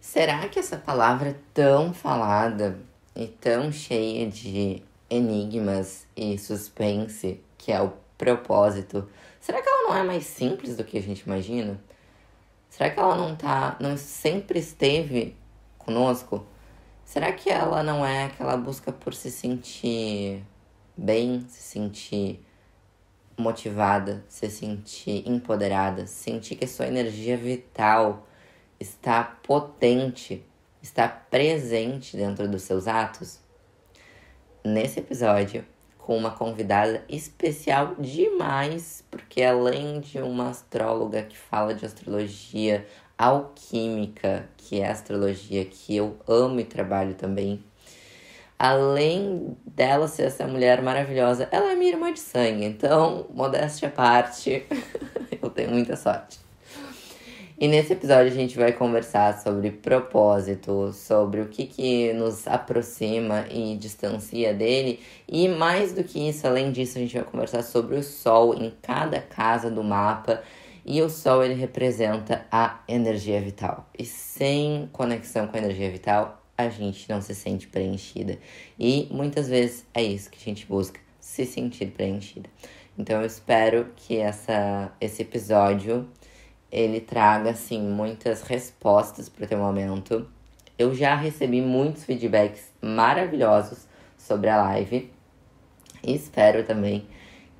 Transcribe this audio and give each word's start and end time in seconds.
Será 0.00 0.48
que 0.48 0.58
essa 0.58 0.78
palavra 0.78 1.38
tão 1.52 1.92
falada 1.92 2.80
e 3.14 3.26
tão 3.26 3.70
cheia 3.70 4.26
de 4.26 4.82
enigmas 5.10 6.06
e 6.16 6.38
suspense, 6.38 7.38
que 7.58 7.70
é 7.70 7.82
o 7.82 7.92
propósito, 8.16 9.06
será 9.40 9.60
que 9.60 9.68
ela 9.68 9.88
não 9.88 9.96
é 9.96 10.02
mais 10.02 10.24
simples 10.24 10.74
do 10.74 10.84
que 10.84 10.96
a 10.96 11.02
gente 11.02 11.20
imagina? 11.20 11.78
Será 12.70 12.88
que 12.88 12.98
ela 12.98 13.14
não 13.14 13.36
tá, 13.36 13.76
não 13.78 13.96
sempre 13.98 14.58
esteve 14.58 15.36
conosco? 15.76 16.46
Será 17.04 17.30
que 17.30 17.50
ela 17.50 17.82
não 17.82 18.04
é 18.04 18.24
aquela 18.24 18.56
busca 18.56 18.90
por 18.90 19.12
se 19.12 19.30
sentir 19.30 20.42
bem, 20.96 21.44
se 21.46 21.60
sentir 21.60 22.42
motivada, 23.36 24.24
se 24.28 24.48
sentir 24.48 25.28
empoderada, 25.28 26.06
sentir 26.06 26.56
que 26.56 26.64
a 26.64 26.68
sua 26.68 26.86
energia 26.86 27.36
vital 27.36 28.26
está 28.80 29.22
potente, 29.22 30.42
está 30.82 31.06
presente 31.06 32.16
dentro 32.16 32.48
dos 32.48 32.62
seus 32.62 32.88
atos? 32.88 33.38
Nesse 34.64 35.00
episódio, 35.00 35.64
com 35.98 36.16
uma 36.16 36.30
convidada 36.30 37.04
especial 37.08 37.94
demais, 37.98 39.04
porque 39.10 39.42
além 39.42 40.00
de 40.00 40.18
uma 40.18 40.48
astróloga 40.48 41.22
que 41.22 41.36
fala 41.36 41.74
de 41.74 41.84
astrologia 41.84 42.86
alquímica, 43.16 44.48
que 44.56 44.80
é 44.80 44.88
astrologia 44.88 45.64
que 45.64 45.94
eu 45.94 46.16
amo 46.26 46.58
e 46.58 46.64
trabalho 46.64 47.14
também, 47.14 47.62
além 48.58 49.56
dela 49.64 50.08
ser 50.08 50.24
essa 50.24 50.46
mulher 50.46 50.82
maravilhosa, 50.82 51.48
ela 51.52 51.72
é 51.72 51.74
minha 51.74 51.92
irmã 51.92 52.12
de 52.12 52.20
sangue, 52.20 52.64
então, 52.64 53.26
modéstia 53.30 53.88
à 53.88 53.90
parte, 53.90 54.66
eu 55.40 55.50
tenho 55.50 55.70
muita 55.70 55.96
sorte. 55.96 56.49
E 57.60 57.68
nesse 57.68 57.92
episódio 57.92 58.32
a 58.32 58.34
gente 58.34 58.56
vai 58.56 58.72
conversar 58.72 59.38
sobre 59.42 59.70
propósito, 59.70 60.94
sobre 60.94 61.42
o 61.42 61.48
que, 61.48 61.66
que 61.66 62.10
nos 62.14 62.48
aproxima 62.48 63.44
e 63.50 63.76
distancia 63.76 64.54
dele. 64.54 64.98
E 65.28 65.46
mais 65.46 65.92
do 65.92 66.02
que 66.02 66.26
isso, 66.26 66.46
além 66.46 66.72
disso, 66.72 66.96
a 66.96 67.02
gente 67.02 67.12
vai 67.14 67.22
conversar 67.22 67.62
sobre 67.62 67.96
o 67.96 68.02
Sol 68.02 68.54
em 68.54 68.72
cada 68.80 69.20
casa 69.20 69.70
do 69.70 69.84
mapa. 69.84 70.42
E 70.86 71.02
o 71.02 71.10
Sol 71.10 71.44
ele 71.44 71.52
representa 71.52 72.46
a 72.50 72.80
energia 72.88 73.38
vital. 73.42 73.86
E 73.98 74.06
sem 74.06 74.88
conexão 74.90 75.46
com 75.46 75.54
a 75.58 75.60
energia 75.60 75.90
vital, 75.90 76.42
a 76.56 76.70
gente 76.70 77.10
não 77.10 77.20
se 77.20 77.34
sente 77.34 77.66
preenchida. 77.66 78.38
E 78.78 79.06
muitas 79.10 79.48
vezes 79.48 79.84
é 79.92 80.02
isso 80.02 80.30
que 80.30 80.38
a 80.40 80.44
gente 80.46 80.64
busca, 80.64 80.98
se 81.20 81.44
sentir 81.44 81.90
preenchida. 81.90 82.48
Então 82.98 83.20
eu 83.20 83.26
espero 83.26 83.92
que 83.96 84.16
essa, 84.16 84.90
esse 84.98 85.20
episódio 85.20 86.08
ele 86.70 87.00
traga, 87.00 87.50
assim, 87.50 87.80
muitas 87.80 88.42
respostas 88.42 89.28
para 89.28 89.44
o 89.44 89.48
teu 89.48 89.58
momento. 89.58 90.28
Eu 90.78 90.94
já 90.94 91.14
recebi 91.14 91.60
muitos 91.60 92.04
feedbacks 92.04 92.72
maravilhosos 92.80 93.86
sobre 94.16 94.48
a 94.48 94.62
live. 94.62 95.10
E 96.02 96.14
espero 96.14 96.64
também 96.64 97.06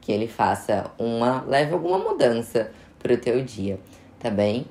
que 0.00 0.12
ele 0.12 0.28
faça 0.28 0.90
uma. 0.98 1.42
leve 1.46 1.72
alguma 1.72 1.98
mudança 1.98 2.70
pro 2.98 3.16
teu 3.16 3.44
dia, 3.44 3.78
tá 4.18 4.30
bem? 4.30 4.66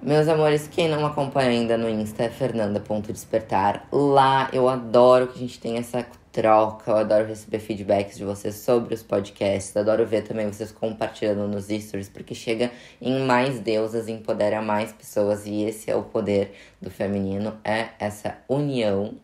Meus 0.00 0.28
amores, 0.28 0.68
quem 0.68 0.88
não 0.88 1.04
acompanha 1.04 1.50
ainda 1.50 1.76
no 1.76 1.88
Insta 1.88 2.24
é 2.24 2.28
fernanda.despertar. 2.28 3.88
Lá 3.90 4.48
eu 4.52 4.68
adoro 4.68 5.26
que 5.26 5.38
a 5.38 5.40
gente 5.40 5.58
tem 5.58 5.78
essa 5.78 6.06
troca, 6.36 6.90
eu 6.90 6.96
adoro 6.98 7.24
receber 7.24 7.58
feedbacks 7.58 8.18
de 8.18 8.24
vocês 8.24 8.56
sobre 8.56 8.92
os 8.92 9.02
podcasts, 9.02 9.74
adoro 9.74 10.04
ver 10.04 10.20
também 10.20 10.46
vocês 10.46 10.70
compartilhando 10.70 11.48
nos 11.48 11.68
stories, 11.68 12.10
porque 12.10 12.34
chega 12.34 12.70
em 13.00 13.24
mais 13.24 13.58
deusas, 13.58 14.06
empodera 14.06 14.60
mais 14.60 14.92
pessoas 14.92 15.46
e 15.46 15.62
esse 15.62 15.90
é 15.90 15.96
o 15.96 16.02
poder 16.02 16.52
do 16.78 16.90
feminino, 16.90 17.56
é 17.64 17.88
essa 17.98 18.36
união. 18.50 19.14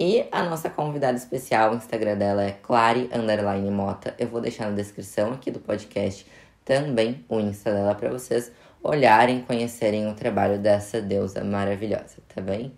E 0.00 0.24
a 0.32 0.42
nossa 0.42 0.70
convidada 0.70 1.18
especial, 1.18 1.72
o 1.72 1.76
Instagram 1.76 2.16
dela 2.16 2.42
é 2.42 2.56
Underline 3.14 3.70
Mota. 3.70 4.14
Eu 4.18 4.28
vou 4.28 4.40
deixar 4.40 4.70
na 4.70 4.76
descrição 4.76 5.34
aqui 5.34 5.50
do 5.50 5.60
podcast 5.60 6.24
também 6.64 7.26
o 7.28 7.38
Insta 7.38 7.74
dela 7.74 7.94
para 7.94 8.08
vocês 8.08 8.50
olharem, 8.82 9.42
conhecerem 9.42 10.08
o 10.08 10.14
trabalho 10.14 10.58
dessa 10.58 11.02
deusa 11.02 11.44
maravilhosa, 11.44 12.22
tá 12.34 12.40
bem? 12.40 12.72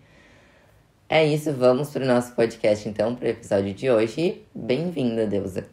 É 1.13 1.25
isso, 1.25 1.51
vamos 1.51 1.89
para 1.89 2.05
o 2.05 2.07
nosso 2.07 2.33
podcast 2.33 2.87
então, 2.87 3.13
para 3.13 3.25
o 3.25 3.27
episódio 3.27 3.73
de 3.73 3.91
hoje. 3.91 4.47
Bem-vinda, 4.55 5.27
deusa. 5.27 5.69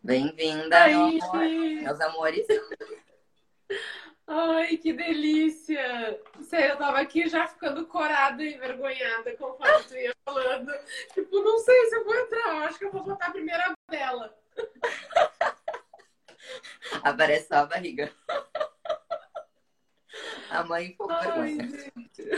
Bem-vinda, 0.00 0.86
meus 0.86 2.00
amores. 2.00 2.46
Ai, 4.28 4.76
que 4.76 4.92
delícia! 4.92 6.20
Sério, 6.42 6.74
eu 6.74 6.76
tava 6.76 7.00
aqui 7.00 7.28
já 7.28 7.48
ficando 7.48 7.84
corada 7.84 8.44
e 8.44 8.54
envergonhada 8.54 9.36
conforme 9.36 9.82
tu 9.88 9.96
ia 9.96 10.14
falando. 10.24 10.70
Tipo, 11.12 11.42
não 11.42 11.58
sei 11.58 11.86
se 11.86 11.96
eu 11.96 12.04
vou 12.04 12.14
entrar, 12.14 12.48
eu 12.48 12.62
acho 12.62 12.78
que 12.78 12.84
eu 12.84 12.92
vou 12.92 13.02
botar 13.02 13.26
a 13.26 13.32
primeira 13.32 13.74
vela. 13.90 14.32
Aparece 17.02 17.48
só 17.48 17.56
a 17.56 17.66
barriga. 17.66 18.08
A 20.50 20.64
mãe 20.64 20.88
ficou 20.88 21.10
Ai, 21.10 21.56
gente. 21.56 22.30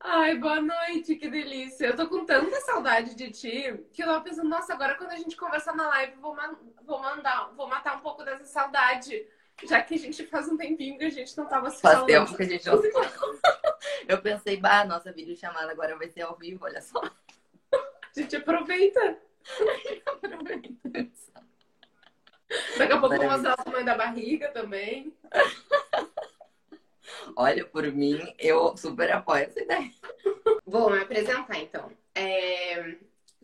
Ai, 0.00 0.36
boa 0.36 0.60
noite, 0.60 1.16
que 1.16 1.28
delícia. 1.28 1.86
Eu 1.86 1.96
tô 1.96 2.08
com 2.08 2.24
tanta 2.24 2.60
saudade 2.62 3.14
de 3.14 3.30
ti 3.30 3.84
que 3.92 4.02
eu 4.02 4.06
tava 4.06 4.22
pensando, 4.22 4.48
nossa, 4.48 4.72
agora 4.72 4.94
quando 4.94 5.10
a 5.10 5.16
gente 5.16 5.36
conversar 5.36 5.74
na 5.74 5.88
live, 5.88 6.16
vou, 6.16 6.34
man 6.34 6.56
vou 6.84 7.00
mandar, 7.00 7.52
vou 7.54 7.68
matar 7.68 7.96
um 7.96 8.00
pouco 8.00 8.24
dessa 8.24 8.44
saudade. 8.44 9.26
Já 9.64 9.82
que 9.82 9.94
a 9.94 9.98
gente 9.98 10.26
faz 10.26 10.48
um 10.48 10.56
tempinho 10.56 10.98
que 10.98 11.04
a 11.04 11.10
gente 11.10 11.36
não 11.36 11.46
tava 11.46 11.70
se 11.70 11.82
faz 11.82 11.94
falando. 11.94 12.08
tempo 12.08 12.36
que 12.36 12.42
a 12.42 12.46
gente 12.46 12.66
não 12.66 12.80
se 12.80 12.90
Eu 14.08 14.22
pensei, 14.22 14.56
bah, 14.56 14.84
nossa 14.84 15.12
videochamada 15.12 15.70
agora 15.70 15.96
vai 15.96 16.08
ser 16.08 16.22
ao 16.22 16.34
vivo, 16.36 16.64
olha 16.64 16.80
só. 16.80 17.00
A 17.00 18.20
gente 18.20 18.36
aproveita. 18.36 19.18
aproveita. 20.06 21.10
Daqui 22.76 22.92
a 22.92 22.98
pouco 22.98 23.16
vou 23.16 23.30
mostrar 23.30 23.54
o 23.54 23.64
tamanho 23.64 23.84
da 23.84 23.96
barriga 23.96 24.48
também. 24.48 25.14
Olha, 27.36 27.64
por 27.64 27.84
mim, 27.92 28.18
eu 28.38 28.76
super 28.76 29.10
apoio 29.12 29.44
essa 29.44 29.60
ideia. 29.60 29.90
Vou 30.66 30.90
me 30.90 31.00
apresentar, 31.00 31.58
então. 31.58 31.90
É... 32.14 32.96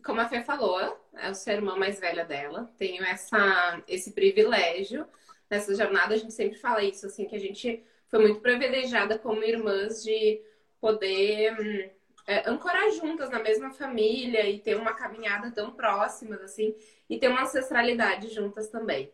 Como 0.03 0.21
a 0.21 0.27
Fê 0.27 0.41
falou, 0.41 0.79
é 1.15 1.29
o 1.29 1.35
ser 1.35 1.53
irmã 1.53 1.75
mais 1.75 1.99
velha 1.99 2.23
dela. 2.23 2.71
Tenho 2.77 3.03
essa, 3.03 3.81
esse 3.87 4.11
privilégio. 4.11 5.05
Nessa 5.49 5.75
jornada, 5.75 6.13
a 6.13 6.17
gente 6.17 6.33
sempre 6.33 6.57
fala 6.57 6.83
isso, 6.83 7.05
assim, 7.05 7.25
que 7.25 7.35
a 7.35 7.39
gente 7.39 7.83
foi 8.07 8.19
muito 8.19 8.39
privilegiada 8.39 9.17
como 9.17 9.43
irmãs 9.43 10.03
de 10.03 10.41
poder 10.79 11.59
hum, 11.59 11.89
é, 12.27 12.47
ancorar 12.49 12.91
juntas 12.91 13.29
na 13.29 13.39
mesma 13.39 13.71
família 13.71 14.47
e 14.47 14.59
ter 14.59 14.75
uma 14.75 14.93
caminhada 14.93 15.49
tão 15.49 15.71
próximas, 15.71 16.41
assim, 16.41 16.75
e 17.09 17.17
ter 17.17 17.29
uma 17.29 17.43
ancestralidade 17.43 18.27
juntas 18.33 18.67
também. 18.67 19.09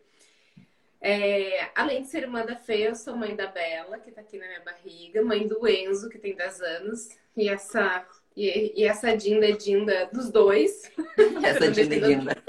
É, 0.99 1.69
além 1.75 2.01
de 2.01 2.07
ser 2.07 2.23
irmã 2.23 2.43
da 2.43 2.55
Fê, 2.55 2.87
eu 2.87 2.95
sou 2.95 3.15
mãe 3.15 3.35
da 3.35 3.45
Bela, 3.45 3.99
que 3.99 4.11
tá 4.11 4.21
aqui 4.21 4.37
na 4.39 4.47
minha 4.47 4.61
barriga, 4.61 5.21
mãe 5.21 5.47
do 5.47 5.67
Enzo, 5.67 6.09
que 6.09 6.17
tem 6.17 6.33
10 6.33 6.61
anos, 6.61 7.09
e 7.37 7.49
essa, 7.49 8.07
e, 8.35 8.81
e 8.81 8.85
essa 8.85 9.15
Dinda 9.15 9.47
é 9.47 9.51
Dinda 9.51 10.09
dos 10.11 10.31
dois. 10.31 10.91
Essa 11.43 11.69
Dinda 11.69 11.95
é 11.95 11.99
Dinda. 11.99 12.43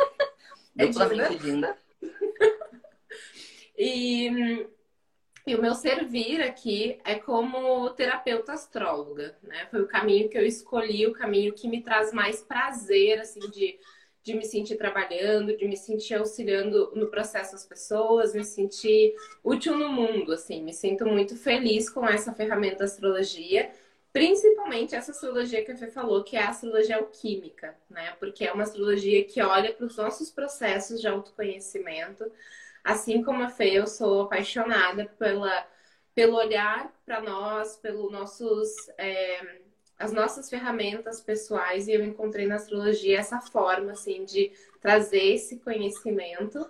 É 0.78 0.86
Dinda. 1.36 1.78
E, 3.76 4.66
e 5.46 5.54
o 5.54 5.60
meu 5.60 5.74
servir 5.74 6.40
aqui 6.42 6.98
é 7.04 7.16
como 7.16 7.90
terapeuta 7.90 8.52
astróloga, 8.52 9.36
né? 9.42 9.66
Foi 9.70 9.82
o 9.82 9.88
caminho 9.88 10.28
que 10.28 10.38
eu 10.38 10.46
escolhi, 10.46 11.06
o 11.06 11.12
caminho 11.12 11.52
que 11.54 11.68
me 11.68 11.82
traz 11.82 12.12
mais 12.12 12.42
prazer, 12.42 13.20
assim, 13.20 13.40
de 13.50 13.78
de 14.24 14.32
me 14.34 14.44
sentir 14.44 14.76
trabalhando, 14.76 15.54
de 15.54 15.68
me 15.68 15.76
sentir 15.76 16.14
auxiliando 16.14 16.90
no 16.94 17.08
processo 17.08 17.54
as 17.54 17.66
pessoas, 17.66 18.34
me 18.34 18.42
sentir 18.42 19.14
útil 19.44 19.76
no 19.76 19.90
mundo, 19.90 20.32
assim, 20.32 20.62
me 20.62 20.72
sinto 20.72 21.04
muito 21.04 21.36
feliz 21.36 21.90
com 21.90 22.06
essa 22.06 22.32
ferramenta 22.32 22.84
astrologia, 22.84 23.70
principalmente 24.14 24.94
essa 24.94 25.10
astrologia 25.10 25.62
que 25.62 25.72
a 25.72 25.76
Fê 25.76 25.88
falou, 25.88 26.24
que 26.24 26.36
é 26.36 26.42
a 26.42 26.48
astrologia 26.48 26.96
alquímica, 26.96 27.76
né? 27.90 28.12
Porque 28.18 28.44
é 28.46 28.52
uma 28.52 28.62
astrologia 28.62 29.24
que 29.24 29.42
olha 29.42 29.74
para 29.74 29.84
os 29.84 29.96
nossos 29.96 30.30
processos 30.30 31.00
de 31.00 31.06
autoconhecimento, 31.06 32.24
assim 32.84 33.22
como 33.22 33.42
a 33.42 33.48
Fê, 33.48 33.70
eu 33.72 33.86
sou 33.86 34.22
apaixonada 34.22 35.06
pela 35.18 35.66
pelo 36.14 36.36
olhar 36.36 36.92
para 37.04 37.20
nós, 37.20 37.76
pelos 37.78 38.12
nossos 38.12 38.70
é, 38.98 39.60
as 39.98 40.12
nossas 40.12 40.48
ferramentas 40.50 41.20
pessoais 41.20 41.88
e 41.88 41.92
eu 41.92 42.04
encontrei 42.04 42.46
na 42.46 42.56
astrologia 42.56 43.18
essa 43.18 43.40
forma 43.40 43.92
assim 43.92 44.24
de 44.24 44.52
trazer 44.80 45.34
esse 45.34 45.58
conhecimento 45.60 46.64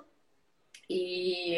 e, 0.89 1.57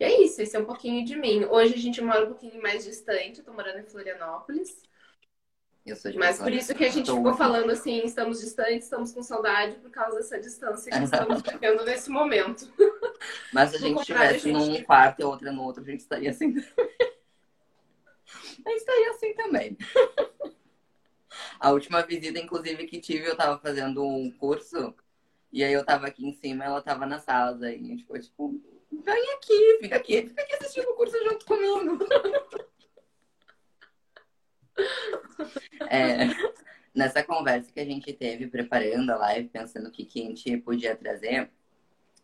e 0.00 0.04
é 0.04 0.22
isso, 0.22 0.40
esse 0.42 0.56
é 0.56 0.60
um 0.60 0.64
pouquinho 0.64 1.04
de 1.04 1.16
mim. 1.16 1.44
Hoje 1.44 1.74
a 1.74 1.78
gente 1.78 2.00
mora 2.00 2.24
um 2.24 2.28
pouquinho 2.28 2.60
mais 2.62 2.84
distante, 2.84 3.40
eu 3.40 3.44
tô 3.44 3.52
morando 3.52 3.78
em 3.80 3.84
Florianópolis. 3.84 4.87
Mas 6.16 6.38
por 6.38 6.52
isso 6.52 6.74
que 6.74 6.84
a 6.84 6.90
gente 6.90 7.10
ficou 7.10 7.34
falando 7.34 7.70
assim, 7.70 8.02
estamos 8.04 8.40
distantes, 8.40 8.84
estamos 8.84 9.12
com 9.12 9.22
saudade 9.22 9.76
por 9.76 9.90
causa 9.90 10.16
dessa 10.16 10.38
distância 10.38 10.90
que 10.90 11.04
estamos 11.04 11.42
vivendo 11.52 11.84
nesse 11.84 12.10
momento. 12.10 12.70
Mas 13.52 13.70
se 13.70 13.76
a 13.76 13.78
gente 13.78 14.00
estivesse 14.00 14.38
gente... 14.40 14.52
num 14.52 14.82
quarto 14.84 15.20
e 15.20 15.24
outra 15.24 15.52
no 15.52 15.62
outro, 15.62 15.82
a 15.82 15.86
gente 15.86 16.00
estaria 16.00 16.30
assim. 16.30 16.54
É 18.66 18.76
isso 18.76 18.90
aí 18.90 19.04
assim 19.06 19.34
também. 19.34 19.76
A 21.60 21.70
última 21.70 22.02
visita, 22.02 22.38
inclusive, 22.38 22.86
que 22.86 23.00
tive, 23.00 23.26
eu 23.26 23.36
tava 23.36 23.58
fazendo 23.58 24.04
um 24.04 24.30
curso. 24.30 24.94
E 25.52 25.64
aí 25.64 25.72
eu 25.72 25.84
tava 25.84 26.06
aqui 26.06 26.26
em 26.26 26.32
cima, 26.32 26.64
ela 26.64 26.82
tava 26.82 27.06
na 27.06 27.18
sala. 27.18 27.54
Daí 27.54 27.76
a 27.76 27.78
gente 27.78 28.02
ficou 28.02 28.20
tipo, 28.20 28.60
vem 28.92 29.32
aqui, 29.32 29.78
fica 29.80 29.96
aqui, 29.96 30.28
fica 30.28 30.42
aqui 30.42 30.54
assistindo 30.54 30.90
o 30.90 30.94
curso 30.94 31.16
junto 31.24 31.46
comigo. 31.46 31.98
É, 35.90 36.28
nessa 36.94 37.22
conversa 37.22 37.72
que 37.72 37.80
a 37.80 37.84
gente 37.84 38.12
teve 38.12 38.46
preparando 38.48 39.10
a 39.10 39.16
live, 39.16 39.48
pensando 39.48 39.88
o 39.88 39.90
que, 39.90 40.04
que 40.04 40.20
a 40.20 40.24
gente 40.24 40.56
podia 40.58 40.94
trazer, 40.94 41.50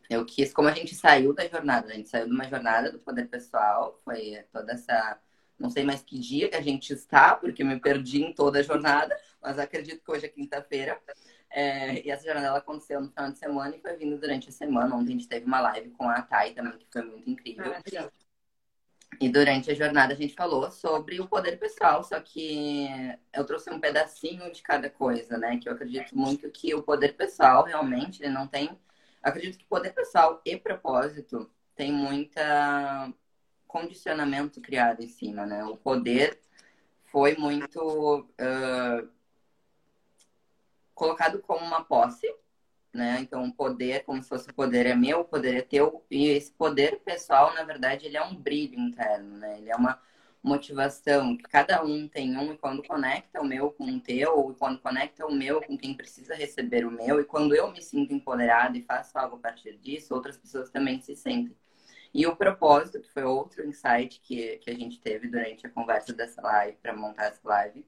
eu 0.09 0.25
quis, 0.25 0.53
como 0.53 0.69
a 0.69 0.73
gente 0.73 0.95
saiu 0.95 1.33
da 1.33 1.47
jornada, 1.47 1.89
a 1.89 1.95
gente 1.95 2.09
saiu 2.09 2.27
de 2.27 2.33
uma 2.33 2.45
jornada 2.45 2.93
do 2.93 2.99
poder 2.99 3.27
pessoal, 3.29 4.01
foi 4.05 4.45
toda 4.53 4.73
essa. 4.73 5.19
Não 5.59 5.71
sei 5.71 5.85
mais 5.85 6.03
que 6.03 6.19
dia 6.19 6.49
que 6.49 6.57
a 6.57 6.61
gente 6.61 6.93
está, 6.93 7.37
porque 7.37 7.63
me 7.63 7.79
perdi 7.79 8.23
em 8.23 8.33
toda 8.33 8.59
a 8.59 8.63
jornada, 8.63 9.17
mas 9.41 9.59
acredito 9.59 10.05
que 10.05 10.11
hoje 10.11 10.27
é 10.27 10.29
quinta-feira. 10.29 11.01
É, 11.49 12.05
e 12.05 12.11
essa 12.11 12.25
jornada 12.25 12.59
aconteceu 12.59 13.01
no 13.01 13.09
final 13.09 13.31
de 13.31 13.39
semana 13.39 13.77
e 13.77 13.81
foi 13.81 13.97
vindo 13.97 14.19
durante 14.19 14.49
a 14.49 14.53
semana. 14.53 14.95
Ontem 14.97 15.11
a 15.11 15.13
gente 15.13 15.29
teve 15.29 15.47
uma 15.47 15.61
live 15.61 15.91
com 15.91 16.09
a 16.09 16.21
Thay 16.21 16.53
também, 16.53 16.77
que 16.77 16.87
foi 16.93 17.03
muito 17.03 17.31
incrível. 17.31 17.65
Ah, 17.67 18.11
e 19.21 19.29
durante 19.29 19.71
a 19.71 19.75
jornada 19.75 20.13
a 20.13 20.17
gente 20.17 20.35
falou 20.35 20.71
sobre 20.71 21.21
o 21.21 21.29
poder 21.29 21.59
pessoal, 21.59 22.03
só 22.05 22.21
que 22.21 22.89
eu 23.33 23.45
trouxe 23.45 23.71
um 23.71 23.81
pedacinho 23.81 24.51
de 24.53 24.63
cada 24.63 24.91
coisa, 24.91 25.39
né? 25.39 25.59
Que 25.59 25.69
eu 25.69 25.73
acredito 25.73 26.17
muito 26.17 26.51
que 26.51 26.75
o 26.75 26.83
poder 26.83 27.15
pessoal 27.15 27.65
realmente 27.65 28.23
ele 28.23 28.33
não 28.33 28.47
tem. 28.47 28.79
Acredito 29.23 29.59
que 29.59 29.65
poder 29.65 29.93
pessoal 29.93 30.41
e 30.45 30.57
propósito 30.57 31.51
tem 31.75 31.93
muita 31.93 33.13
condicionamento 33.67 34.61
criado 34.61 35.03
em 35.03 35.09
cima, 35.09 35.45
né? 35.45 35.65
O 35.65 35.77
poder 35.77 36.41
foi 37.05 37.37
muito 37.37 38.21
uh, 38.21 39.09
colocado 40.95 41.41
como 41.41 41.65
uma 41.65 41.85
posse 41.85 42.27
né? 42.95 43.19
Então, 43.21 43.45
o 43.45 43.53
poder, 43.53 44.05
como 44.05 44.23
se 44.23 44.29
fosse 44.29 44.49
o 44.49 44.55
poder 44.55 44.87
é 44.87 44.95
meu, 44.95 45.21
o 45.21 45.25
poder 45.25 45.57
é 45.57 45.63
teu, 45.63 46.05
e 46.11 46.29
esse 46.29 46.53
poder 46.53 47.01
pessoal, 47.01 47.53
na 47.55 47.65
verdade, 47.65 48.07
ele 48.07 48.17
é 48.17 48.25
um 48.25 48.35
brilho 48.35 48.79
interno, 48.79 49.37
né? 49.39 49.59
Ele 49.59 49.71
é 49.71 49.77
uma 49.77 50.01
motivação 50.43 51.37
que 51.37 51.45
cada 51.45 51.83
um 51.83 52.07
tem 52.07 52.37
um, 52.37 52.53
e 52.53 52.59
quando 52.59 52.83
conecta 52.87 53.41
o 53.41 53.45
meu 53.45 53.71
com 53.71 53.85
o 53.85 54.01
teu, 54.01 54.51
e 54.51 54.55
quando 54.59 54.79
conecta 54.79 55.27
o 55.27 55.35
meu 55.35 55.61
com 55.63 55.77
quem 55.77 55.95
precisa 55.95 56.35
receber 56.35 56.87
o 56.87 56.91
meu, 56.91 57.21
e 57.21 57.25
quando 57.25 57.55
eu 57.55 57.73
me 57.73 57.83
sinto 57.83 58.13
empoderada 58.13 58.77
e 58.77 58.83
faço 58.83 59.19
algo 59.19 59.37
a 59.37 59.39
partir 59.41 59.77
disso, 59.79 60.15
outras 60.15 60.37
pessoas 60.37 60.71
também 60.71 61.01
se 61.01 61.17
sentem. 61.17 61.57
E 62.13 62.27
o 62.27 62.37
propósito, 62.37 63.01
que 63.01 63.11
foi 63.11 63.25
outro 63.25 63.67
insight 63.67 64.21
que, 64.21 64.59
que 64.59 64.71
a 64.71 64.75
gente 64.75 65.01
teve 65.01 65.27
durante 65.27 65.67
a 65.67 65.71
conversa 65.71 66.13
dessa 66.13 66.41
live, 66.43 66.77
para 66.81 66.95
montar 66.95 67.25
essa 67.25 67.41
live, 67.43 67.85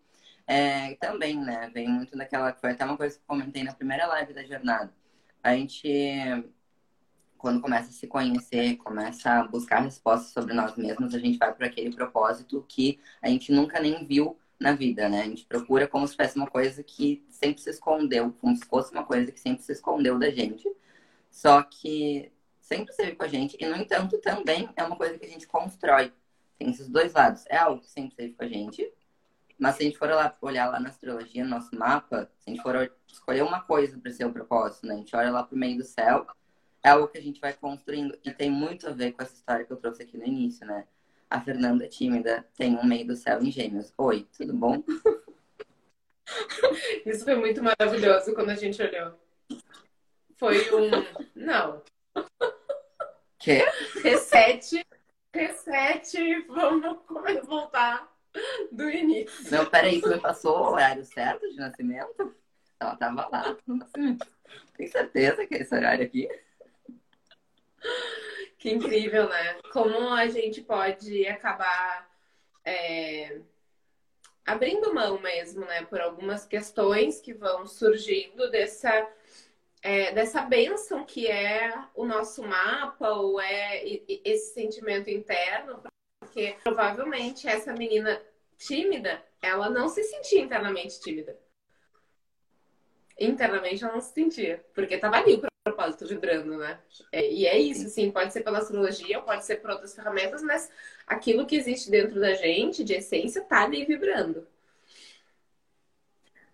é, 0.46 0.94
também, 0.96 1.36
né, 1.38 1.70
vem 1.74 1.88
muito 1.88 2.16
daquela. 2.16 2.52
Foi 2.54 2.72
até 2.72 2.84
uma 2.84 2.96
coisa 2.96 3.18
que 3.18 3.24
comentei 3.26 3.64
na 3.64 3.74
primeira 3.74 4.06
live 4.06 4.32
da 4.32 4.44
jornada. 4.44 4.92
A 5.42 5.54
gente, 5.54 5.88
quando 7.38 7.60
começa 7.60 7.90
a 7.90 7.92
se 7.92 8.06
conhecer, 8.06 8.76
começa 8.76 9.30
a 9.30 9.44
buscar 9.44 9.80
respostas 9.80 10.32
sobre 10.32 10.54
nós 10.54 10.76
mesmos, 10.76 11.14
a 11.14 11.18
gente 11.18 11.38
vai 11.38 11.54
para 11.54 11.66
aquele 11.66 11.94
propósito 11.94 12.64
que 12.68 13.00
a 13.22 13.28
gente 13.28 13.52
nunca 13.52 13.80
nem 13.80 14.06
viu 14.06 14.38
na 14.58 14.72
vida, 14.72 15.08
né? 15.08 15.22
A 15.22 15.24
gente 15.24 15.44
procura 15.44 15.86
como 15.86 16.06
se 16.06 16.16
fosse 16.16 16.36
uma 16.36 16.46
coisa 16.46 16.82
que 16.82 17.24
sempre 17.30 17.60
se 17.60 17.70
escondeu, 17.70 18.32
como 18.40 18.56
se 18.56 18.64
fosse 18.66 18.92
uma 18.92 19.04
coisa 19.04 19.30
que 19.30 19.40
sempre 19.40 19.62
se 19.62 19.72
escondeu 19.72 20.18
da 20.18 20.30
gente. 20.30 20.68
Só 21.30 21.62
que 21.62 22.32
sempre 22.60 22.90
esteve 22.90 23.14
com 23.14 23.24
a 23.24 23.28
gente 23.28 23.56
e, 23.60 23.66
no 23.66 23.76
entanto, 23.76 24.18
também 24.18 24.68
é 24.76 24.82
uma 24.82 24.96
coisa 24.96 25.18
que 25.18 25.26
a 25.26 25.28
gente 25.28 25.46
constrói. 25.46 26.12
Tem 26.58 26.70
esses 26.70 26.88
dois 26.88 27.12
lados. 27.12 27.44
É 27.48 27.56
algo 27.58 27.80
que 27.82 27.90
sempre 27.90 28.10
esteve 28.10 28.32
com 28.32 28.44
a 28.44 28.48
gente, 28.48 28.92
mas 29.58 29.76
se 29.76 29.82
a 29.82 29.86
gente 29.86 29.98
for 29.98 30.08
lá, 30.08 30.36
olhar 30.42 30.70
lá 30.70 30.78
na 30.78 30.90
astrologia, 30.90 31.42
no 31.42 31.50
nosso 31.50 31.74
mapa, 31.74 32.30
se 32.38 32.50
a 32.50 32.52
gente 32.52 32.62
for 32.62 32.92
escolher 33.08 33.42
uma 33.42 33.62
coisa 33.62 33.98
para 33.98 34.12
ser 34.12 34.26
o 34.26 34.32
propósito, 34.32 34.86
né? 34.86 34.94
A 34.94 34.98
gente 34.98 35.16
olha 35.16 35.30
lá 35.30 35.42
pro 35.42 35.56
meio 35.56 35.78
do 35.78 35.84
céu, 35.84 36.26
é 36.82 36.90
algo 36.90 37.08
que 37.08 37.16
a 37.16 37.22
gente 37.22 37.40
vai 37.40 37.54
construindo. 37.54 38.18
E 38.22 38.30
tem 38.30 38.50
muito 38.50 38.86
a 38.86 38.92
ver 38.92 39.12
com 39.12 39.22
essa 39.22 39.34
história 39.34 39.64
que 39.64 39.72
eu 39.72 39.78
trouxe 39.78 40.02
aqui 40.02 40.18
no 40.18 40.26
início, 40.26 40.66
né? 40.66 40.86
A 41.28 41.40
Fernanda 41.40 41.88
tímida 41.88 42.46
tem 42.56 42.76
um 42.76 42.84
meio 42.84 43.06
do 43.06 43.16
céu 43.16 43.42
em 43.42 43.50
gêmeos. 43.50 43.92
Oi, 43.96 44.28
tudo 44.36 44.52
bom? 44.52 44.84
Isso 47.06 47.24
foi 47.24 47.36
muito 47.36 47.62
maravilhoso 47.62 48.34
quando 48.34 48.50
a 48.50 48.54
gente 48.54 48.82
olhou. 48.82 49.18
Foi 50.36 50.58
um. 50.74 50.90
Não. 51.34 51.82
Quê? 53.38 53.64
Reset. 54.02 54.86
Reset. 55.32 56.46
Vamos 56.46 56.98
voltar 57.46 58.15
do 58.72 58.88
início. 58.90 59.50
Não, 59.50 59.66
peraí, 59.66 60.00
me 60.00 60.20
passou 60.20 60.58
o 60.58 60.72
horário 60.72 61.04
certo 61.04 61.48
de 61.48 61.56
nascimento? 61.56 62.34
Ela 62.78 62.96
tava 62.96 63.28
lá 63.28 63.56
no 63.66 63.76
nascimento. 63.76 64.26
Tem 64.76 64.86
certeza 64.86 65.46
que 65.46 65.54
é 65.54 65.62
esse 65.62 65.74
horário 65.74 66.04
aqui? 66.04 66.28
Que 68.58 68.70
incrível, 68.70 69.28
né? 69.28 69.54
Como 69.72 70.12
a 70.12 70.26
gente 70.28 70.60
pode 70.62 71.26
acabar 71.26 72.10
é, 72.64 73.40
abrindo 74.44 74.94
mão 74.94 75.20
mesmo, 75.20 75.64
né? 75.64 75.84
Por 75.84 76.00
algumas 76.00 76.46
questões 76.46 77.20
que 77.20 77.32
vão 77.32 77.66
surgindo 77.66 78.50
dessa, 78.50 79.08
é, 79.82 80.12
dessa 80.12 80.42
bênção 80.42 81.04
que 81.04 81.26
é 81.26 81.72
o 81.94 82.04
nosso 82.04 82.42
mapa, 82.42 83.10
ou 83.10 83.40
é 83.40 83.82
esse 84.24 84.54
sentimento 84.54 85.08
interno, 85.10 85.82
porque 86.36 86.54
provavelmente 86.62 87.48
essa 87.48 87.72
menina 87.72 88.20
tímida, 88.58 89.24
ela 89.40 89.70
não 89.70 89.88
se 89.88 90.02
sentia 90.02 90.42
internamente 90.42 91.00
tímida. 91.00 91.34
Internamente 93.18 93.82
ela 93.82 93.94
não 93.94 94.02
se 94.02 94.12
sentia, 94.12 94.62
porque 94.74 94.98
tava 94.98 95.16
ali 95.16 95.36
o 95.36 95.46
propósito 95.64 96.06
vibrando, 96.06 96.58
né? 96.58 96.78
É, 97.10 97.26
e 97.32 97.46
é 97.46 97.58
isso, 97.58 97.88
sim, 97.88 98.10
pode 98.10 98.34
ser 98.34 98.42
pela 98.42 98.58
astrologia, 98.58 99.18
pode 99.22 99.46
ser 99.46 99.62
por 99.62 99.70
outras 99.70 99.94
ferramentas, 99.94 100.42
mas 100.42 100.70
aquilo 101.06 101.46
que 101.46 101.56
existe 101.56 101.90
dentro 101.90 102.20
da 102.20 102.34
gente, 102.34 102.84
de 102.84 102.92
essência, 102.92 103.40
tá 103.42 103.64
ali 103.64 103.86
vibrando. 103.86 104.46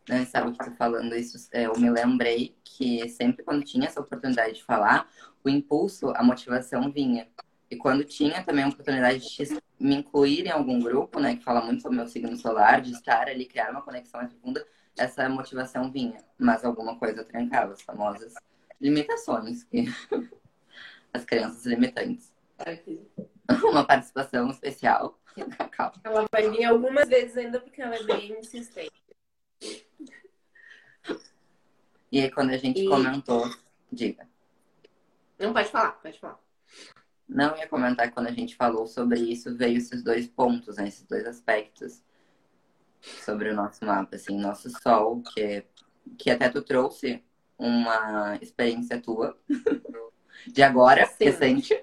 Não, 0.08 0.25
sabe 0.26 0.50
o 0.50 0.52
que 0.52 0.64
tu 0.64 0.76
falando 0.76 1.12
isso? 1.17 1.49
É, 1.50 1.67
eu 1.67 1.76
me 1.76 1.90
lembrei 1.90 2.56
que 2.62 3.08
sempre 3.08 3.44
quando 3.44 3.64
tinha 3.64 3.88
essa 3.88 4.00
oportunidade 4.00 4.55
de 4.55 4.64
falar, 4.64 5.11
o 5.43 5.49
impulso, 5.49 6.11
a 6.11 6.23
motivação 6.23 6.88
vinha. 6.93 7.29
E 7.72 7.76
quando 7.76 8.04
tinha 8.04 8.44
também 8.44 8.64
a 8.64 8.69
oportunidade 8.69 9.20
de 9.20 9.62
me 9.80 9.94
incluir 9.94 10.44
em 10.44 10.50
algum 10.50 10.78
grupo, 10.78 11.19
né, 11.19 11.36
que 11.36 11.42
fala 11.42 11.62
muito 11.62 11.80
sobre 11.80 11.96
meu 11.96 12.06
signo 12.06 12.36
solar, 12.36 12.82
de 12.82 12.93
estar 12.93 13.26
ali, 13.26 13.46
criar 13.46 13.70
uma 13.70 13.81
conexão 13.81 14.20
mais 14.20 14.31
profunda, 14.31 14.62
essa 14.94 15.26
motivação 15.26 15.91
vinha. 15.91 16.22
Mas 16.38 16.67
alguma 16.67 16.98
coisa 16.98 17.24
trancava, 17.24 17.72
as 17.72 17.81
famosas 17.81 18.34
limitações 18.79 19.64
que 19.64 19.86
as 21.14 21.24
crianças 21.24 21.64
limitantes. 21.64 22.31
Uma 23.64 23.84
participação 23.86 24.50
especial. 24.50 25.19
Ela 26.05 26.26
vai 26.31 26.50
vir 26.50 26.64
algumas 26.64 27.08
vezes 27.08 27.38
ainda 27.38 27.58
porque 27.58 27.81
ela 27.81 27.96
é 27.96 28.02
bem 28.02 28.38
insistente. 28.38 28.93
E 32.10 32.20
aí 32.20 32.31
quando 32.31 32.50
a 32.50 32.58
gente 32.58 32.82
e... 32.82 32.88
comentou, 32.88 33.50
diga. 33.91 34.29
Não 35.38 35.55
pode 35.55 35.70
falar, 35.70 35.93
pode 35.93 36.20
falar. 36.20 36.38
Não 37.29 37.56
ia 37.56 37.67
comentar 37.67 38.08
que 38.08 38.14
quando 38.14 38.29
a 38.29 38.32
gente 38.32 38.56
falou 38.56 38.86
sobre 38.86 39.20
isso, 39.20 39.56
veio 39.56 39.79
esses 39.79 40.02
dois 40.02 40.26
pontos, 40.26 40.76
né? 40.76 40.88
esses 40.88 41.05
dois 41.06 41.26
aspectos 41.26 42.02
sobre 43.00 43.50
o 43.50 43.55
nosso 43.55 43.84
mapa, 43.84 44.17
assim, 44.17 44.38
nosso 44.38 44.70
sol, 44.81 45.22
que, 45.22 45.64
que 46.19 46.31
até 46.31 46.48
tu 46.48 46.62
trouxe 46.62 47.22
uma 47.58 48.38
experiência 48.41 49.00
tua 49.00 49.38
de 50.46 50.62
agora, 50.62 51.06
Sim. 51.06 51.24
recente. 51.24 51.81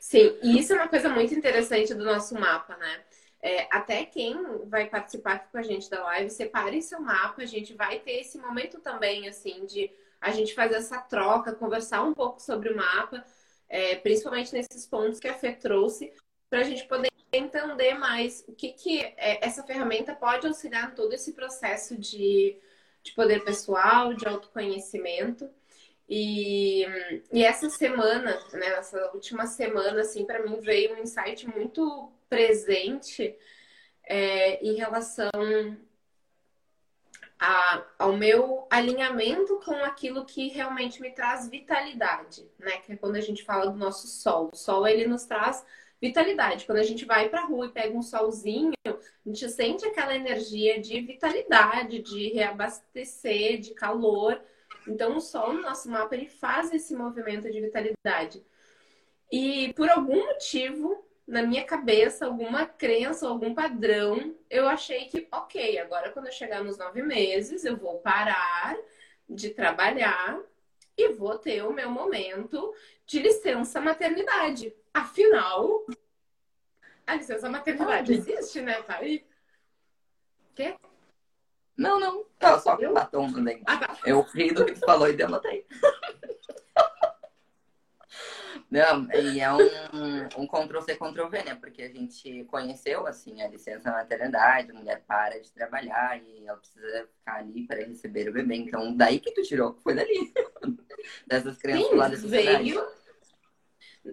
Sim, 0.00 0.38
e 0.42 0.58
isso 0.58 0.72
é 0.72 0.76
uma 0.76 0.88
coisa 0.88 1.08
muito 1.08 1.34
interessante 1.34 1.94
do 1.94 2.04
nosso 2.04 2.34
mapa, 2.34 2.76
né? 2.76 3.04
É, 3.42 3.68
até 3.70 4.04
quem 4.04 4.34
vai 4.66 4.86
participar 4.86 5.34
aqui 5.34 5.52
com 5.52 5.58
a 5.58 5.62
gente 5.62 5.88
da 5.90 6.02
live, 6.04 6.30
separe 6.30 6.80
seu 6.80 7.00
mapa, 7.00 7.42
a 7.42 7.46
gente 7.46 7.74
vai 7.74 8.00
ter 8.00 8.20
esse 8.20 8.38
momento 8.38 8.80
também, 8.80 9.28
assim, 9.28 9.66
de 9.66 9.90
a 10.20 10.30
gente 10.30 10.54
fazer 10.54 10.76
essa 10.76 11.00
troca, 11.00 11.54
conversar 11.54 12.02
um 12.02 12.14
pouco 12.14 12.40
sobre 12.40 12.70
o 12.72 12.76
mapa, 12.76 13.24
é, 13.68 13.96
principalmente 13.96 14.52
nesses 14.52 14.86
pontos 14.86 15.18
que 15.18 15.28
a 15.28 15.34
Fê 15.34 15.52
trouxe, 15.52 16.12
para 16.48 16.60
a 16.60 16.64
gente 16.64 16.86
poder 16.86 17.10
entender 17.32 17.94
mais 17.94 18.44
o 18.46 18.52
que, 18.52 18.72
que 18.72 19.00
é, 19.00 19.44
essa 19.44 19.62
ferramenta 19.62 20.14
pode 20.14 20.46
auxiliar 20.46 20.90
em 20.90 20.94
todo 20.94 21.12
esse 21.12 21.32
processo 21.32 21.96
de, 21.96 22.56
de 23.02 23.12
poder 23.12 23.44
pessoal, 23.44 24.14
de 24.14 24.26
autoconhecimento. 24.26 25.48
E, 26.08 26.86
e 27.32 27.44
essa 27.44 27.68
semana, 27.68 28.38
né, 28.52 28.66
essa 28.78 29.10
última 29.12 29.46
semana, 29.46 30.02
assim, 30.02 30.24
para 30.24 30.42
mim 30.42 30.60
veio 30.60 30.94
um 30.94 30.98
insight 30.98 31.46
muito 31.48 32.12
presente 32.28 33.36
é, 34.04 34.64
em 34.64 34.76
relação 34.76 35.30
a, 37.38 37.84
ao 37.98 38.16
meu 38.16 38.66
alinhamento 38.70 39.60
com 39.64 39.74
aquilo 39.84 40.24
que 40.24 40.48
realmente 40.48 41.00
me 41.00 41.10
traz 41.10 41.48
vitalidade, 41.48 42.48
né? 42.58 42.78
Que 42.78 42.92
é 42.92 42.96
quando 42.96 43.16
a 43.16 43.20
gente 43.20 43.44
fala 43.44 43.70
do 43.70 43.76
nosso 43.76 44.06
sol. 44.06 44.50
O 44.52 44.56
sol 44.56 44.86
ele 44.86 45.06
nos 45.06 45.24
traz 45.24 45.64
vitalidade. 46.00 46.64
Quando 46.64 46.78
a 46.78 46.84
gente 46.84 47.04
vai 47.04 47.28
para 47.28 47.42
a 47.42 47.44
rua 47.44 47.66
e 47.66 47.72
pega 47.72 47.96
um 47.96 48.02
solzinho, 48.02 48.72
a 48.86 49.28
gente 49.28 49.48
sente 49.50 49.86
aquela 49.86 50.14
energia 50.14 50.80
de 50.80 51.00
vitalidade, 51.00 52.00
de 52.00 52.28
reabastecer, 52.28 53.58
de 53.58 53.74
calor. 53.74 54.40
Então 54.86 55.16
o 55.16 55.20
sol 55.20 55.52
no 55.52 55.62
nosso 55.62 55.90
mapa 55.90 56.14
ele 56.14 56.28
faz 56.28 56.72
esse 56.72 56.94
movimento 56.94 57.50
de 57.50 57.60
vitalidade. 57.60 58.44
E 59.30 59.72
por 59.74 59.90
algum 59.90 60.24
motivo, 60.26 61.05
na 61.26 61.42
minha 61.42 61.64
cabeça, 61.64 62.26
alguma 62.26 62.66
crença, 62.66 63.26
algum 63.26 63.52
padrão, 63.52 64.34
eu 64.48 64.68
achei 64.68 65.06
que, 65.06 65.26
ok, 65.32 65.78
agora 65.78 66.12
quando 66.12 66.26
eu 66.26 66.32
chegar 66.32 66.62
nos 66.62 66.78
nove 66.78 67.02
meses, 67.02 67.64
eu 67.64 67.76
vou 67.76 67.98
parar 67.98 68.76
de 69.28 69.50
trabalhar 69.50 70.40
e 70.96 71.08
vou 71.08 71.36
ter 71.36 71.62
o 71.62 71.72
meu 71.72 71.90
momento 71.90 72.72
de 73.04 73.18
licença 73.18 73.80
maternidade. 73.80 74.72
Afinal, 74.94 75.84
a 77.06 77.16
licença 77.16 77.50
maternidade 77.50 78.12
ah, 78.12 78.16
existe, 78.16 78.60
né? 78.60 78.82
Aí. 78.88 79.26
Quê? 80.54 80.76
Não, 81.76 81.98
não. 82.00 82.24
Tá 82.38 82.58
só 82.58 82.76
com 82.76 82.94
batom 82.94 83.32
também. 83.32 83.62
Ah, 83.66 83.76
tá. 83.76 83.98
Eu 84.06 84.22
ri 84.22 84.52
do 84.52 84.64
que 84.64 84.72
tu 84.72 84.80
falou 84.80 85.08
e 85.08 85.12
derrotei. 85.12 85.66
Não, 88.68 89.08
e 89.12 89.38
é 89.40 89.52
um, 89.52 90.42
um 90.42 90.46
Ctrl-C, 90.46 90.96
Ctrl-V, 90.96 91.44
né? 91.44 91.54
Porque 91.54 91.82
a 91.82 91.88
gente 91.88 92.44
conheceu, 92.44 93.06
assim, 93.06 93.40
a 93.40 93.48
licença 93.48 93.92
maternidade, 93.92 94.72
a 94.72 94.74
mulher 94.74 95.04
para 95.06 95.40
de 95.40 95.52
trabalhar 95.52 96.20
e 96.20 96.44
ela 96.46 96.58
precisa 96.58 97.08
ficar 97.16 97.36
ali 97.36 97.64
para 97.66 97.84
receber 97.84 98.28
o 98.28 98.32
bebê. 98.32 98.56
Então, 98.56 98.94
daí 98.96 99.20
que 99.20 99.32
tu 99.32 99.42
tirou, 99.42 99.74
foi 99.82 99.94
dali. 99.94 100.32
Dessas 101.26 101.56
crianças 101.58 101.90
Sim, 101.90 101.94
lá 101.94 102.08
da 102.08 102.16
veio 102.16 102.84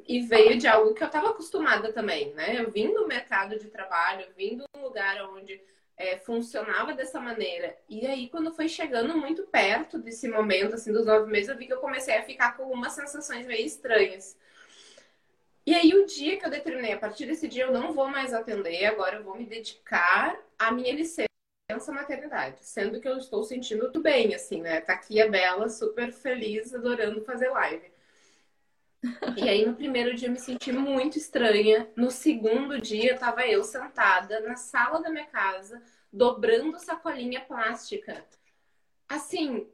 E 0.08 0.22
veio 0.22 0.58
de 0.58 0.68
algo 0.68 0.94
que 0.94 1.02
eu 1.02 1.08
estava 1.08 1.32
acostumada 1.32 1.92
também, 1.92 2.32
né? 2.36 2.62
Eu 2.62 2.70
vim 2.70 2.94
do 2.94 3.08
mercado 3.08 3.58
de 3.58 3.68
trabalho, 3.70 4.32
vim 4.38 4.58
de 4.58 4.64
um 4.78 4.84
lugar 4.84 5.20
onde 5.32 5.60
é, 6.04 6.18
funcionava 6.20 6.94
dessa 6.94 7.20
maneira. 7.20 7.78
E 7.88 8.06
aí, 8.06 8.30
quando 8.30 8.54
foi 8.54 8.68
chegando 8.68 9.18
muito 9.18 9.44
perto 9.44 9.98
desse 9.98 10.28
momento, 10.28 10.76
assim, 10.76 10.92
dos 10.92 11.06
nove 11.06 11.32
meses, 11.32 11.50
eu 11.50 11.58
vi 11.58 11.68
que 11.68 11.74
eu 11.74 11.80
comecei 11.80 12.16
a 12.18 12.24
ficar 12.24 12.56
com 12.58 12.64
algumas 12.64 12.94
sensações 12.94 13.46
meio 13.48 13.66
estranhas. 13.66 14.38
E 15.66 15.74
aí, 15.74 15.94
o 15.94 16.06
dia 16.06 16.38
que 16.38 16.46
eu 16.46 16.50
determinei, 16.50 16.94
a 16.94 17.00
partir 17.00 17.26
desse 17.26 17.48
dia 17.48 17.64
eu 17.64 17.72
não 17.72 17.94
vou 17.94 18.08
mais 18.10 18.34
atender, 18.34 18.86
agora 18.86 19.18
eu 19.18 19.24
vou 19.24 19.38
me 19.38 19.46
dedicar 19.46 20.38
à 20.60 20.72
minha 20.72 20.94
licença 20.94 21.28
maternidade, 21.92 22.58
sendo 22.62 23.00
que 23.00 23.08
eu 23.08 23.18
estou 23.18 23.44
sentindo 23.44 23.88
tudo 23.88 24.02
bem, 24.02 24.36
assim, 24.36 24.62
né? 24.62 24.82
Tá 24.82 24.94
aqui 24.94 25.22
a 25.22 25.30
Bela, 25.30 25.70
super 25.70 26.12
feliz, 26.12 26.74
adorando 26.74 27.24
fazer 27.24 27.50
live. 27.50 27.93
E 29.38 29.50
aí, 29.50 29.66
no 29.66 29.76
primeiro 29.76 30.16
dia, 30.16 30.28
eu 30.28 30.32
me 30.32 30.40
senti 30.40 30.72
muito 30.72 31.18
estranha. 31.18 31.90
No 31.96 32.10
segundo 32.10 32.80
dia, 32.80 33.18
tava 33.18 33.46
eu 33.46 33.64
sentada 33.64 34.40
na 34.42 34.56
sala 34.56 35.02
da 35.02 35.10
minha 35.10 35.26
casa, 35.26 35.82
dobrando 36.12 36.80
sacolinha 36.80 37.42
plástica. 37.42 38.26
Assim, 39.08 39.68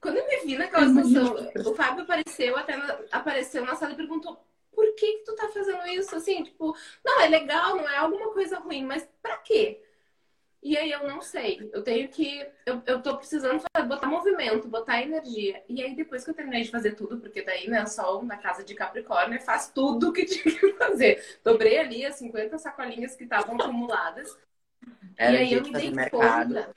quando 0.00 0.16
eu 0.16 0.26
me 0.26 0.36
vi 0.44 0.58
naquela 0.58 0.88
situação, 0.88 1.36
o 1.64 1.74
Fábio 1.74 2.02
apareceu, 2.02 2.56
até 2.56 2.76
na, 2.76 2.98
apareceu 3.12 3.64
na 3.64 3.76
sala 3.76 3.92
e 3.92 3.96
perguntou: 3.96 4.44
por 4.72 4.94
que, 4.94 5.18
que 5.18 5.24
tu 5.24 5.34
tá 5.36 5.48
fazendo 5.48 5.86
isso? 5.86 6.14
Assim, 6.16 6.42
tipo, 6.42 6.76
não, 7.04 7.20
é 7.20 7.28
legal, 7.28 7.76
não 7.76 7.88
é 7.88 7.96
alguma 7.98 8.32
coisa 8.32 8.58
ruim, 8.58 8.84
mas 8.84 9.08
pra 9.22 9.38
quê? 9.38 9.80
E 10.62 10.78
aí 10.78 10.92
eu 10.92 11.08
não 11.08 11.20
sei. 11.20 11.68
Eu 11.72 11.82
tenho 11.82 12.08
que. 12.08 12.46
Eu, 12.64 12.80
eu 12.86 13.02
tô 13.02 13.16
precisando 13.16 13.60
botar 13.88 14.06
movimento, 14.06 14.68
botar 14.68 15.02
energia. 15.02 15.60
E 15.68 15.82
aí, 15.82 15.94
depois 15.96 16.22
que 16.22 16.30
eu 16.30 16.34
terminei 16.34 16.62
de 16.62 16.70
fazer 16.70 16.92
tudo, 16.94 17.18
porque 17.18 17.42
daí, 17.42 17.68
né, 17.68 17.84
Sol 17.86 18.22
na 18.22 18.36
casa 18.36 18.62
de 18.62 18.72
Capricórnio 18.72 19.40
faz 19.40 19.70
tudo 19.70 20.10
o 20.10 20.12
que 20.12 20.24
tinha 20.26 20.54
que 20.56 20.72
fazer. 20.74 21.40
Dobrei 21.42 21.78
ali 21.78 22.06
as 22.06 22.14
50 22.14 22.58
sacolinhas 22.58 23.16
que 23.16 23.24
estavam 23.24 23.56
acumuladas. 23.56 24.38
Era 25.16 25.34
e 25.34 25.38
aí 25.38 25.52
eu 25.52 25.62
me 25.62 25.72
dei 25.72 25.92
conta. 26.08 26.72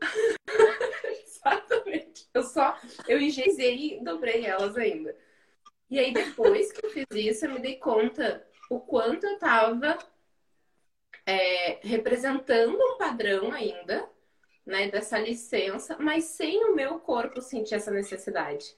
Exatamente. 1.22 2.26
Eu 2.32 2.42
só 2.42 2.78
eu 3.06 3.20
engenhei 3.20 3.98
e 3.98 4.04
dobrei 4.04 4.46
elas 4.46 4.78
ainda. 4.78 5.14
E 5.90 5.98
aí, 5.98 6.12
depois 6.12 6.72
que 6.72 6.86
eu 6.86 6.90
fiz 6.90 7.06
isso, 7.12 7.44
eu 7.44 7.52
me 7.52 7.60
dei 7.60 7.76
conta 7.76 8.46
o 8.70 8.80
quanto 8.80 9.26
eu 9.26 9.38
tava 9.38 9.98
é, 11.26 11.80
representando 11.82 12.78
um 12.78 12.98
padrão 12.98 13.52
ainda, 13.52 14.08
né, 14.64 14.88
dessa 14.88 15.18
licença, 15.18 15.96
mas 15.98 16.24
sem 16.24 16.64
o 16.64 16.74
meu 16.74 17.00
corpo 17.00 17.40
sentir 17.40 17.74
essa 17.74 17.90
necessidade. 17.90 18.76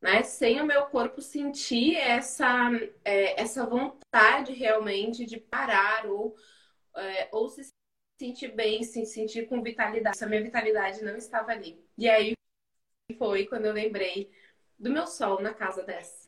Né? 0.00 0.22
Sem 0.22 0.60
o 0.60 0.66
meu 0.66 0.86
corpo 0.86 1.20
sentir 1.22 1.96
essa, 1.96 2.70
é, 3.04 3.40
essa 3.40 3.64
vontade 3.66 4.52
realmente 4.52 5.24
de 5.24 5.38
parar 5.38 6.06
ou, 6.06 6.36
é, 6.96 7.28
ou 7.32 7.48
se 7.48 7.68
sentir 8.18 8.52
bem, 8.52 8.82
se 8.82 9.04
sentir 9.06 9.48
com 9.48 9.62
vitalidade. 9.62 10.16
Essa 10.16 10.26
minha 10.26 10.42
vitalidade 10.42 11.02
não 11.04 11.16
estava 11.16 11.52
ali. 11.52 11.84
E 11.96 12.08
aí 12.08 12.34
foi 13.18 13.46
quando 13.46 13.66
eu 13.66 13.72
lembrei 13.72 14.30
do 14.78 14.90
meu 14.90 15.06
sol 15.06 15.40
na 15.40 15.54
casa 15.54 15.82
dessa. 15.82 16.25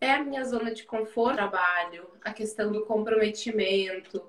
É 0.00 0.12
a 0.12 0.22
minha 0.22 0.44
zona 0.44 0.72
de 0.72 0.84
conforto, 0.84 1.36
trabalho, 1.36 2.10
a 2.22 2.32
questão 2.32 2.70
do 2.70 2.84
comprometimento, 2.84 4.22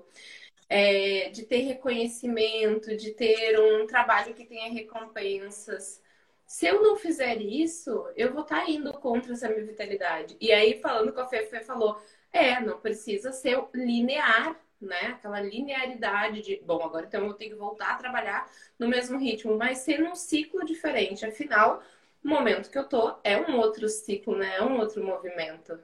é, 0.68 1.30
de 1.30 1.44
ter 1.44 1.58
reconhecimento, 1.60 2.96
de 2.96 3.12
ter 3.12 3.58
um 3.58 3.86
trabalho 3.86 4.34
que 4.34 4.46
tenha 4.46 4.72
recompensas. 4.72 6.02
Se 6.46 6.66
eu 6.66 6.82
não 6.82 6.96
fizer 6.96 7.40
isso, 7.40 8.06
eu 8.16 8.32
vou 8.32 8.42
estar 8.42 8.64
tá 8.64 8.70
indo 8.70 8.92
contra 8.94 9.32
essa 9.32 9.48
minha 9.48 9.64
vitalidade. 9.64 10.36
E 10.40 10.52
aí, 10.52 10.80
falando 10.80 11.12
com 11.12 11.20
a 11.20 11.28
Fefe, 11.28 11.60
falou: 11.60 12.00
é, 12.32 12.60
não 12.60 12.80
precisa 12.80 13.32
ser 13.32 13.62
linear 13.74 14.58
né? 14.80 15.08
Aquela 15.08 15.40
linearidade 15.40 16.40
de, 16.42 16.62
bom, 16.64 16.82
agora 16.82 17.06
então 17.06 17.26
eu 17.26 17.34
tenho 17.34 17.52
que 17.52 17.58
voltar 17.58 17.92
a 17.92 17.96
trabalhar 17.96 18.48
no 18.78 18.88
mesmo 18.88 19.18
ritmo, 19.18 19.56
mas 19.56 19.78
ser 19.78 19.98
num 20.00 20.14
ciclo 20.14 20.64
diferente. 20.64 21.26
Afinal, 21.26 21.82
o 22.28 22.30
momento 22.30 22.70
que 22.70 22.78
eu 22.78 22.88
tô 22.88 23.18
é 23.24 23.36
um 23.40 23.56
outro 23.56 23.88
ciclo, 23.88 24.36
né? 24.36 24.56
É 24.56 24.62
um 24.62 24.78
outro 24.78 25.02
movimento. 25.04 25.80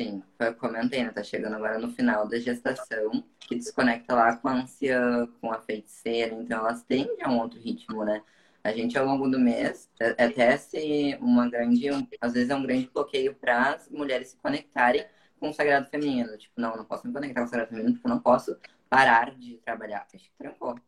Sim, 0.00 0.22
foi 0.38 0.48
eu 0.48 0.54
comentei, 0.56 1.04
né? 1.04 1.10
Tá 1.12 1.22
chegando 1.22 1.56
agora 1.56 1.78
no 1.78 1.90
final 1.92 2.26
da 2.26 2.38
gestação, 2.38 3.22
que 3.40 3.54
desconecta 3.54 4.14
lá 4.14 4.36
com 4.36 4.48
a 4.48 4.54
anciã, 4.54 5.26
com 5.40 5.52
a 5.52 5.60
feiticeira, 5.60 6.34
então 6.34 6.60
elas 6.60 6.82
tendem 6.82 7.22
a 7.22 7.28
um 7.28 7.38
outro 7.38 7.60
ritmo, 7.60 8.02
né? 8.04 8.22
A 8.64 8.72
gente, 8.72 8.96
ao 8.98 9.04
longo 9.06 9.28
do 9.28 9.38
mês, 9.38 9.90
é, 10.00 10.14
é 10.18 10.26
até 10.26 10.56
se 10.56 11.16
uma 11.20 11.48
grande, 11.50 11.86
às 12.20 12.32
vezes 12.32 12.48
é 12.50 12.54
um 12.54 12.62
grande 12.62 12.88
bloqueio 12.92 13.34
para 13.34 13.74
as 13.74 13.90
mulheres 13.90 14.28
se 14.28 14.36
conectarem 14.38 15.06
com 15.38 15.50
o 15.50 15.52
sagrado 15.52 15.88
feminino. 15.90 16.36
Tipo, 16.38 16.60
não, 16.60 16.76
não 16.76 16.84
posso 16.84 17.06
me 17.06 17.12
conectar 17.12 17.40
com 17.42 17.46
o 17.46 17.50
sagrado 17.50 17.70
feminino 17.70 17.92
porque 17.94 18.06
eu 18.06 18.10
não 18.10 18.20
posso 18.20 18.58
parar 18.88 19.34
de 19.36 19.58
trabalhar. 19.58 20.06
Acho 20.14 20.24
que 20.24 20.36
trancou. 20.38 20.78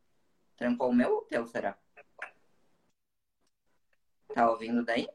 Trancou 0.56 0.90
o 0.90 0.94
meu 0.94 1.10
ou 1.12 1.18
o 1.20 1.22
teu, 1.22 1.46
será? 1.46 1.76
Tá 4.34 4.50
ouvindo 4.50 4.84
daí? 4.84 5.08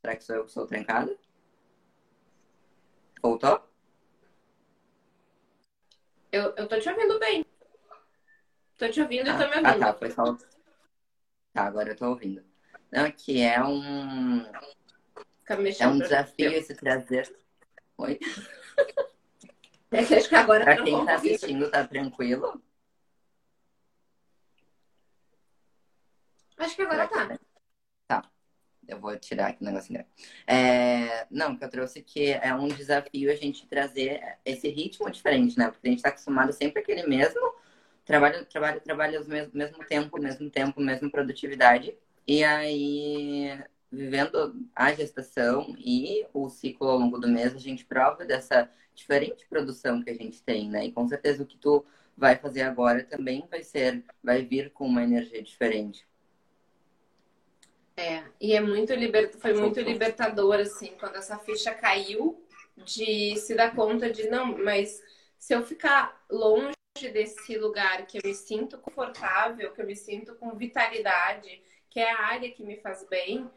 Será 0.00 0.16
que 0.16 0.24
sou 0.24 0.36
eu 0.36 0.44
que 0.44 0.52
sou 0.52 0.66
trancada? 0.66 1.16
Voltou? 3.22 3.60
Eu, 6.30 6.54
eu 6.56 6.68
tô 6.68 6.78
te 6.78 6.88
ouvindo 6.88 7.18
bem. 7.18 7.44
Tô 8.78 8.88
te 8.88 9.00
ouvindo 9.00 9.30
ah, 9.30 9.34
e 9.34 9.38
tô 9.38 9.48
me 9.48 9.56
ouvindo. 9.56 9.84
Ah, 9.84 9.92
tá, 9.92 9.94
foi 9.94 10.10
só. 10.10 10.36
Tá, 11.52 11.64
agora 11.64 11.90
eu 11.90 11.96
tô 11.96 12.10
ouvindo. 12.10 12.44
Não, 12.92 13.10
que 13.10 13.40
é 13.40 13.62
um. 13.62 14.44
É 15.78 15.86
um 15.86 15.98
desafio 15.98 16.50
esse 16.52 16.74
trazer 16.74 17.32
Oi? 17.98 18.18
É 19.90 20.04
que 20.04 20.14
acho 20.14 20.28
que 20.28 20.34
agora 20.34 20.64
pra 20.64 20.82
quem 20.82 21.04
tá 21.04 21.14
assistindo, 21.14 21.70
tá 21.70 21.86
tranquilo? 21.86 22.62
Acho 26.58 26.76
que 26.76 26.82
agora 26.82 27.08
tá. 27.08 27.28
Tá. 27.28 27.38
Eu 28.88 28.98
vou 29.00 29.16
tirar 29.18 29.48
aqui 29.48 29.62
o 29.62 29.64
negocinho. 29.64 30.04
É... 30.46 31.26
Não, 31.30 31.56
que 31.56 31.64
eu 31.64 31.70
trouxe 31.70 32.02
que 32.02 32.32
é 32.32 32.54
um 32.54 32.68
desafio 32.68 33.30
a 33.30 33.34
gente 33.34 33.66
trazer 33.66 34.22
esse 34.44 34.68
ritmo 34.68 35.10
diferente, 35.10 35.58
né? 35.58 35.70
Porque 35.70 35.88
a 35.88 35.90
gente 35.90 36.02
tá 36.02 36.10
acostumado 36.10 36.52
sempre 36.52 36.80
aquele 36.82 37.06
mesmo 37.06 37.40
trabalho, 38.04 38.44
trabalho, 38.46 38.80
trabalho 38.80 39.18
ao 39.18 39.24
mesmo, 39.26 39.50
mesmo 39.54 39.78
tempo, 39.84 40.20
mesmo 40.20 40.50
tempo, 40.50 40.80
mesma 40.80 41.10
produtividade. 41.10 41.96
E 42.26 42.42
aí 42.44 43.58
vivendo 43.90 44.66
a 44.74 44.92
gestação 44.92 45.74
e 45.78 46.26
o 46.32 46.48
ciclo 46.48 46.88
ao 46.88 46.98
longo 46.98 47.18
do 47.18 47.28
mês, 47.28 47.54
a 47.54 47.58
gente 47.58 47.84
prova 47.84 48.24
dessa 48.24 48.70
diferente 48.94 49.46
produção 49.48 50.02
que 50.02 50.10
a 50.10 50.14
gente 50.14 50.42
tem, 50.42 50.68
né? 50.68 50.86
E 50.86 50.92
com 50.92 51.06
certeza 51.08 51.42
o 51.42 51.46
que 51.46 51.56
tu 51.56 51.84
vai 52.16 52.36
fazer 52.36 52.62
agora 52.62 53.04
também 53.04 53.46
vai 53.50 53.62
ser, 53.62 54.04
vai 54.22 54.42
vir 54.42 54.70
com 54.72 54.86
uma 54.86 55.02
energia 55.02 55.42
diferente. 55.42 56.06
É, 57.98 58.24
e 58.38 58.52
é 58.52 58.60
muito 58.60 58.92
foi 59.38 59.54
muito 59.54 59.80
libertador, 59.80 60.56
assim, 60.56 60.94
quando 61.00 61.16
essa 61.16 61.38
ficha 61.38 61.72
caiu, 61.74 62.46
de 62.76 63.36
se 63.36 63.54
dar 63.54 63.74
conta 63.74 64.10
de, 64.10 64.28
não, 64.28 64.58
mas 64.58 65.02
se 65.38 65.54
eu 65.54 65.62
ficar 65.62 66.24
longe 66.30 66.74
desse 67.12 67.56
lugar 67.56 68.06
que 68.06 68.18
eu 68.18 68.22
me 68.24 68.34
sinto 68.34 68.78
confortável, 68.78 69.72
que 69.72 69.80
eu 69.80 69.86
me 69.86 69.96
sinto 69.96 70.34
com 70.34 70.54
vitalidade, 70.54 71.62
que 71.88 72.00
é 72.00 72.10
a 72.10 72.20
área 72.26 72.50
que 72.50 72.62
me 72.62 72.76
faz 72.76 73.06
bem, 73.08 73.50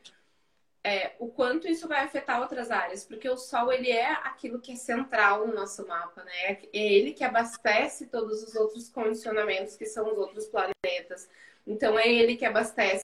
é, 0.84 1.14
o 1.20 1.28
quanto 1.28 1.68
isso 1.68 1.88
vai 1.88 2.06
afetar 2.06 2.42
outras 2.42 2.72
áreas, 2.72 3.04
porque 3.04 3.30
o 3.30 3.38
Sol 3.38 3.72
ele 3.72 3.92
é 3.92 4.12
aquilo 4.12 4.62
que 4.62 4.72
é 4.72 4.76
central 4.76 5.46
no 5.46 5.54
nosso 5.54 5.86
mapa, 5.86 6.24
né? 6.24 6.52
É 6.52 6.68
ele 6.72 7.12
que 7.14 7.24
abastece 7.24 8.08
todos 8.08 8.42
os 8.44 8.56
outros 8.56 8.90
condicionamentos 8.90 9.76
que 9.76 9.86
são 9.86 10.10
os 10.12 10.18
outros 10.18 10.48
planetas. 10.48 11.30
Então 11.68 12.00
é 12.00 12.08
ele 12.08 12.38
que 12.38 12.46
abastece 12.46 13.04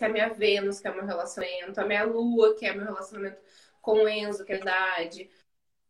a 0.00 0.08
minha 0.08 0.28
Vênus, 0.28 0.80
que 0.80 0.88
é 0.88 0.94
meu 0.94 1.04
relacionamento, 1.04 1.80
a 1.80 1.84
minha 1.84 2.04
Lua, 2.04 2.54
que 2.54 2.66
é 2.66 2.74
meu 2.74 2.84
relacionamento 2.84 3.38
com 3.80 4.04
o 4.04 4.08
Enzo, 4.08 4.44
que 4.44 4.52
é 4.52 4.56
a 4.56 4.58
idade, 4.58 5.30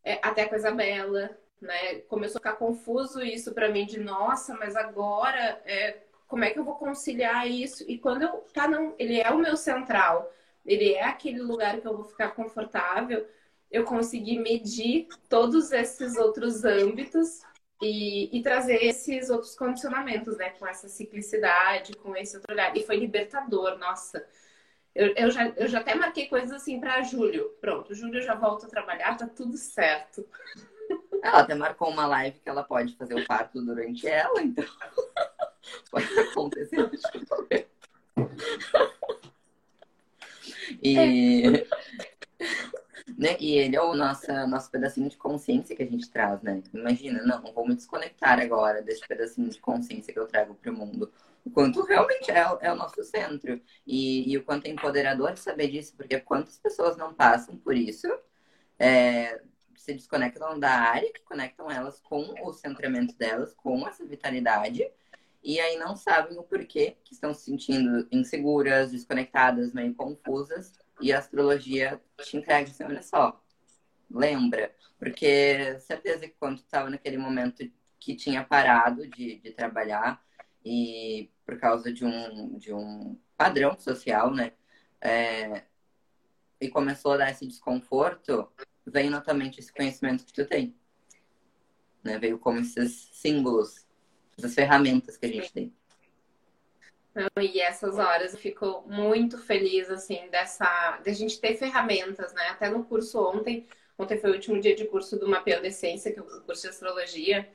é, 0.03 0.19
até 0.23 0.47
com 0.47 0.55
a 0.55 0.59
Isabela, 0.59 1.39
né? 1.61 2.01
Começou 2.03 2.39
a 2.39 2.41
ficar 2.41 2.57
confuso 2.57 3.23
isso 3.23 3.55
para 3.55 3.71
mim 3.71 3.87
de 3.87 3.99
nossa, 4.01 4.55
mas 4.57 4.77
agora 4.77 5.63
é, 5.65 6.03
como 6.27 6.45
é 6.45 6.51
que 6.51 6.59
eu 6.59 6.65
vou 6.65 6.77
conciliar 6.77 7.49
isso? 7.49 7.85
E 7.89 7.99
quando 7.99 8.23
eu 8.23 8.45
tá 8.53 8.69
não, 8.69 8.95
ele 8.99 9.21
é 9.21 9.31
o 9.31 9.39
meu 9.39 9.57
central 9.57 10.31
ele 10.65 10.95
é 10.95 11.05
aquele 11.05 11.41
lugar 11.43 11.81
que 11.81 11.87
eu 11.87 11.97
vou 11.97 12.05
ficar 12.05 12.31
confortável, 12.31 13.27
eu 13.71 13.85
consegui 13.85 14.39
medir 14.39 15.09
todos 15.29 15.73
esses 15.73 16.17
outros 16.17 16.65
âmbitos 16.65 17.43
e, 17.83 18.37
e, 18.37 18.43
trazer 18.43 18.85
esses 18.85 19.31
outros 19.31 19.55
condicionamentos, 19.55 20.37
né? 20.37 20.51
Com 20.51 20.67
essa 20.67 20.89
ciclicidade, 20.89 21.97
com 21.97 22.17
esse 22.17 22.37
outro 22.37 22.53
olhar. 22.53 22.77
E 22.77 22.85
foi 22.85 22.97
libertador, 22.97 23.79
nossa. 23.79 24.25
Eu, 24.95 25.13
eu, 25.17 25.31
já, 25.31 25.49
eu 25.49 25.67
já 25.67 25.81
até 25.81 25.95
marquei 25.95 26.27
coisas 26.29 26.53
assim 26.53 26.79
para 26.79 27.03
julho. 27.03 27.51
Pronto, 27.61 27.95
julho 27.95 28.19
eu 28.19 28.23
já 28.23 28.35
volto 28.35 28.67
a 28.67 28.69
trabalhar, 28.69 29.17
tá 29.17 29.27
tudo 29.27 29.57
certo. 29.57 30.25
Ela 31.23 31.41
até 31.41 31.55
marcou 31.55 31.89
uma 31.91 32.07
live 32.07 32.39
que 32.39 32.49
ela 32.49 32.63
pode 32.63 32.95
fazer 32.97 33.15
o 33.15 33.27
parto 33.27 33.61
durante 33.61 34.07
ela, 34.07 34.43
então 34.43 34.65
pode 35.91 36.19
acontecer. 36.19 36.79
Eu 36.79 36.91
ver. 37.49 37.69
E, 40.83 41.47
é. 41.47 41.67
né? 43.17 43.37
e 43.41 43.57
ele 43.59 43.77
é 43.77 43.83
o 43.83 43.95
nosso, 43.95 44.27
nosso 44.49 44.71
pedacinho 44.71 45.09
de 45.09 45.17
consciência 45.17 45.75
que 45.75 45.83
a 45.83 45.87
gente 45.87 46.11
traz, 46.11 46.43
né? 46.43 46.63
Imagina, 46.73 47.23
não, 47.23 47.53
vou 47.53 47.67
me 47.67 47.75
desconectar 47.75 48.41
agora 48.41 48.83
desse 48.83 49.07
pedacinho 49.07 49.49
de 49.49 49.61
consciência 49.61 50.13
que 50.13 50.19
eu 50.19 50.27
trago 50.27 50.55
para 50.55 50.71
o 50.71 50.75
mundo. 50.75 51.13
O 51.45 51.51
quanto 51.51 51.83
realmente 51.85 52.31
é, 52.31 52.45
é 52.61 52.73
o 52.73 52.77
nosso 52.77 53.03
centro. 53.05 53.61
E, 53.87 54.33
e, 54.33 54.39
o 54.39 54.45
quanto 54.45 54.67
é 54.67 54.71
empoderador 54.71 55.37
saber 55.37 55.69
disso, 55.69 55.95
porque 55.97 56.19
quantas 56.21 56.59
pessoas 56.59 56.97
não 56.97 57.13
passam 57.15 57.57
por 57.57 57.77
isso, 57.77 58.09
é, 58.79 59.41
se 59.77 59.93
desconectam 59.93 60.59
da 60.59 60.71
área, 60.71 61.13
que 61.13 61.23
conectam 61.23 61.71
elas 61.71 62.01
com 62.01 62.35
o 62.43 62.53
centramento 62.53 63.15
delas, 63.17 63.55
com 63.55 63.87
essa 63.87 64.05
vitalidade 64.05 64.91
e 65.45 65.61
aí 65.61 65.77
não 65.77 65.95
sabem 65.95 66.39
o 66.39 66.43
porquê 66.43 66.97
que 67.05 67.13
estão 67.13 67.35
se 67.35 67.43
sentindo 67.43 68.09
inseguras, 68.11 68.93
desconectadas, 68.93 69.75
meio 69.75 69.95
confusas, 69.95 70.73
e 71.01 71.13
a 71.13 71.19
astrologia 71.19 72.01
te 72.23 72.37
entrega 72.37 72.71
assim, 72.71 72.85
olha 72.85 73.03
só, 73.03 73.43
lembra, 74.11 74.75
porque 74.99 75.79
certeza 75.81 76.27
que 76.27 76.35
quando 76.39 76.59
tu 76.59 76.65
estava 76.65 76.89
naquele 76.91 77.19
momento 77.19 77.69
que 77.99 78.15
tinha 78.15 78.45
parado 78.45 79.07
de, 79.09 79.39
de 79.39 79.51
trabalhar 79.53 80.23
e 80.65 81.31
por 81.45 81.59
causa 81.59 81.93
de 81.93 82.05
um, 82.05 82.57
de 82.59 82.73
um 82.73 83.19
padrão 83.37 83.79
social, 83.79 84.33
né, 84.33 84.53
é, 85.01 85.65
e 86.61 86.69
começou 86.69 87.13
a 87.13 87.17
dar 87.19 87.31
esse 87.31 87.47
desconforto, 87.47 88.51
veio 88.87 89.11
notamente 89.11 89.61
esse 89.61 89.73
conhecimento 89.73 90.25
que 90.25 90.33
tu 90.33 90.47
tem, 90.47 90.75
né, 92.03 92.19
veio 92.19 92.39
como 92.39 92.61
esses 92.61 93.11
símbolos 93.13 93.87
das 94.39 94.55
ferramentas 94.55 95.17
que 95.17 95.27
a 95.27 95.29
gente 95.29 95.53
tem. 95.53 95.75
E 97.41 97.61
essas 97.61 97.97
horas 97.99 98.35
eu 98.35 98.41
fico 98.41 98.83
muito 98.87 99.39
feliz, 99.39 99.89
assim, 99.91 100.29
dessa. 100.31 100.99
de 101.03 101.11
a 101.11 101.15
gente 101.15 101.41
ter 101.41 101.57
ferramentas, 101.57 102.33
né? 102.35 102.49
Até 102.49 102.69
no 102.69 102.85
curso 102.85 103.21
ontem, 103.21 103.67
ontem 103.97 104.19
foi 104.19 104.31
o 104.31 104.35
último 104.35 104.61
dia 104.61 104.75
de 104.75 104.85
curso 104.87 105.17
do 105.19 105.29
Mapeando 105.29 105.67
Essência, 105.67 106.13
que 106.13 106.19
é 106.19 106.23
o 106.23 106.41
curso 106.43 106.63
de 106.63 106.69
astrologia. 106.69 107.49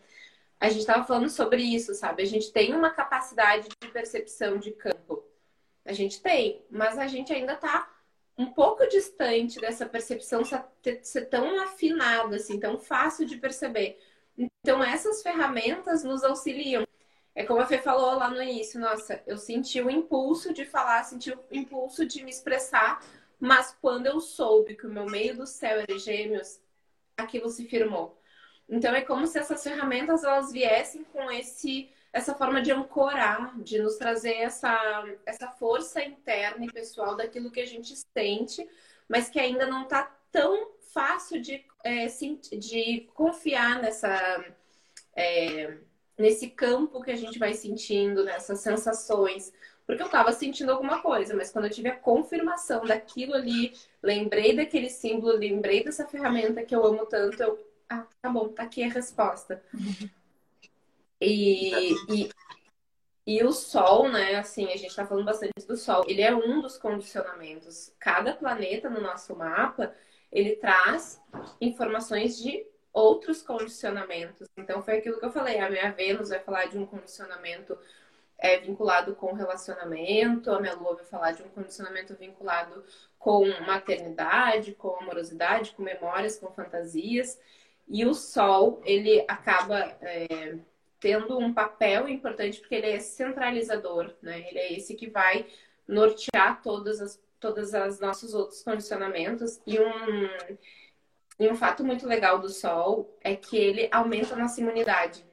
A 0.60 0.70
gente 0.70 0.82
estava 0.82 1.04
falando 1.06 1.30
sobre 1.30 1.62
isso, 1.62 1.94
sabe? 1.94 2.24
A 2.24 2.26
gente 2.26 2.52
tem 2.52 2.74
uma 2.74 2.90
capacidade 2.90 3.68
de 3.82 3.88
percepção 3.90 4.58
de 4.58 4.72
campo. 4.72 5.24
A 5.86 5.94
gente 5.94 6.22
tem, 6.22 6.64
mas 6.70 6.98
a 6.98 7.08
gente 7.08 7.34
ainda 7.34 7.54
está 7.54 7.90
um 8.38 8.46
pouco 8.54 8.88
distante 8.88 9.60
dessa 9.60 9.86
percepção 9.86 10.44
ser 10.46 11.26
tão 11.26 11.62
afinada, 11.62 12.38
assim, 12.38 12.60
tão 12.60 12.78
fácil 12.78 13.26
de 13.26 13.38
perceber. 13.38 14.00
Então, 14.38 14.82
essas 14.82 15.22
ferramentas 15.22 16.04
nos 16.04 16.24
auxiliam. 16.24 16.86
É 17.40 17.46
como 17.46 17.62
a 17.62 17.66
Fê 17.66 17.78
falou 17.78 18.16
lá 18.18 18.30
no 18.30 18.44
início, 18.44 18.78
nossa, 18.78 19.24
eu 19.26 19.38
senti 19.38 19.80
o 19.80 19.90
impulso 19.90 20.54
de 20.54 20.66
falar, 20.66 21.06
senti 21.06 21.32
o 21.32 21.40
impulso 21.50 22.06
de 22.06 22.22
me 22.22 22.30
expressar, 22.30 23.02
mas 23.40 23.74
quando 23.82 24.08
eu 24.08 24.20
soube 24.20 24.76
que 24.76 24.86
o 24.86 24.90
meu 24.92 25.06
meio 25.06 25.38
do 25.38 25.48
céu 25.48 25.80
era 25.80 25.98
gêmeos, 25.98 26.60
aquilo 27.16 27.50
se 27.50 27.66
firmou. 27.66 28.22
Então 28.68 28.94
é 28.94 29.00
como 29.00 29.26
se 29.26 29.40
essas 29.40 29.64
ferramentas 29.64 30.26
elas 30.26 30.52
viessem 30.52 31.06
com 31.06 31.32
esse 31.32 31.90
essa 32.12 32.36
forma 32.36 32.62
de 32.62 32.74
ancorar, 32.74 33.58
de 33.62 33.80
nos 33.80 33.96
trazer 33.96 34.34
essa, 34.34 35.06
essa 35.26 35.48
força 35.48 36.04
interna 36.04 36.66
e 36.66 36.74
pessoal 36.74 37.16
daquilo 37.16 37.52
que 37.52 37.62
a 37.62 37.66
gente 37.66 37.96
sente, 38.18 38.68
mas 39.08 39.30
que 39.30 39.40
ainda 39.40 39.66
não 39.66 39.84
está 39.84 40.14
tão 40.30 40.74
fácil 40.94 41.42
de, 41.42 41.66
é, 41.86 42.06
de 42.58 43.08
confiar 43.14 43.82
nessa, 43.82 44.44
é, 45.16 45.78
nesse 46.20 46.50
campo 46.50 47.02
que 47.02 47.12
a 47.12 47.16
gente 47.16 47.40
vai 47.40 47.54
sentindo, 47.54 48.26
nessas 48.26 48.60
sensações. 48.60 49.54
Porque 49.86 50.04
eu 50.04 50.08
estava 50.08 50.32
sentindo 50.32 50.72
alguma 50.72 51.02
coisa, 51.02 51.34
mas 51.36 51.52
quando 51.52 51.66
eu 51.66 51.72
tive 51.72 51.90
a 51.90 51.96
confirmação 51.96 52.86
daquilo 52.86 53.34
ali, 53.34 53.74
lembrei 54.04 54.56
daquele 54.56 54.90
símbolo, 54.90 55.34
lembrei 55.34 55.84
dessa 55.84 56.06
ferramenta 56.06 56.64
que 56.64 56.76
eu 56.76 56.86
amo 56.86 57.06
tanto, 57.06 57.42
eu. 57.42 57.68
Ah, 57.90 58.06
tá 58.22 58.30
bom, 58.30 58.50
tá 58.50 58.64
aqui 58.64 58.84
a 58.84 58.90
resposta. 58.90 59.64
E, 61.20 61.96
e, 62.14 62.30
e 63.26 63.44
o 63.44 63.52
Sol, 63.52 64.10
né? 64.10 64.36
Assim, 64.36 64.72
a 64.72 64.78
gente 64.78 64.96
tá 64.96 65.08
falando 65.08 65.26
bastante 65.26 65.66
do 65.68 65.76
Sol. 65.76 66.06
Ele 66.08 66.22
é 66.22 66.36
um 66.36 66.62
dos 66.62 66.78
condicionamentos. 66.78 67.92
Cada 68.00 68.34
planeta 68.36 68.92
no 68.92 69.02
nosso 69.02 69.36
mapa, 69.36 69.92
ele 70.32 70.56
traz 70.58 71.20
informações 71.60 72.38
de 72.38 72.64
outros 72.94 73.42
condicionamentos. 73.42 74.48
Então, 74.58 74.82
foi 74.82 74.98
aquilo 74.98 75.20
que 75.20 75.26
eu 75.26 75.32
falei. 75.32 75.60
A 75.60 75.70
minha 75.70 75.92
Vênus 75.92 76.30
vai 76.30 76.40
falar 76.40 76.66
de 76.66 76.78
um 76.78 76.86
condicionamento 76.86 77.78
é, 78.38 78.58
vinculado 78.58 79.16
com 79.16 79.34
relacionamento, 79.34 80.52
a 80.52 80.62
minha 80.62 80.74
Lua 80.74 80.96
vai 80.96 81.06
falar 81.06 81.32
de 81.34 81.44
um 81.44 81.50
condicionamento 81.50 82.16
vinculado 82.16 82.84
com 83.18 83.46
maternidade, 83.66 84.74
com 84.74 84.96
amorosidade, 84.96 85.72
com 85.72 85.84
memórias, 85.84 86.40
com 86.40 86.52
fantasias. 86.52 87.40
E 87.88 88.06
o 88.06 88.14
Sol, 88.14 88.82
ele 88.86 89.26
acaba 89.28 89.80
é, 90.02 90.58
tendo 91.00 91.38
um 91.38 91.54
papel 91.54 92.08
importante 92.08 92.60
porque 92.60 92.76
ele 92.76 92.92
é 92.92 93.00
centralizador, 93.00 94.14
né? 94.22 94.48
Ele 94.50 94.60
é 94.60 94.74
esse 94.74 94.96
que 94.96 95.10
vai 95.10 95.46
nortear 95.88 96.62
todas 96.62 97.02
as 97.02 97.20
todos 97.40 97.72
os 97.74 98.00
nossos 98.00 98.34
outros 98.34 98.62
condicionamentos. 98.62 99.62
E 99.66 99.80
um, 99.80 100.30
e 101.40 101.50
um 101.50 101.56
fato 101.56 101.84
muito 101.86 102.06
legal 102.06 102.40
do 102.40 102.50
sol 102.50 103.18
é 103.22 103.36
que 103.36 103.58
ele 103.58 103.88
aumenta 103.92 104.34
a 104.34 104.38
nossa 104.38 104.60
imunidade. 104.60 105.26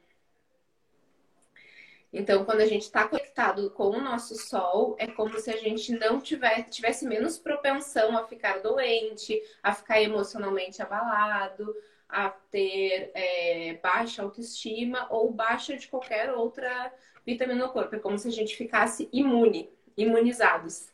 Então, 2.13 2.45
quando 2.45 2.61
a 2.61 2.65
gente 2.65 2.83
está 2.83 3.05
conectado 3.07 3.69
com 3.71 3.89
o 3.89 4.01
nosso 4.01 4.35
sol, 4.35 4.95
é 4.97 5.07
como 5.07 5.37
se 5.37 5.51
a 5.51 5.57
gente 5.57 5.91
não 5.91 6.21
tivesse, 6.21 6.69
tivesse 6.69 7.05
menos 7.05 7.37
propensão 7.37 8.17
a 8.17 8.25
ficar 8.25 8.59
doente, 8.59 9.39
a 9.61 9.73
ficar 9.73 10.01
emocionalmente 10.01 10.81
abalado, 10.81 11.75
a 12.07 12.29
ter 12.29 13.11
é, 13.13 13.77
baixa 13.83 14.23
autoestima 14.23 15.07
ou 15.09 15.31
baixa 15.31 15.75
de 15.75 15.87
qualquer 15.89 16.33
outra 16.33 16.93
vitamina 17.25 17.65
no 17.65 17.73
corpo. 17.73 17.95
É 17.95 17.99
como 17.99 18.17
se 18.17 18.29
a 18.29 18.31
gente 18.31 18.55
ficasse 18.55 19.09
imune, 19.11 19.69
imunizados. 19.97 20.89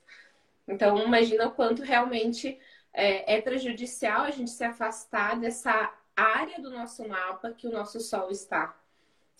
Então, 0.67 0.97
imagina 0.97 1.47
o 1.47 1.51
quanto 1.51 1.83
realmente 1.83 2.59
é, 2.93 3.35
é 3.35 3.41
prejudicial 3.41 4.21
a 4.21 4.31
gente 4.31 4.51
se 4.51 4.63
afastar 4.63 5.39
dessa 5.39 5.93
área 6.15 6.61
do 6.61 6.69
nosso 6.69 7.07
mapa 7.07 7.51
que 7.51 7.67
o 7.67 7.71
nosso 7.71 7.99
Sol 7.99 8.29
está. 8.29 8.77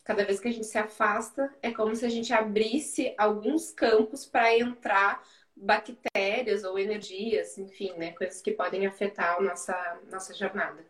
Cada 0.04 0.26
vez 0.26 0.40
que 0.40 0.48
a 0.50 0.52
gente 0.52 0.66
se 0.66 0.78
afasta, 0.78 1.54
é 1.62 1.72
como 1.72 1.96
se 1.96 2.06
a 2.06 2.10
gente 2.10 2.34
abrisse 2.34 3.14
alguns 3.18 3.72
campos 3.72 4.26
para 4.26 4.58
entrar 4.58 5.24
bactérias 5.56 6.64
ou 6.64 6.78
energias, 6.78 7.58
enfim, 7.58 7.94
né, 7.94 8.12
coisas 8.14 8.42
que 8.42 8.52
podem 8.52 8.86
afetar 8.86 9.38
a 9.38 9.42
nossa, 9.42 10.02
nossa 10.12 10.34
jornada. 10.34 10.84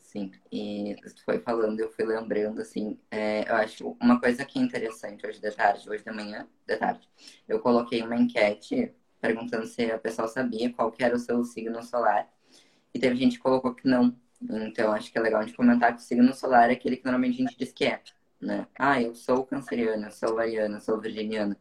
Sim, 0.00 0.32
e 0.50 0.96
foi 1.24 1.38
falando, 1.40 1.78
eu 1.78 1.92
fui 1.92 2.04
lembrando, 2.04 2.62
assim, 2.62 2.98
é, 3.10 3.48
eu 3.48 3.54
acho 3.56 3.96
uma 4.00 4.18
coisa 4.18 4.44
que 4.46 4.58
é 4.58 4.62
interessante 4.62 5.26
hoje 5.26 5.40
de 5.40 5.50
tarde, 5.50 5.88
hoje 5.88 6.02
de 6.02 6.10
manhã, 6.10 6.48
de 6.66 6.76
tarde, 6.76 7.06
eu 7.46 7.60
coloquei 7.60 8.02
uma 8.02 8.16
enquete 8.16 8.94
perguntando 9.20 9.66
se 9.66 9.90
a 9.90 9.98
pessoa 9.98 10.28
sabia 10.28 10.72
qual 10.72 10.94
era 10.98 11.16
o 11.16 11.18
seu 11.18 11.42
signo 11.44 11.82
solar, 11.82 12.28
e 12.94 12.98
teve 12.98 13.16
gente 13.16 13.36
que 13.36 13.42
colocou 13.42 13.74
que 13.74 13.86
não, 13.88 14.16
Então, 14.40 14.92
acho 14.92 15.10
que 15.10 15.18
é 15.18 15.20
legal 15.20 15.40
a 15.40 15.44
gente 15.46 15.56
comentar 15.56 15.94
que 15.94 16.00
o 16.00 16.04
signo 16.04 16.32
solar 16.34 16.70
é 16.70 16.74
aquele 16.74 16.96
que 16.96 17.04
normalmente 17.04 17.42
a 17.42 17.46
gente 17.46 17.58
diz 17.58 17.72
que 17.72 17.84
é, 17.86 18.02
né? 18.40 18.66
Ah, 18.78 19.00
eu 19.02 19.14
sou 19.14 19.44
canceriana, 19.46 20.10
sou 20.10 20.38
ariana, 20.38 20.80
sou 20.80 21.00
virginiana. 21.00 21.56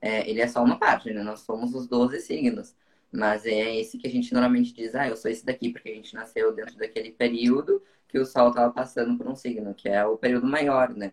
É, 0.00 0.28
ele 0.28 0.40
é 0.40 0.48
só 0.48 0.62
uma 0.64 0.78
parte, 0.78 1.12
né? 1.12 1.22
Nós 1.22 1.40
somos 1.40 1.74
os 1.74 1.86
12 1.88 2.20
signos. 2.20 2.74
Mas 3.12 3.44
é 3.46 3.76
esse 3.76 3.98
que 3.98 4.06
a 4.06 4.10
gente 4.10 4.32
normalmente 4.32 4.72
diz, 4.74 4.94
ah, 4.94 5.08
eu 5.08 5.16
sou 5.16 5.30
esse 5.30 5.44
daqui, 5.44 5.70
porque 5.70 5.90
a 5.90 5.94
gente 5.94 6.14
nasceu 6.14 6.54
dentro 6.54 6.76
daquele 6.78 7.12
período 7.12 7.82
que 8.08 8.18
o 8.18 8.24
Sol 8.26 8.48
estava 8.50 8.72
passando 8.72 9.16
por 9.18 9.28
um 9.28 9.34
signo, 9.36 9.74
que 9.74 9.88
é 9.88 10.04
o 10.06 10.16
período 10.16 10.46
maior, 10.46 10.90
né? 10.94 11.12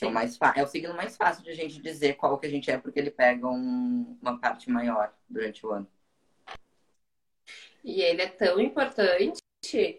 É 0.00 0.06
o, 0.06 0.12
mais 0.12 0.38
é 0.54 0.62
o 0.62 0.66
signo 0.66 0.94
mais 0.94 1.16
fácil 1.16 1.42
de 1.42 1.50
a 1.50 1.54
gente 1.54 1.82
dizer 1.82 2.14
qual 2.14 2.38
que 2.38 2.46
a 2.46 2.50
gente 2.50 2.70
é, 2.70 2.78
porque 2.78 3.00
ele 3.00 3.10
pega 3.10 3.48
um, 3.48 4.16
uma 4.22 4.38
parte 4.38 4.70
maior 4.70 5.12
durante 5.28 5.66
o 5.66 5.72
ano. 5.72 5.88
E 7.82 8.00
ele 8.02 8.22
é 8.22 8.28
tão 8.28 8.60
importante 8.60 9.42
que, 9.62 9.98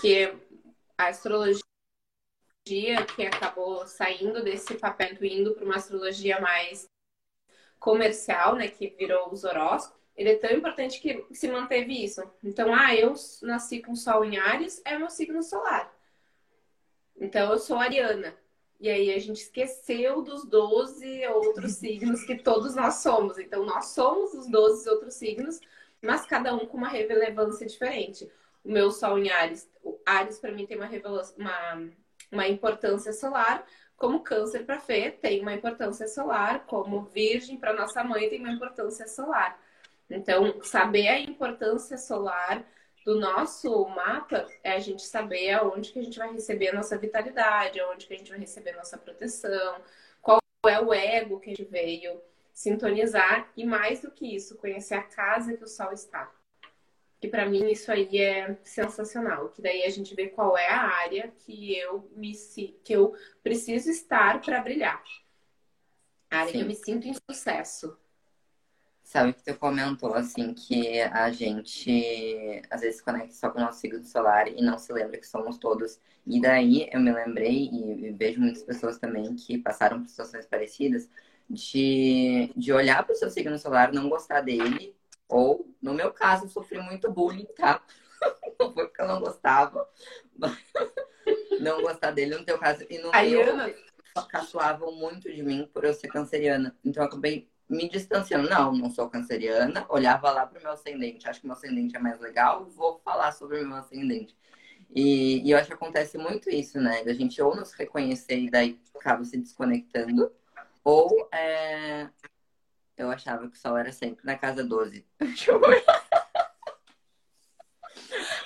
que 0.00 0.34
a 0.96 1.08
astrologia 1.08 1.62
que 3.14 3.26
acabou 3.26 3.86
saindo 3.86 4.42
desse 4.42 4.74
papel, 4.74 5.16
indo 5.22 5.54
para 5.54 5.64
uma 5.64 5.76
astrologia 5.76 6.40
mais 6.40 6.88
comercial, 7.78 8.56
né, 8.56 8.68
que 8.68 8.88
virou 8.90 9.32
os 9.32 9.44
horóscopos, 9.44 9.98
ele 10.16 10.30
é 10.30 10.36
tão 10.36 10.50
importante 10.50 11.00
que 11.00 11.24
se 11.32 11.48
manteve 11.48 12.04
isso. 12.04 12.20
Então, 12.42 12.74
ah, 12.74 12.94
eu 12.94 13.14
nasci 13.42 13.80
com 13.80 13.94
Sol 13.94 14.24
em 14.24 14.36
Ares, 14.36 14.82
é 14.84 14.98
meu 14.98 15.08
signo 15.08 15.42
solar. 15.42 15.92
Então, 17.20 17.52
eu 17.52 17.58
sou 17.58 17.78
ariana. 17.78 18.34
E 18.80 18.88
aí 18.88 19.12
a 19.12 19.18
gente 19.18 19.42
esqueceu 19.42 20.22
dos 20.22 20.44
12 20.44 21.26
outros 21.28 21.72
signos 21.74 22.24
que 22.24 22.36
todos 22.36 22.74
nós 22.76 22.96
somos. 22.96 23.38
Então, 23.38 23.64
nós 23.64 23.86
somos 23.86 24.32
os 24.34 24.48
12 24.48 24.88
outros 24.88 25.14
signos, 25.14 25.60
mas 26.00 26.24
cada 26.26 26.54
um 26.54 26.66
com 26.66 26.76
uma 26.76 26.88
relevância 26.88 27.66
diferente. 27.66 28.30
O 28.64 28.70
meu 28.70 28.90
Sol 28.90 29.18
em 29.18 29.30
Ares, 29.30 29.68
Ares 30.06 30.38
para 30.38 30.52
mim 30.52 30.66
tem 30.66 30.76
uma, 30.76 30.88
uma, 31.36 31.90
uma 32.30 32.48
importância 32.48 33.12
solar, 33.12 33.66
como 33.96 34.20
câncer 34.20 34.64
para 34.64 34.78
Fê 34.78 35.10
tem 35.10 35.40
uma 35.40 35.52
importância 35.52 36.06
solar, 36.06 36.64
como 36.66 37.02
virgem 37.02 37.56
para 37.56 37.72
nossa 37.72 38.04
mãe 38.04 38.28
tem 38.28 38.38
uma 38.38 38.52
importância 38.52 39.08
solar. 39.08 39.60
Então, 40.08 40.62
saber 40.62 41.08
a 41.08 41.18
importância 41.18 41.98
solar 41.98 42.64
do 43.04 43.18
nosso 43.18 43.86
mapa 43.88 44.46
é 44.62 44.72
a 44.72 44.78
gente 44.78 45.02
saber 45.02 45.52
aonde 45.52 45.92
que 45.92 45.98
a 45.98 46.02
gente 46.02 46.18
vai 46.18 46.32
receber 46.32 46.68
a 46.68 46.74
nossa 46.74 46.96
vitalidade, 46.98 47.80
aonde 47.80 48.06
que 48.06 48.14
a 48.14 48.18
gente 48.18 48.30
vai 48.30 48.38
receber 48.38 48.70
a 48.70 48.76
nossa 48.76 48.98
proteção, 48.98 49.80
qual 50.20 50.40
é 50.66 50.80
o 50.80 50.92
ego 50.92 51.40
que 51.40 51.50
a 51.50 51.54
gente 51.54 51.70
veio 51.70 52.20
sintonizar 52.52 53.50
e 53.56 53.64
mais 53.64 54.00
do 54.02 54.10
que 54.10 54.34
isso, 54.34 54.56
conhecer 54.56 54.94
a 54.94 55.02
casa 55.02 55.56
que 55.56 55.62
o 55.62 55.68
sol 55.68 55.92
está. 55.92 56.28
Que 57.20 57.28
para 57.28 57.46
mim 57.46 57.70
isso 57.70 57.90
aí 57.90 58.18
é 58.18 58.56
sensacional, 58.64 59.48
que 59.48 59.62
daí 59.62 59.84
a 59.84 59.90
gente 59.90 60.14
vê 60.14 60.28
qual 60.28 60.58
é 60.58 60.68
a 60.68 60.82
área 60.82 61.32
que 61.38 61.76
eu 61.76 62.10
me 62.16 62.32
que 62.84 62.92
eu 62.92 63.14
preciso 63.42 63.90
estar 63.90 64.40
para 64.40 64.60
brilhar. 64.60 65.02
A 66.30 66.38
área 66.38 66.52
Sim. 66.52 66.58
que 66.58 66.64
eu 66.64 66.68
me 66.68 66.74
sinto 66.74 67.08
em 67.08 67.14
sucesso. 67.30 67.96
Sabe 69.08 69.32
que 69.32 69.42
tu 69.42 69.58
comentou 69.58 70.12
assim 70.12 70.52
que 70.52 71.00
a 71.00 71.30
gente 71.30 72.60
às 72.68 72.82
vezes 72.82 73.00
conecta 73.00 73.32
só 73.32 73.48
com 73.48 73.58
o 73.58 73.62
nosso 73.62 73.80
signo 73.80 74.04
solar 74.04 74.48
e 74.48 74.60
não 74.60 74.76
se 74.76 74.92
lembra 74.92 75.16
que 75.16 75.26
somos 75.26 75.56
todos. 75.56 75.98
E 76.26 76.38
daí 76.38 76.90
eu 76.92 77.00
me 77.00 77.10
lembrei 77.10 77.70
e 77.72 78.12
vejo 78.12 78.38
muitas 78.38 78.62
pessoas 78.62 78.98
também 78.98 79.34
que 79.34 79.56
passaram 79.56 80.02
por 80.02 80.10
situações 80.10 80.44
parecidas 80.44 81.08
de, 81.48 82.52
de 82.54 82.70
olhar 82.70 83.02
para 83.02 83.14
o 83.14 83.16
seu 83.16 83.30
signo 83.30 83.58
solar, 83.58 83.94
não 83.94 84.10
gostar 84.10 84.42
dele 84.42 84.94
ou, 85.26 85.74
no 85.80 85.94
meu 85.94 86.12
caso, 86.12 86.46
sofri 86.46 86.78
muito 86.78 87.10
bullying, 87.10 87.48
tá? 87.56 87.82
Não 88.60 88.74
foi 88.74 88.88
porque 88.88 89.00
eu 89.00 89.08
não 89.08 89.20
gostava. 89.20 89.88
Não 91.60 91.80
gostar 91.80 92.10
dele, 92.10 92.36
no 92.36 92.44
teu 92.44 92.58
caso. 92.58 92.84
E 92.90 92.98
no 92.98 93.10
Aí, 93.14 93.30
meu, 93.30 93.74
caçoavam 94.28 94.92
muito 94.92 95.32
de 95.32 95.42
mim 95.42 95.68
por 95.72 95.84
eu 95.84 95.94
ser 95.94 96.08
canceriana. 96.08 96.76
Então 96.84 97.02
eu 97.02 97.08
acabei 97.08 97.48
me 97.68 97.88
distanciando. 97.88 98.48
Não, 98.48 98.72
não 98.72 98.90
sou 98.90 99.08
canceriana. 99.08 99.84
Olhava 99.88 100.30
lá 100.30 100.46
pro 100.46 100.60
meu 100.60 100.72
ascendente. 100.72 101.28
Acho 101.28 101.40
que 101.40 101.46
meu 101.46 101.56
ascendente 101.56 101.96
é 101.96 101.98
mais 101.98 102.20
legal. 102.20 102.64
Vou 102.66 102.98
falar 103.04 103.32
sobre 103.32 103.62
o 103.62 103.66
meu 103.66 103.76
ascendente. 103.76 104.36
E, 104.90 105.46
e 105.46 105.50
eu 105.50 105.58
acho 105.58 105.68
que 105.68 105.74
acontece 105.74 106.16
muito 106.16 106.48
isso, 106.48 106.80
né? 106.80 107.04
Da 107.04 107.12
gente 107.12 107.40
ou 107.42 107.54
nos 107.54 107.72
reconhecer 107.72 108.38
e 108.38 108.50
daí 108.50 108.80
acaba 108.94 109.24
se 109.24 109.36
desconectando. 109.36 110.32
Ou 110.82 111.28
é, 111.32 112.08
eu 112.96 113.10
achava 113.10 113.48
que 113.48 113.56
o 113.56 113.60
sol 113.60 113.76
era 113.76 113.92
sempre 113.92 114.24
na 114.24 114.36
casa 114.36 114.64
12. 114.64 115.06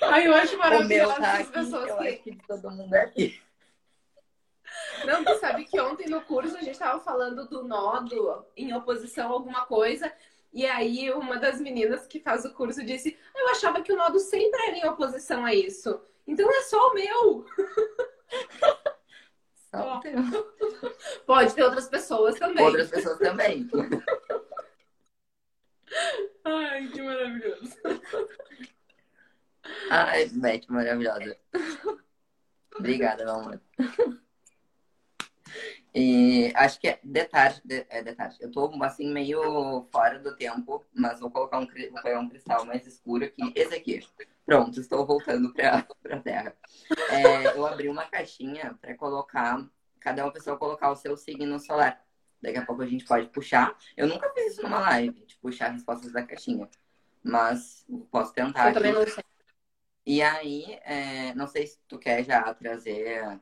Ai, 0.02 0.26
eu 0.26 0.34
acho 0.34 0.58
maravilhoso 0.58 1.14
tá 1.14 1.38
as 1.38 1.48
pessoas 1.48 1.88
eu 1.88 1.96
que... 1.98 2.08
acho 2.08 2.22
que 2.22 2.36
todo 2.46 2.70
mundo 2.70 2.92
é 2.94 3.02
aqui. 3.02 3.40
Não, 5.06 5.24
tu 5.24 5.38
sabe 5.38 5.64
que 5.64 5.80
ontem 5.80 6.08
no 6.08 6.20
curso 6.22 6.56
a 6.56 6.60
gente 6.60 6.72
estava 6.72 7.00
falando 7.00 7.48
do 7.48 7.64
nodo 7.64 8.46
em 8.56 8.74
oposição 8.74 9.28
a 9.28 9.32
alguma 9.32 9.66
coisa. 9.66 10.12
E 10.52 10.66
aí 10.66 11.10
uma 11.10 11.38
das 11.38 11.60
meninas 11.60 12.06
que 12.06 12.20
faz 12.20 12.44
o 12.44 12.52
curso 12.52 12.84
disse: 12.84 13.18
ah, 13.34 13.40
Eu 13.40 13.48
achava 13.48 13.80
que 13.82 13.92
o 13.92 13.96
nodo 13.96 14.18
sempre 14.18 14.60
era 14.66 14.76
em 14.76 14.86
oposição 14.86 15.44
a 15.44 15.54
isso. 15.54 16.00
Então 16.26 16.48
é 16.50 16.62
só 16.62 16.88
o 16.88 16.94
meu. 16.94 17.46
Só 19.70 19.96
o 19.96 20.00
teu. 20.00 20.12
Pode 21.26 21.54
ter 21.54 21.62
outras 21.62 21.88
pessoas 21.88 22.38
também. 22.38 22.64
Outras 22.64 22.90
pessoas 22.90 23.18
também. 23.18 23.68
Ai, 26.44 26.88
que 26.88 27.02
maravilhoso. 27.02 27.76
Ai, 29.90 30.26
Beth, 30.26 30.66
maravilhosa. 30.68 31.36
Obrigada, 32.76 33.24
meu 33.24 33.34
amor. 33.34 33.60
E 35.94 36.50
acho 36.54 36.80
que 36.80 36.88
é 36.88 36.98
detalhe, 37.02 37.60
de, 37.64 37.86
é 37.90 38.02
detalhe. 38.02 38.34
Eu 38.40 38.50
tô 38.50 38.70
assim 38.82 39.12
meio 39.12 39.86
fora 39.92 40.18
do 40.18 40.34
tempo, 40.34 40.84
mas 40.94 41.20
vou 41.20 41.30
colocar 41.30 41.58
um, 41.58 41.66
vou 41.66 42.02
pegar 42.02 42.20
um 42.20 42.28
cristal 42.28 42.64
mais 42.64 42.86
escuro 42.86 43.24
aqui. 43.24 43.52
Esse 43.54 43.74
aqui. 43.74 44.00
Pronto, 44.46 44.80
estou 44.80 45.06
voltando 45.06 45.52
para 45.52 45.86
a 46.10 46.18
Terra. 46.20 46.56
É, 47.10 47.56
eu 47.56 47.66
abri 47.66 47.88
uma 47.88 48.06
caixinha 48.06 48.76
para 48.80 48.94
colocar, 48.96 49.68
cada 50.00 50.24
uma 50.24 50.32
pessoa 50.32 50.56
colocar 50.56 50.90
o 50.90 50.96
seu 50.96 51.16
signo 51.16 51.58
solar. 51.60 52.02
Daqui 52.40 52.58
a 52.58 52.64
pouco 52.64 52.82
a 52.82 52.86
gente 52.86 53.04
pode 53.04 53.28
puxar. 53.28 53.76
Eu 53.96 54.08
nunca 54.08 54.28
fiz 54.34 54.54
isso 54.54 54.62
numa 54.62 54.80
live, 54.80 55.24
de 55.26 55.36
puxar 55.36 55.68
respostas 55.68 56.10
da 56.10 56.22
caixinha. 56.22 56.68
Mas 57.22 57.86
posso 58.10 58.32
tentar. 58.32 58.64
Eu 58.64 58.70
aqui. 58.70 58.74
também 58.74 58.92
não 58.92 59.06
sei. 59.06 59.24
E 60.04 60.20
aí, 60.20 60.80
é, 60.82 61.34
não 61.34 61.46
sei 61.46 61.66
se 61.66 61.78
tu 61.86 61.98
quer 61.98 62.24
já 62.24 62.52
trazer. 62.54 63.38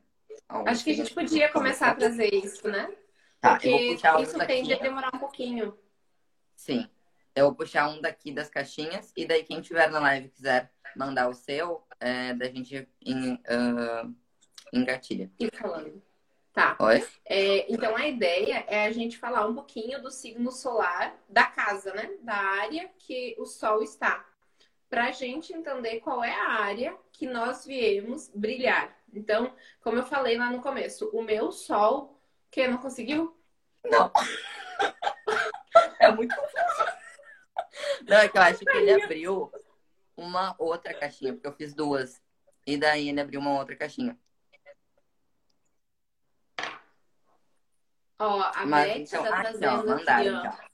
Acho 0.66 0.84
que 0.84 0.90
a 0.90 0.94
gente 0.94 1.14
podia 1.14 1.48
começar 1.50 1.90
a 1.90 1.94
trazer 1.94 2.34
isso, 2.34 2.68
né? 2.68 2.92
Tá, 3.40 3.52
Porque 3.52 3.68
isso 3.70 4.38
tende 4.46 4.72
a 4.74 4.78
demorar 4.78 5.10
um 5.14 5.18
pouquinho. 5.18 5.76
Sim. 6.54 6.88
Eu 7.34 7.46
vou 7.46 7.54
puxar 7.54 7.88
um 7.88 8.00
daqui 8.00 8.32
das 8.32 8.50
caixinhas 8.50 9.12
e 9.16 9.24
daí 9.24 9.44
quem 9.44 9.60
tiver 9.60 9.90
na 9.90 10.00
live 10.00 10.28
quiser 10.28 10.70
mandar 10.96 11.28
o 11.28 11.34
seu, 11.34 11.82
é, 12.00 12.34
da 12.34 12.46
gente 12.46 12.88
em, 13.00 13.34
uh, 13.34 14.14
engatilha. 14.72 15.30
E 15.38 15.48
falando. 15.56 16.02
Tá. 16.52 16.76
Oi? 16.80 17.06
É, 17.24 17.72
então 17.72 17.96
a 17.96 18.08
ideia 18.08 18.64
é 18.66 18.84
a 18.84 18.90
gente 18.90 19.16
falar 19.16 19.46
um 19.46 19.54
pouquinho 19.54 20.02
do 20.02 20.10
signo 20.10 20.50
solar 20.50 21.16
da 21.28 21.44
casa, 21.44 21.94
né? 21.94 22.10
Da 22.22 22.36
área 22.36 22.90
que 22.98 23.36
o 23.38 23.46
Sol 23.46 23.82
está. 23.82 24.26
Para 24.88 25.06
a 25.06 25.10
gente 25.12 25.52
entender 25.52 26.00
qual 26.00 26.24
é 26.24 26.34
a 26.34 26.50
área 26.50 26.96
que 27.12 27.26
nós 27.26 27.64
viemos 27.64 28.28
brilhar. 28.34 28.99
Então, 29.12 29.54
como 29.80 29.98
eu 29.98 30.04
falei 30.04 30.36
lá 30.36 30.50
no 30.50 30.60
começo, 30.60 31.08
o 31.12 31.22
meu 31.22 31.50
Sol, 31.50 32.20
que 32.50 32.66
não 32.66 32.78
conseguiu? 32.78 33.36
Não. 33.84 34.12
é 35.98 36.10
muito 36.12 36.34
Não, 38.06 38.16
é 38.16 38.28
que 38.28 38.38
eu 38.38 38.42
acho 38.42 38.58
que 38.60 38.76
ele 38.76 39.02
abriu 39.02 39.52
uma 40.16 40.54
outra 40.58 40.92
caixinha, 40.94 41.32
porque 41.32 41.46
eu 41.46 41.54
fiz 41.54 41.74
duas. 41.74 42.22
E 42.66 42.76
daí 42.76 43.08
ele 43.08 43.20
abriu 43.20 43.40
uma 43.40 43.58
outra 43.58 43.74
caixinha. 43.74 44.18
Ó, 48.18 48.42
a 48.42 48.66
Mas, 48.66 48.92
Beth 48.92 48.98
então, 48.98 49.24
tá 49.24 49.40
trazendo 49.40 49.92
aqui, 49.92 50.10
ó. 50.10 50.38
Então. 50.40 50.69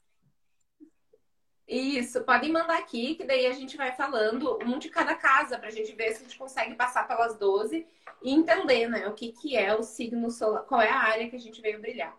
Isso, 1.67 2.23
podem 2.23 2.53
mandar 2.53 2.79
aqui, 2.79 3.17
que 3.17 3.25
daí 3.25 3.47
a 3.47 3.53
gente 3.53 3.77
vai 3.77 3.93
falando 3.93 4.57
um 4.63 4.79
de 4.79 4.89
cada 4.89 5.17
casa, 5.17 5.59
pra 5.59 5.71
gente 5.71 5.93
ver 5.95 6.13
se 6.13 6.21
a 6.21 6.23
gente 6.23 6.39
consegue 6.39 6.77
passar 6.77 7.09
pelas 7.09 7.37
12 7.37 7.85
e 8.23 8.33
entender, 8.33 8.89
né, 8.89 9.09
o 9.09 9.15
que, 9.15 9.33
que 9.33 9.57
é 9.57 9.75
o 9.75 9.83
signo 9.83 10.31
solar, 10.31 10.63
qual 10.63 10.81
é 10.81 10.89
a 10.89 10.99
área 10.99 11.29
que 11.29 11.35
a 11.35 11.41
gente 11.41 11.61
veio 11.61 11.81
brilhar. 11.81 12.17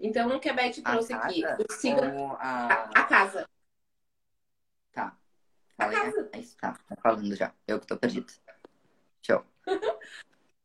Então, 0.00 0.36
o 0.36 0.40
que 0.40 0.48
a 0.48 0.52
Beth 0.52 0.82
trouxe 0.82 1.12
a 1.12 1.18
aqui, 1.18 1.44
o 1.44 1.72
signo. 1.72 2.36
A... 2.40 2.66
A, 2.66 2.82
a... 2.90 3.04
casa. 3.04 3.48
Tá. 4.92 5.16
A 5.76 5.88
casa. 5.88 6.30
É 6.32 6.38
isso, 6.38 6.56
tá, 6.56 6.72
tá 6.88 6.96
falando 7.00 7.34
já. 7.36 7.52
Eu 7.66 7.78
que 7.78 7.86
tô 7.86 7.96
perdido. 7.96 8.32
Show. 9.22 9.44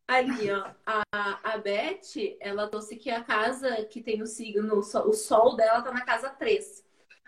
Ali, 0.06 0.50
ó, 0.52 0.70
a, 0.84 1.54
a 1.54 1.58
Beth, 1.58 2.36
ela 2.38 2.68
trouxe 2.68 2.96
que 2.96 3.10
a 3.10 3.24
casa 3.24 3.84
que 3.86 4.02
tem 4.02 4.22
o 4.22 4.26
signo, 4.26 4.78
o 4.78 5.12
sol 5.12 5.56
dela 5.56 5.82
tá 5.82 5.90
na 5.90 6.04
casa 6.04 6.28
3. 6.28 6.84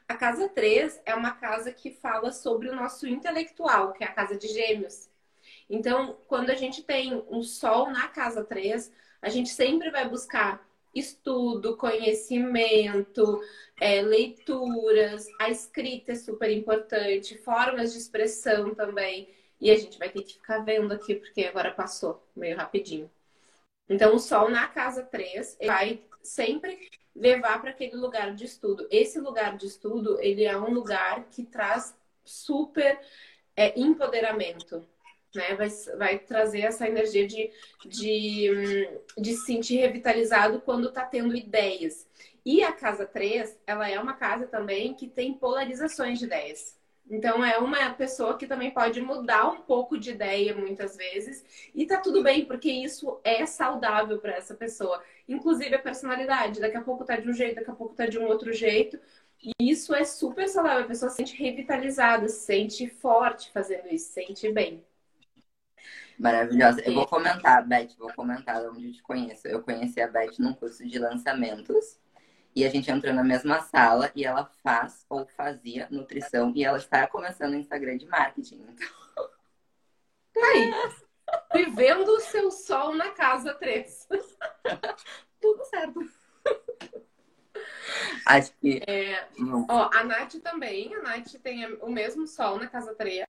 A 0.08 0.14
casa 0.16 0.48
3 0.48 1.00
é 1.04 1.14
uma 1.14 1.32
casa 1.32 1.72
que 1.72 1.90
fala 1.90 2.30
sobre 2.32 2.68
o 2.68 2.74
nosso 2.74 3.06
intelectual, 3.06 3.92
que 3.92 4.04
é 4.04 4.06
a 4.06 4.12
casa 4.12 4.36
de 4.36 4.46
gêmeos. 4.48 5.08
Então, 5.68 6.16
quando 6.28 6.50
a 6.50 6.54
gente 6.54 6.82
tem 6.82 7.24
um 7.28 7.42
sol 7.42 7.90
na 7.90 8.08
casa 8.08 8.44
3, 8.44 8.92
a 9.20 9.28
gente 9.28 9.48
sempre 9.48 9.90
vai 9.90 10.08
buscar 10.08 10.64
estudo, 10.94 11.76
conhecimento, 11.76 13.42
é, 13.80 14.00
leituras, 14.00 15.26
a 15.40 15.50
escrita 15.50 16.12
é 16.12 16.14
super 16.14 16.50
importante, 16.50 17.36
formas 17.38 17.92
de 17.92 17.98
expressão 17.98 18.74
também. 18.74 19.28
E 19.60 19.70
a 19.70 19.76
gente 19.76 19.98
vai 19.98 20.08
ter 20.08 20.22
que 20.22 20.34
ficar 20.34 20.58
vendo 20.60 20.92
aqui, 20.92 21.14
porque 21.14 21.44
agora 21.44 21.72
passou 21.72 22.22
meio 22.34 22.56
rapidinho. 22.56 23.10
Então, 23.88 24.14
o 24.14 24.18
Sol 24.18 24.50
na 24.50 24.66
casa 24.68 25.02
3 25.02 25.58
vai 25.64 26.02
sempre 26.22 26.90
levar 27.16 27.61
para 27.61 27.70
aquele 27.70 27.96
lugar 27.96 28.35
de 28.35 28.44
estudo. 28.44 28.87
Esse 28.90 29.18
lugar 29.18 29.57
de 29.57 29.66
estudo, 29.66 30.20
ele 30.20 30.44
é 30.44 30.57
um 30.57 30.70
lugar 30.70 31.24
que 31.31 31.44
traz 31.44 31.96
super 32.24 33.00
é, 33.57 33.79
empoderamento 33.79 34.87
né? 35.37 35.55
Vai, 35.55 35.68
vai 35.96 36.18
trazer 36.18 36.61
essa 36.61 36.88
energia 36.88 37.26
de, 37.26 37.50
de, 37.85 38.88
de 39.16 39.35
se 39.35 39.46
sentir 39.46 39.76
revitalizado 39.76 40.61
quando 40.61 40.88
está 40.88 41.05
tendo 41.05 41.37
ideias. 41.37 42.07
E 42.44 42.64
a 42.64 42.72
casa 42.72 43.05
3, 43.07 43.57
ela 43.66 43.88
é 43.88 44.00
uma 44.00 44.14
casa 44.14 44.46
também 44.46 44.94
que 44.94 45.07
tem 45.07 45.35
polarizações 45.35 46.18
de 46.18 46.24
ideias. 46.24 46.74
Então 47.09 47.44
é 47.44 47.57
uma 47.59 47.90
pessoa 47.90 48.37
que 48.37 48.48
também 48.48 48.72
pode 48.72 49.00
mudar 49.00 49.48
um 49.48 49.61
pouco 49.61 49.96
de 49.96 50.11
ideia 50.11 50.57
muitas 50.57 50.96
vezes 50.96 51.70
e 51.72 51.87
tá 51.87 51.98
tudo 51.98 52.20
bem, 52.20 52.44
porque 52.44 52.68
isso 52.68 53.20
é 53.22 53.46
saudável 53.46 54.18
para 54.18 54.35
essa 54.35 54.55
pessoa. 54.55 55.00
Inclusive 55.28 55.74
a 55.74 55.78
personalidade, 55.78 56.60
daqui 56.60 56.76
a 56.76 56.82
pouco 56.82 57.04
tá 57.04 57.16
de 57.16 57.28
um 57.28 57.32
jeito, 57.32 57.56
daqui 57.56 57.70
a 57.70 57.74
pouco 57.74 57.94
tá 57.94 58.06
de 58.06 58.18
um 58.18 58.26
outro 58.26 58.52
jeito. 58.52 58.98
E 59.42 59.52
isso 59.60 59.94
é 59.94 60.04
super 60.04 60.48
saudável, 60.48 60.84
a 60.84 60.88
pessoa 60.88 61.10
se 61.10 61.16
sente 61.16 61.36
revitalizada, 61.36 62.28
se 62.28 62.46
sente 62.46 62.88
forte 62.88 63.50
fazendo 63.52 63.88
isso, 63.88 64.06
se 64.06 64.12
sente 64.12 64.50
bem. 64.52 64.84
Maravilhosa. 66.18 66.80
Eu 66.80 66.94
vou 66.94 67.06
comentar, 67.06 67.66
Beth, 67.66 67.90
vou 67.98 68.12
comentar 68.14 68.64
onde 68.70 68.86
eu 68.86 68.92
te 68.92 69.02
conheço. 69.02 69.46
Eu 69.46 69.62
conheci 69.62 70.00
a 70.00 70.08
Beth 70.08 70.38
num 70.38 70.54
curso 70.54 70.86
de 70.86 70.98
lançamentos. 70.98 71.98
E 72.54 72.64
a 72.64 72.70
gente 72.70 72.90
entrou 72.90 73.12
na 73.12 73.22
mesma 73.22 73.60
sala 73.60 74.10
e 74.14 74.24
ela 74.24 74.50
faz 74.62 75.04
ou 75.10 75.26
fazia 75.26 75.86
nutrição 75.90 76.52
e 76.56 76.64
ela 76.64 76.78
está 76.78 77.06
começando 77.06 77.52
o 77.52 77.56
Instagram 77.56 77.98
de 77.98 78.06
marketing. 78.06 78.64
Então... 78.66 78.88
Aí, 80.42 80.72
vivendo 81.56 82.08
o 82.08 82.20
seu 82.20 82.50
sol 82.50 82.94
na 82.94 83.10
casa 83.10 83.54
3. 83.54 84.08
Tudo 85.40 85.64
certo. 85.64 86.00
Acho 88.26 88.52
que. 88.60 88.82
É, 88.86 89.28
ó, 89.68 89.90
a 89.92 90.04
Nath 90.04 90.34
também. 90.42 90.94
A 90.94 91.02
Nath 91.02 91.34
tem 91.42 91.74
o 91.76 91.88
mesmo 91.88 92.26
sol 92.26 92.58
na 92.58 92.66
casa 92.66 92.94
3. 92.94 93.24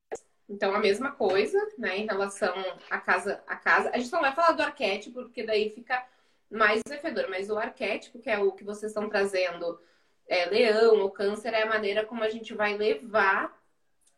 Então, 0.49 0.73
a 0.73 0.79
mesma 0.79 1.11
coisa, 1.11 1.59
né, 1.77 1.97
em 1.97 2.05
relação 2.05 2.55
à 2.89 2.97
casa, 2.99 3.43
à 3.47 3.55
casa. 3.55 3.91
A 3.93 3.97
gente 3.97 4.11
não 4.11 4.21
vai 4.21 4.33
falar 4.33 4.53
do 4.53 4.63
arquétipo, 4.63 5.23
porque 5.23 5.43
daí 5.43 5.69
fica 5.69 6.05
mais 6.49 6.81
desafiador, 6.85 7.29
mas 7.29 7.49
o 7.49 7.57
arquétipo, 7.57 8.19
que 8.19 8.29
é 8.29 8.39
o 8.39 8.53
que 8.53 8.63
vocês 8.63 8.91
estão 8.91 9.09
trazendo, 9.09 9.79
é, 10.27 10.45
leão 10.45 10.99
ou 11.01 11.11
câncer, 11.11 11.53
é 11.53 11.63
a 11.63 11.69
maneira 11.69 12.05
como 12.05 12.23
a 12.23 12.29
gente 12.29 12.53
vai 12.53 12.77
levar 12.77 13.61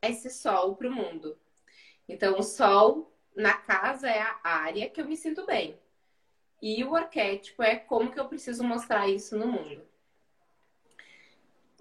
esse 0.01 0.29
sol 0.29 0.75
para 0.75 0.87
o 0.87 0.91
mundo. 0.91 1.37
Então, 2.07 2.37
o 2.37 2.43
sol 2.43 3.11
na 3.39 3.53
casa 3.53 4.09
é 4.09 4.21
a 4.21 4.39
área 4.43 4.89
que 4.89 5.01
eu 5.01 5.05
me 5.05 5.15
sinto 5.15 5.45
bem. 5.45 5.79
E 6.61 6.83
o 6.83 6.95
arquétipo 6.95 7.63
é 7.63 7.77
como 7.77 8.11
que 8.11 8.19
eu 8.19 8.27
preciso 8.27 8.63
mostrar 8.63 9.07
isso 9.07 9.37
no 9.37 9.47
mundo. 9.47 9.81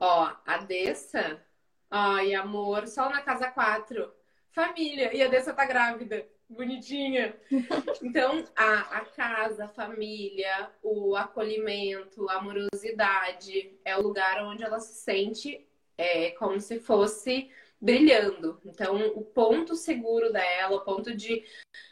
Ó, 0.01 0.33
a 0.47 0.59
Dessa. 0.59 1.43
Ai, 1.91 2.35
amor, 2.35 2.87
sol 2.87 3.11
na 3.11 3.23
casa 3.23 3.51
4 3.51 4.13
família. 4.53 5.15
E 5.15 5.23
a 5.23 5.29
Dessa 5.29 5.53
tá 5.53 5.65
grávida, 5.65 6.27
bonitinha. 6.49 7.37
Então, 8.01 8.45
a, 8.55 8.99
a 8.99 9.05
casa, 9.05 9.65
a 9.65 9.69
família, 9.69 10.71
o 10.83 11.17
acolhimento, 11.17 12.29
a 12.29 12.35
amorosidade 12.35 13.77
é 13.85 13.97
o 13.97 14.03
lugar 14.03 14.45
onde 14.45 14.63
ela 14.63 14.79
se 14.79 14.95
sente 14.95 15.67
é, 15.97 16.31
como 16.33 16.61
se 16.61 16.79
fosse 16.79 17.51
brilhando. 17.81 18.61
Então, 18.65 19.09
o 19.15 19.23
ponto 19.25 19.77
seguro 19.77 20.33
dela, 20.33 20.77
o 20.77 20.81
ponto 20.81 21.15
de 21.15 21.45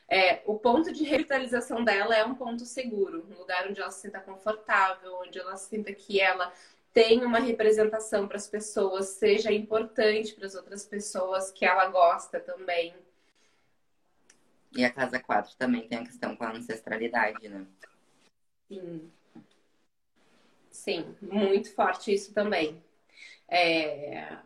é, 0.09 0.43
o 0.47 0.59
ponto 0.59 0.93
de 0.93 1.05
revitalização 1.05 1.85
dela 1.85 2.15
é 2.15 2.25
um 2.25 2.35
ponto 2.35 2.65
seguro, 2.65 3.27
um 3.29 3.39
lugar 3.39 3.67
onde 3.69 3.81
ela 3.81 3.91
se 3.91 4.03
sinta 4.03 4.21
confortável, 4.21 5.17
onde 5.21 5.39
ela 5.39 5.57
sinta 5.57 5.93
que 5.93 6.21
ela 6.21 6.53
tenha 6.93 7.27
uma 7.27 7.41
representação 7.41 8.27
para 8.27 8.37
as 8.37 8.49
pessoas, 8.49 9.09
seja 9.09 9.53
importante 9.53 10.35
para 10.35 10.47
as 10.47 10.55
outras 10.55 10.87
pessoas, 10.87 11.51
que 11.51 11.65
ela 11.65 11.87
gosta 11.89 12.41
também. 12.41 12.95
E 14.75 14.85
a 14.85 14.93
casa 14.93 15.19
4 15.19 15.57
também 15.57 15.89
tem 15.89 15.99
a 15.99 16.05
questão 16.05 16.37
com 16.37 16.45
a 16.45 16.53
ancestralidade, 16.53 17.49
né? 17.49 17.67
Sim. 18.69 19.13
Sim, 20.71 21.17
muito 21.21 21.75
forte 21.75 22.13
isso 22.13 22.33
também. 22.33 22.83
É, 23.49 24.37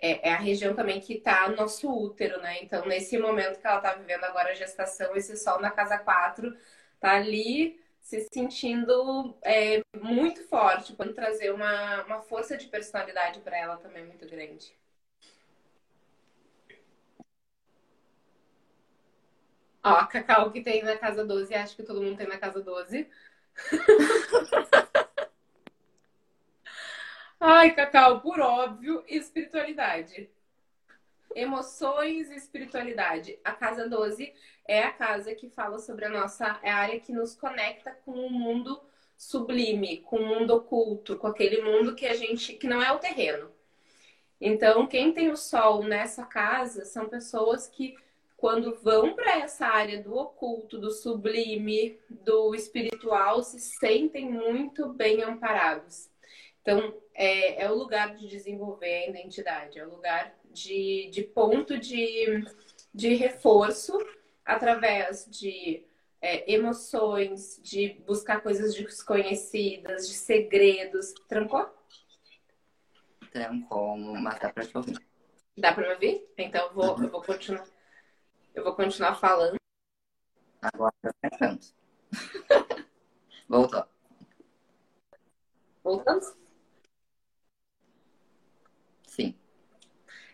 é, 0.00 0.28
é 0.28 0.32
a 0.32 0.38
região 0.38 0.74
também 0.74 1.00
que 1.00 1.22
no 1.48 1.56
nosso 1.56 1.90
útero, 1.90 2.40
né? 2.40 2.62
Então, 2.62 2.86
nesse 2.86 3.18
momento 3.18 3.60
que 3.60 3.66
ela 3.66 3.78
está 3.78 3.94
vivendo 3.94 4.24
agora 4.24 4.50
a 4.50 4.54
gestação, 4.54 5.14
esse 5.16 5.36
sol 5.36 5.60
na 5.60 5.70
casa 5.70 5.98
4 5.98 6.56
tá 7.00 7.12
ali 7.16 7.80
se 8.00 8.26
sentindo 8.32 9.36
é, 9.42 9.82
muito 10.00 10.42
forte, 10.48 10.94
pode 10.94 11.12
trazer 11.12 11.52
uma, 11.52 12.04
uma 12.04 12.22
força 12.22 12.56
de 12.56 12.66
personalidade 12.68 13.40
para 13.40 13.58
ela 13.58 13.76
também 13.76 14.04
muito 14.06 14.26
grande. 14.26 14.74
Ó, 19.82 19.90
a 19.90 20.06
Cacau 20.06 20.50
que 20.50 20.60
tem 20.62 20.82
na 20.82 20.96
casa 20.96 21.24
12, 21.24 21.54
acho 21.54 21.76
que 21.76 21.82
todo 21.82 22.02
mundo 22.02 22.16
tem 22.16 22.26
na 22.26 22.38
casa 22.38 22.62
12. 22.62 23.08
Ai, 27.40 27.72
Cacau, 27.72 28.20
por 28.20 28.40
óbvio, 28.40 29.04
espiritualidade. 29.06 30.28
Emoções 31.36 32.30
e 32.30 32.36
espiritualidade. 32.36 33.38
A 33.44 33.52
casa 33.52 33.88
12 33.88 34.34
é 34.66 34.82
a 34.82 34.90
casa 34.90 35.32
que 35.36 35.48
fala 35.48 35.78
sobre 35.78 36.04
a 36.06 36.08
nossa. 36.08 36.58
É 36.64 36.70
a 36.70 36.78
área 36.78 36.98
que 36.98 37.12
nos 37.12 37.36
conecta 37.36 37.96
com 38.04 38.10
o 38.10 38.30
mundo 38.30 38.80
sublime, 39.16 39.98
com 39.98 40.16
o 40.16 40.26
mundo 40.26 40.50
oculto, 40.52 41.16
com 41.16 41.28
aquele 41.28 41.62
mundo 41.62 41.94
que 41.94 42.06
a 42.06 42.14
gente. 42.14 42.54
que 42.54 42.66
não 42.66 42.82
é 42.82 42.90
o 42.90 42.98
terreno. 42.98 43.52
Então, 44.40 44.88
quem 44.88 45.12
tem 45.12 45.30
o 45.30 45.36
sol 45.36 45.84
nessa 45.84 46.24
casa 46.24 46.84
são 46.84 47.08
pessoas 47.08 47.68
que, 47.68 47.96
quando 48.36 48.74
vão 48.82 49.14
para 49.14 49.38
essa 49.38 49.66
área 49.66 50.02
do 50.02 50.16
oculto, 50.16 50.76
do 50.76 50.90
sublime, 50.90 52.00
do 52.10 52.52
espiritual, 52.52 53.44
se 53.44 53.60
sentem 53.60 54.28
muito 54.28 54.88
bem 54.88 55.22
amparados. 55.22 56.08
Então, 56.68 56.94
é, 57.14 57.64
é 57.64 57.70
o 57.70 57.74
lugar 57.74 58.14
de 58.14 58.28
desenvolver 58.28 59.04
a 59.04 59.08
identidade, 59.08 59.78
é 59.78 59.86
o 59.86 59.90
lugar 59.90 60.38
de, 60.52 61.08
de 61.10 61.22
ponto 61.22 61.78
de, 61.78 62.44
de 62.92 63.14
reforço 63.14 63.96
através 64.44 65.26
de 65.30 65.86
é, 66.20 66.52
emoções, 66.52 67.58
de 67.62 67.94
buscar 68.06 68.42
coisas 68.42 68.74
desconhecidas, 68.74 70.06
de 70.06 70.12
segredos. 70.12 71.14
Trancou? 71.26 71.74
Trancou, 73.32 73.96
mas 73.96 74.38
dá 74.38 74.52
pra 74.52 74.66
te 74.66 74.76
ouvir. 74.76 74.98
Dá 75.56 75.72
pra 75.72 75.88
me 75.88 75.94
ouvir? 75.94 76.28
Então 76.36 76.66
eu 76.66 76.74
vou, 76.74 76.98
uhum. 76.98 77.04
eu 77.04 77.10
vou 77.10 77.22
continuar. 77.22 77.66
Eu 78.54 78.62
vou 78.62 78.74
continuar 78.74 79.14
falando. 79.14 79.56
Agora 80.60 80.92
tá 81.00 81.14
trancando. 81.22 81.60
Voltou. 83.48 83.86
Voltamos? 85.82 86.36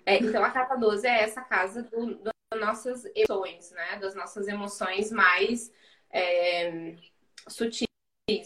É, 0.06 0.16
então, 0.18 0.44
a 0.44 0.50
casa 0.50 0.76
12 0.76 1.06
é 1.06 1.22
essa 1.22 1.40
casa 1.40 1.82
do, 1.82 2.14
do, 2.16 2.30
das 2.52 2.60
nossas 2.60 3.04
emoções, 3.14 3.70
né? 3.72 3.98
Das 3.98 4.14
nossas 4.14 4.48
emoções 4.48 5.10
mais 5.10 5.72
é, 6.10 6.94
sutis, 7.48 7.88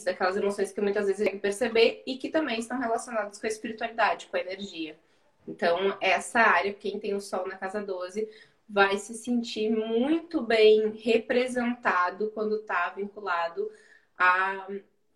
daquelas 0.04 0.36
emoções 0.36 0.72
que 0.72 0.80
muitas 0.80 1.06
vezes 1.06 1.22
a 1.22 1.30
gente 1.30 1.40
perceber 1.40 2.02
e 2.06 2.16
que 2.16 2.30
também 2.30 2.58
estão 2.58 2.78
relacionadas 2.78 3.38
com 3.40 3.46
a 3.46 3.50
espiritualidade, 3.50 4.26
com 4.26 4.36
a 4.36 4.40
energia. 4.40 4.98
Então, 5.46 5.96
essa 6.00 6.40
área, 6.40 6.74
quem 6.74 6.98
tem 6.98 7.14
o 7.14 7.20
Sol 7.20 7.46
na 7.46 7.56
casa 7.56 7.82
12, 7.82 8.28
vai 8.68 8.98
se 8.98 9.14
sentir 9.14 9.70
muito 9.70 10.42
bem 10.42 10.90
representado 10.90 12.30
quando 12.32 12.56
está 12.56 12.90
vinculado 12.90 13.70
a 14.16 14.68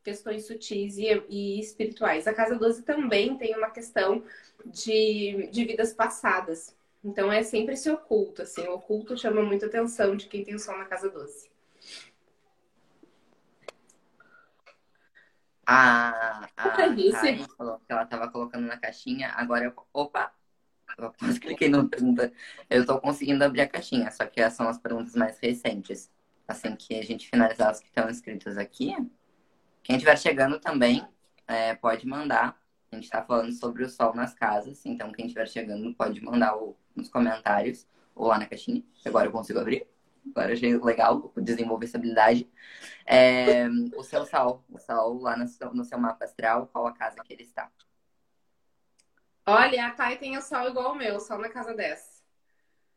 questões 0.03 0.47
sutis 0.47 0.99
e, 0.99 1.07
e, 1.29 1.61
espirituais. 1.61 2.27
A 2.27 2.35
casa 2.35 2.57
12 2.57 2.83
também 2.83 3.37
tem 3.37 3.57
uma 3.57 3.71
questão 3.71 4.23
de, 4.67 5.49
de 5.51 5.65
vidas 5.65 5.93
passadas. 5.93 6.77
Então 7.05 7.33
é 7.33 7.43
sempre 7.43 7.75
esse 7.75 7.91
oculto, 7.91 8.43
assim, 8.43 8.63
o 8.69 8.75
oculto 8.75 9.17
chama 9.17 9.43
muita 9.43 9.67
atenção 9.67 10.15
de 10.17 10.27
quem 10.27 10.45
tem 10.45 10.55
o 10.55 10.59
sol 10.59 10.79
na 10.79 10.85
casa 10.85 11.11
12. 11.11 11.51
A, 15.67 16.49
a. 16.57 16.71
Karen 16.71 17.47
falou 17.57 17.79
que 17.79 17.93
ela 17.93 18.05
tava 18.05 18.29
colocando 18.31 18.67
na 18.67 18.77
caixinha, 18.77 19.33
agora 19.37 19.65
eu. 19.65 19.87
Opa! 19.93 20.33
Eu 20.99 21.13
quase 21.19 21.41
cliquei 21.41 21.69
na 21.69 21.85
pergunta. 21.85 22.33
Eu 22.69 22.85
tô 22.85 23.01
conseguindo 23.01 23.43
abrir 23.43 23.63
a 23.63 23.69
caixinha, 23.69 24.11
só 24.11 24.27
que 24.27 24.41
essas 24.41 24.57
são 24.57 24.69
as 24.69 24.79
perguntas 24.79 25.15
mais 25.15 25.39
recentes. 25.39 26.11
Assim 26.47 26.77
que 26.77 26.95
a 26.95 27.03
gente 27.03 27.29
finalizar 27.29 27.71
as 27.71 27.81
que 27.81 27.87
estão 27.87 28.11
escritas 28.11 28.59
aqui, 28.59 28.95
quem 29.83 29.97
estiver 29.97 30.17
chegando 30.17 30.61
também 30.61 31.07
é, 31.47 31.75
pode 31.75 32.07
mandar. 32.07 32.61
A 32.91 32.95
gente 32.95 33.05
está 33.05 33.23
falando 33.23 33.53
sobre 33.53 33.85
o 33.85 33.89
sol 33.89 34.15
nas 34.15 34.35
casas, 34.35 34.85
então 34.85 35.13
quem 35.13 35.27
estiver 35.27 35.49
chegando 35.49 35.95
pode 35.95 36.23
mandar 36.23 36.57
o, 36.57 36.77
nos 36.95 37.09
comentários 37.09 37.87
ou 38.15 38.29
lá 38.29 38.39
na 38.39 38.47
caixinha. 38.47 38.83
Agora 39.05 39.27
eu 39.27 39.33
consigo 39.33 39.59
abrir. 39.59 39.87
Agora 40.31 40.53
achei 40.53 40.79
legal 40.79 41.33
desenvolver 41.37 41.87
essa 41.87 41.97
habilidade. 41.97 42.49
É, 43.05 43.67
o 43.97 44.05
seu 44.05 44.25
sol, 44.25 44.65
o 44.71 44.79
sol 44.79 45.21
lá 45.21 45.37
no 45.37 45.49
seu, 45.49 45.75
no 45.75 45.85
seu 45.85 45.99
mapa 45.99 46.25
astral, 46.25 46.69
qual 46.69 46.87
a 46.87 46.93
casa 46.93 47.17
que 47.25 47.33
ele 47.33 47.43
está? 47.43 47.69
Olha, 49.45 49.89
a 49.89 49.91
Thay 49.91 50.19
tem 50.19 50.37
o 50.37 50.43
sol 50.43 50.69
igual 50.69 50.93
o 50.93 50.95
meu, 50.95 51.19
sol 51.19 51.39
na 51.39 51.49
casa 51.49 51.75
10. 51.75 52.23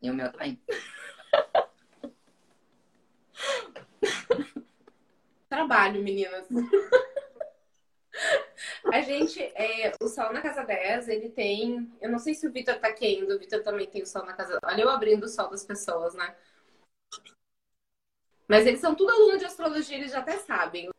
E 0.02 0.12
o 0.12 0.13
meu 0.13 0.32
também. 0.32 0.62
Trabalho, 5.56 6.04
meninas. 6.04 6.46
A 8.91 9.02
gente, 9.02 9.41
é, 9.41 9.94
o 10.02 10.08
Sol 10.10 10.34
na 10.34 10.41
Casa 10.41 10.63
10, 10.65 11.08
ele 11.08 11.30
tem. 11.30 11.89
Eu 12.02 12.10
não 12.10 12.20
sei 12.20 12.34
se 12.34 12.46
o 12.46 12.52
Vitor 12.52 12.78
tá 12.78 12.94
ainda, 13.02 13.36
o 13.36 13.39
Vitor 13.39 13.63
também 13.63 13.88
tem 13.88 14.04
o 14.04 14.06
Sol 14.06 14.26
na 14.26 14.34
Casa. 14.34 14.60
Olha 14.63 14.82
eu 14.82 14.89
abrindo 14.89 15.24
o 15.24 15.30
Sol 15.30 15.50
das 15.50 15.63
pessoas, 15.63 16.13
né? 16.13 16.36
Mas 18.50 18.65
eles 18.65 18.82
são 18.82 18.94
tudo 18.94 19.12
alunos 19.12 19.39
de 19.39 19.46
astrologia, 19.46 19.98
eles 19.98 20.12
já 20.12 20.20
até 20.20 20.38
sabem. 20.39 20.89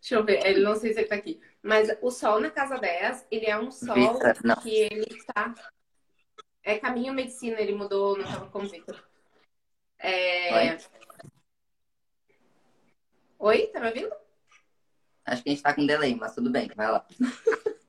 Deixa 0.00 0.14
eu 0.14 0.24
ver, 0.24 0.44
ele 0.44 0.60
não 0.60 0.76
sei 0.76 0.92
se 0.92 1.00
ele 1.00 1.08
tá 1.08 1.14
aqui. 1.14 1.40
Mas 1.62 1.88
o 2.02 2.10
Sol 2.10 2.38
na 2.38 2.50
Casa 2.50 2.76
10, 2.76 3.26
ele 3.30 3.46
é 3.46 3.58
um 3.58 3.70
Sol 3.70 3.94
Vitor, 3.94 4.36
não. 4.44 4.56
que 4.56 4.70
ele 4.70 5.24
tá. 5.34 5.54
É 6.62 6.78
caminho 6.78 7.14
medicina, 7.14 7.58
ele 7.58 7.74
mudou, 7.74 8.18
não 8.18 8.24
tava 8.24 8.50
como 8.50 8.68
Vitor. 8.68 9.02
É... 9.98 10.72
Oi? 10.72 10.78
Oi, 13.38 13.66
tá 13.68 13.80
me 13.80 13.88
ouvindo? 13.88 14.12
Acho 15.24 15.42
que 15.42 15.50
a 15.50 15.52
gente 15.52 15.62
tá 15.62 15.74
com 15.74 15.86
delay, 15.86 16.14
mas 16.14 16.34
tudo 16.34 16.50
bem, 16.50 16.70
vai 16.74 16.90
lá. 16.90 17.06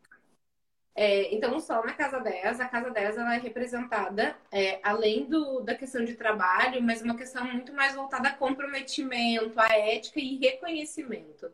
É, 1.00 1.32
então, 1.32 1.56
o 1.56 1.60
Sol 1.60 1.86
na 1.86 1.94
casa 1.94 2.20
10, 2.20 2.60
a 2.60 2.68
casa 2.68 2.90
10 2.90 3.18
ela 3.18 3.36
é 3.36 3.38
representada, 3.38 4.36
é, 4.52 4.80
além 4.82 5.26
do, 5.26 5.60
da 5.62 5.76
questão 5.76 6.04
de 6.04 6.16
trabalho, 6.16 6.82
mas 6.82 7.04
uma 7.04 7.16
questão 7.16 7.46
muito 7.46 7.72
mais 7.72 7.94
voltada 7.94 8.30
a 8.30 8.34
comprometimento, 8.34 9.54
a 9.60 9.68
ética 9.78 10.20
e 10.20 10.40
reconhecimento. 10.40 11.52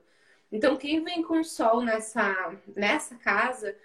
Então, 0.49 0.77
quem 0.77 1.03
vem 1.03 1.21
com 1.21 1.41
o 1.41 1.43
Sol 1.43 1.81
nessa, 1.81 2.55
nessa 2.73 3.15
casa 3.17 3.75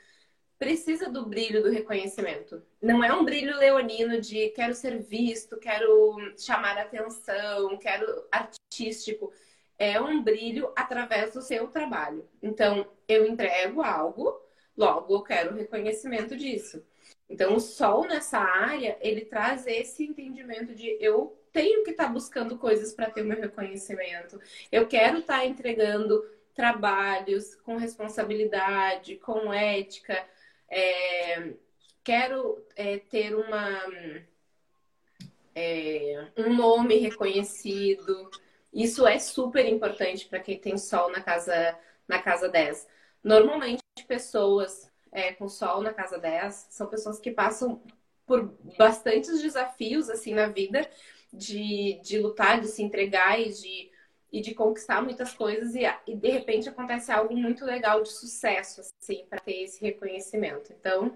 precisa 0.58 1.10
do 1.10 1.26
brilho 1.26 1.60
do 1.60 1.70
reconhecimento. 1.70 2.62
Não 2.80 3.02
é 3.02 3.12
um 3.12 3.24
brilho 3.24 3.56
leonino 3.56 4.20
de 4.20 4.50
quero 4.50 4.74
ser 4.74 5.00
visto, 5.00 5.56
quero 5.58 6.18
chamar 6.36 6.78
atenção, 6.78 7.76
quero 7.78 8.06
artístico. 8.30 9.32
É 9.78 10.00
um 10.00 10.22
brilho 10.22 10.72
através 10.74 11.34
do 11.34 11.42
seu 11.42 11.68
trabalho. 11.68 12.28
Então, 12.42 12.86
eu 13.06 13.26
entrego 13.26 13.80
algo 13.80 14.40
Logo, 14.78 15.12
eu 15.12 15.22
quero 15.22 15.56
reconhecimento 15.56 16.36
disso. 16.36 16.80
Então, 17.28 17.56
o 17.56 17.60
sol 17.60 18.06
nessa 18.06 18.38
área, 18.38 18.96
ele 19.00 19.24
traz 19.24 19.66
esse 19.66 20.04
entendimento 20.04 20.72
de 20.72 20.96
eu 21.00 21.36
tenho 21.52 21.82
que 21.82 21.90
estar 21.90 22.04
tá 22.06 22.12
buscando 22.12 22.56
coisas 22.56 22.94
para 22.94 23.10
ter 23.10 23.22
o 23.22 23.24
meu 23.24 23.40
reconhecimento. 23.40 24.40
Eu 24.70 24.86
quero 24.86 25.18
estar 25.18 25.38
tá 25.38 25.44
entregando 25.44 26.24
trabalhos 26.54 27.56
com 27.56 27.76
responsabilidade, 27.76 29.16
com 29.16 29.52
ética. 29.52 30.24
É, 30.70 31.54
quero 32.04 32.64
é, 32.76 32.98
ter 32.98 33.34
uma, 33.34 33.82
é, 35.56 36.28
um 36.36 36.54
nome 36.54 36.98
reconhecido. 36.98 38.30
Isso 38.72 39.06
é 39.06 39.18
super 39.18 39.66
importante 39.66 40.26
para 40.26 40.40
quem 40.40 40.58
tem 40.58 40.76
sol 40.76 41.10
na 41.10 41.20
casa, 41.20 41.76
na 42.06 42.20
casa 42.20 42.48
10. 42.48 42.86
Normalmente, 43.22 43.82
pessoas 44.06 44.90
é, 45.12 45.32
com 45.32 45.48
sol 45.48 45.82
na 45.82 45.92
casa 45.92 46.18
10 46.18 46.68
são 46.70 46.86
pessoas 46.86 47.18
que 47.18 47.30
passam 47.30 47.82
por 48.26 48.54
bastantes 48.76 49.40
desafios 49.40 50.10
assim 50.10 50.34
na 50.34 50.46
vida 50.46 50.88
de, 51.32 52.00
de 52.02 52.18
lutar, 52.18 52.60
de 52.60 52.68
se 52.68 52.82
entregar 52.82 53.40
e 53.40 53.50
de, 53.50 53.90
e 54.30 54.40
de 54.40 54.54
conquistar 54.54 55.02
muitas 55.02 55.32
coisas 55.32 55.74
e, 55.74 55.80
e 56.06 56.14
de 56.14 56.30
repente 56.30 56.68
acontece 56.68 57.10
algo 57.10 57.34
muito 57.36 57.64
legal 57.64 58.02
de 58.02 58.10
sucesso 58.10 58.82
assim 59.00 59.24
para 59.28 59.40
ter 59.40 59.62
esse 59.62 59.80
reconhecimento. 59.80 60.72
Então, 60.72 61.14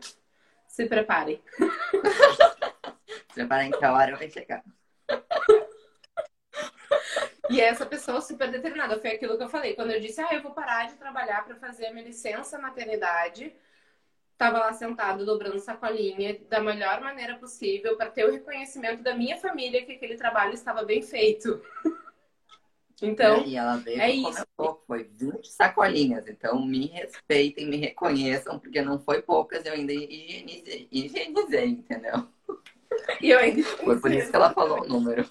se 0.66 0.86
preparem. 0.86 1.42
se 3.28 3.34
preparem 3.34 3.70
que 3.70 3.84
a 3.84 3.92
hora 3.92 4.16
vai 4.16 4.30
chegar. 4.30 4.64
E 7.50 7.61
essa 7.61 7.85
pessoa 7.85 8.20
super 8.20 8.50
determinada. 8.50 8.98
Foi 8.98 9.11
aquilo 9.11 9.37
que 9.37 9.42
eu 9.42 9.48
falei. 9.48 9.74
Quando 9.74 9.90
eu 9.90 10.00
disse, 10.00 10.20
ah, 10.20 10.33
eu 10.33 10.42
vou 10.42 10.52
parar 10.52 10.87
de 10.87 10.94
trabalhar 10.94 11.44
para 11.44 11.57
fazer 11.57 11.87
a 11.87 11.92
minha 11.92 12.05
licença 12.05 12.59
maternidade, 12.59 13.52
estava 14.33 14.59
lá 14.59 14.72
sentado 14.72 15.24
dobrando 15.24 15.59
sacolinha 15.59 16.38
da 16.48 16.61
melhor 16.61 17.00
maneira 17.00 17.37
possível 17.37 17.96
para 17.96 18.11
ter 18.11 18.24
o 18.24 18.33
reconhecimento 18.33 19.02
da 19.02 19.14
minha 19.14 19.37
família 19.37 19.85
que 19.85 19.92
aquele 19.92 20.16
trabalho 20.16 20.55
estava 20.55 20.85
bem 20.85 21.02
feito. 21.02 21.61
Então, 23.05 23.44
e 23.44 23.57
ela 23.57 23.78
veio 23.78 24.00
é 24.00 24.14
e 24.14 24.22
comentou, 24.22 24.85
foi 24.87 25.02
20 25.02 25.48
sacolinhas. 25.48 26.28
Então, 26.28 26.64
me 26.64 26.87
respeitem, 26.87 27.66
me 27.66 27.76
reconheçam, 27.76 28.61
porque 28.61 28.81
não 28.81 29.00
foi 29.00 29.20
poucas, 29.20 29.66
eu 29.66 29.72
ainda 29.72 29.92
higienizei, 29.92 30.88
higienizei 30.92 31.66
entendeu? 31.66 32.28
E 33.20 33.31
eu 33.31 33.40
ainda 33.40 33.61
Foi 33.64 33.98
por 33.98 34.12
isso 34.12 34.31
que 34.31 34.37
ela 34.37 34.55
falou 34.55 34.83
o 34.83 34.87
número. 34.87 35.28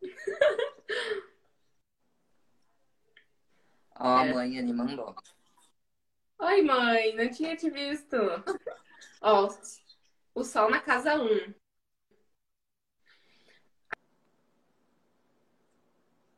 Ó, 3.98 4.16
a 4.16 4.26
é. 4.26 4.32
mãe 4.32 4.58
ali 4.58 4.72
mandou. 4.72 5.14
Oi, 6.38 6.62
mãe, 6.62 7.14
não 7.16 7.30
tinha 7.30 7.56
te 7.56 7.70
visto. 7.70 8.16
Ó, 9.20 9.48
o 10.34 10.44
sol 10.44 10.70
na 10.70 10.80
casa 10.80 11.14
1. 11.14 11.24
Um. 11.24 11.54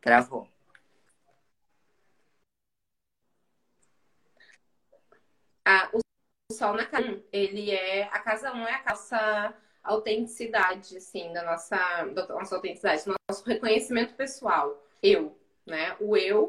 Travou. 0.00 0.48
Ah, 5.64 5.90
o 5.92 6.00
sol 6.52 6.74
na 6.74 6.86
casa 6.86 7.06
1, 7.08 7.12
um, 7.14 7.24
ele 7.32 7.70
é. 7.70 8.04
A 8.04 8.20
casa 8.20 8.52
1 8.52 8.56
um 8.56 8.66
é 8.66 8.74
a 8.74 8.84
nossa 8.90 9.54
autenticidade, 9.88 10.96
assim, 10.96 11.32
da 11.32 11.42
nossa, 11.42 12.04
da 12.14 12.26
nossa 12.28 12.54
autenticidade, 12.56 13.04
do 13.04 13.14
nosso 13.28 13.44
reconhecimento 13.44 14.14
pessoal. 14.14 14.82
Eu, 15.02 15.36
né? 15.66 15.96
O 15.98 16.16
eu 16.16 16.48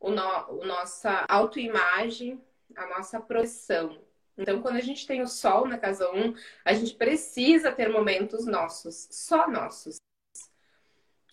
o, 0.00 0.10
no, 0.10 0.22
a 0.22 0.66
nossa 0.66 1.26
autoimagem, 1.28 2.40
a 2.76 2.86
nossa 2.86 3.20
projeção. 3.20 4.00
Então, 4.36 4.62
quando 4.62 4.76
a 4.76 4.80
gente 4.80 5.04
tem 5.06 5.20
o 5.20 5.26
sol 5.26 5.66
na 5.66 5.76
casa 5.76 6.08
1, 6.12 6.34
a 6.64 6.72
gente 6.72 6.94
precisa 6.94 7.72
ter 7.72 7.88
momentos 7.88 8.46
nossos, 8.46 9.08
só 9.10 9.50
nossos. 9.50 9.96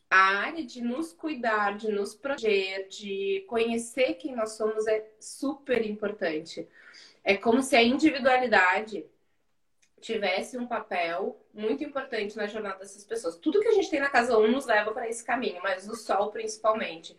A 0.09 0.37
área 0.39 0.65
de 0.65 0.81
nos 0.81 1.13
cuidar, 1.13 1.77
de 1.77 1.91
nos 1.91 2.15
proteger, 2.15 2.87
de 2.87 3.45
conhecer 3.47 4.15
quem 4.15 4.35
nós 4.35 4.53
somos 4.53 4.87
é 4.87 5.07
super 5.19 5.85
importante. 5.85 6.67
É 7.23 7.37
como 7.37 7.61
se 7.61 7.75
a 7.75 7.83
individualidade 7.83 9.05
tivesse 10.05 10.55
um 10.55 10.67
papel 10.67 11.35
muito 11.51 11.83
importante 11.83 12.37
na 12.37 12.45
jornada 12.45 12.77
dessas 12.77 13.03
pessoas. 13.03 13.37
Tudo 13.37 13.59
que 13.59 13.67
a 13.67 13.71
gente 13.71 13.89
tem 13.89 13.99
na 13.99 14.09
casa 14.09 14.37
1 14.37 14.51
nos 14.51 14.67
leva 14.67 14.91
para 14.91 15.09
esse 15.09 15.25
caminho, 15.25 15.59
mas 15.63 15.89
o 15.89 15.95
sol 15.95 16.31
principalmente. 16.31 17.17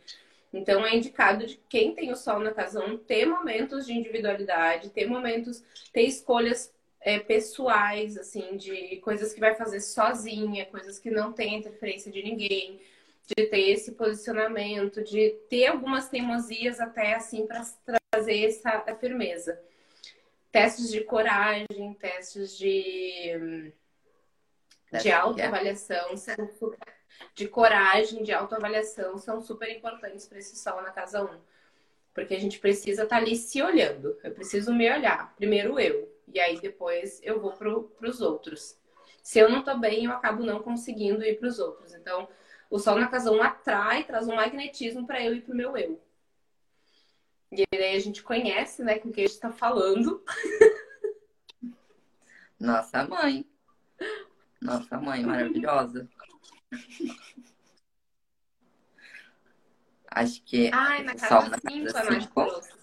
Então 0.52 0.86
é 0.86 0.94
indicado 0.94 1.44
de 1.44 1.60
quem 1.68 1.96
tem 1.96 2.12
o 2.12 2.16
sol 2.16 2.38
na 2.38 2.52
casa 2.52 2.84
1 2.84 2.98
ter 2.98 3.26
momentos 3.26 3.86
de 3.86 3.92
individualidade, 3.92 4.90
ter 4.90 5.08
momentos, 5.08 5.64
ter 5.92 6.02
escolhas 6.02 6.72
é, 7.00 7.18
pessoais, 7.18 8.16
assim, 8.16 8.56
de 8.56 8.98
coisas 8.98 9.34
que 9.34 9.40
vai 9.40 9.56
fazer 9.56 9.80
sozinha, 9.80 10.64
coisas 10.66 10.96
que 10.96 11.10
não 11.10 11.32
tem 11.32 11.56
interferência 11.56 12.12
de 12.12 12.22
ninguém, 12.22 12.80
de 13.26 13.46
ter 13.46 13.70
esse 13.70 13.92
posicionamento, 13.92 15.02
de 15.02 15.30
ter 15.50 15.66
algumas 15.66 16.08
teimosias 16.08 16.78
até 16.78 17.14
assim 17.14 17.48
para 17.48 17.64
trazer 18.12 18.44
essa 18.44 18.80
firmeza. 19.00 19.60
Testes 20.56 20.90
de 20.90 21.04
coragem, 21.04 21.92
testes 22.00 22.56
de, 22.56 23.74
de 25.02 25.12
autoavaliação 25.12 26.14
de 27.34 27.46
coragem, 27.46 28.22
de 28.22 28.32
autoavaliação 28.32 29.18
são 29.18 29.42
super 29.42 29.68
importantes 29.68 30.26
para 30.26 30.38
esse 30.38 30.56
sol 30.56 30.80
na 30.80 30.90
casa 30.92 31.22
1. 31.22 31.40
Porque 32.14 32.34
a 32.34 32.40
gente 32.40 32.58
precisa 32.58 33.02
estar 33.02 33.16
tá 33.16 33.22
ali 33.22 33.36
se 33.36 33.60
olhando. 33.60 34.18
Eu 34.24 34.32
preciso 34.32 34.72
me 34.72 34.90
olhar. 34.90 35.36
Primeiro 35.36 35.78
eu. 35.78 36.10
E 36.26 36.40
aí 36.40 36.58
depois 36.58 37.20
eu 37.22 37.38
vou 37.38 37.52
para 37.52 38.08
os 38.08 38.22
outros. 38.22 38.80
Se 39.22 39.38
eu 39.38 39.50
não 39.50 39.58
estou 39.58 39.78
bem, 39.78 40.06
eu 40.06 40.12
acabo 40.12 40.42
não 40.42 40.62
conseguindo 40.62 41.22
ir 41.22 41.38
para 41.38 41.48
os 41.48 41.58
outros. 41.58 41.92
Então, 41.92 42.26
o 42.70 42.78
sol 42.78 42.98
na 42.98 43.08
casa 43.08 43.30
1 43.30 43.42
atrai, 43.42 44.04
traz 44.04 44.26
um 44.26 44.34
magnetismo 44.34 45.06
para 45.06 45.22
eu 45.22 45.34
ir 45.34 45.42
para 45.42 45.52
o 45.52 45.56
meu 45.56 45.76
eu. 45.76 46.00
E 47.52 47.64
aí 47.72 47.96
a 47.96 47.98
gente 48.00 48.22
conhece, 48.22 48.82
né, 48.82 48.98
com 48.98 49.12
quem 49.12 49.24
a 49.24 49.26
gente 49.26 49.36
está 49.36 49.52
falando. 49.52 50.22
Nossa 52.58 53.06
mãe. 53.06 53.46
Nossa 54.60 54.98
mãe 54.98 55.24
maravilhosa. 55.24 56.08
Acho 60.10 60.42
que. 60.44 60.70
Ai, 60.72 61.02
na 61.02 61.14
casa 61.14 61.58
5 61.68 61.96
a 61.96 62.04
Nath 62.04 62.32
trouxe. 62.32 62.76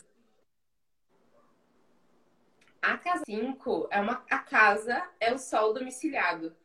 A 2.82 2.98
casa 2.98 3.24
5 3.26 3.88
é 3.90 4.02
uma 4.02 4.24
a 4.30 4.40
casa 4.40 5.10
é 5.20 5.34
o 5.34 5.38
sol 5.40 5.74
domiciliado. 5.74 6.56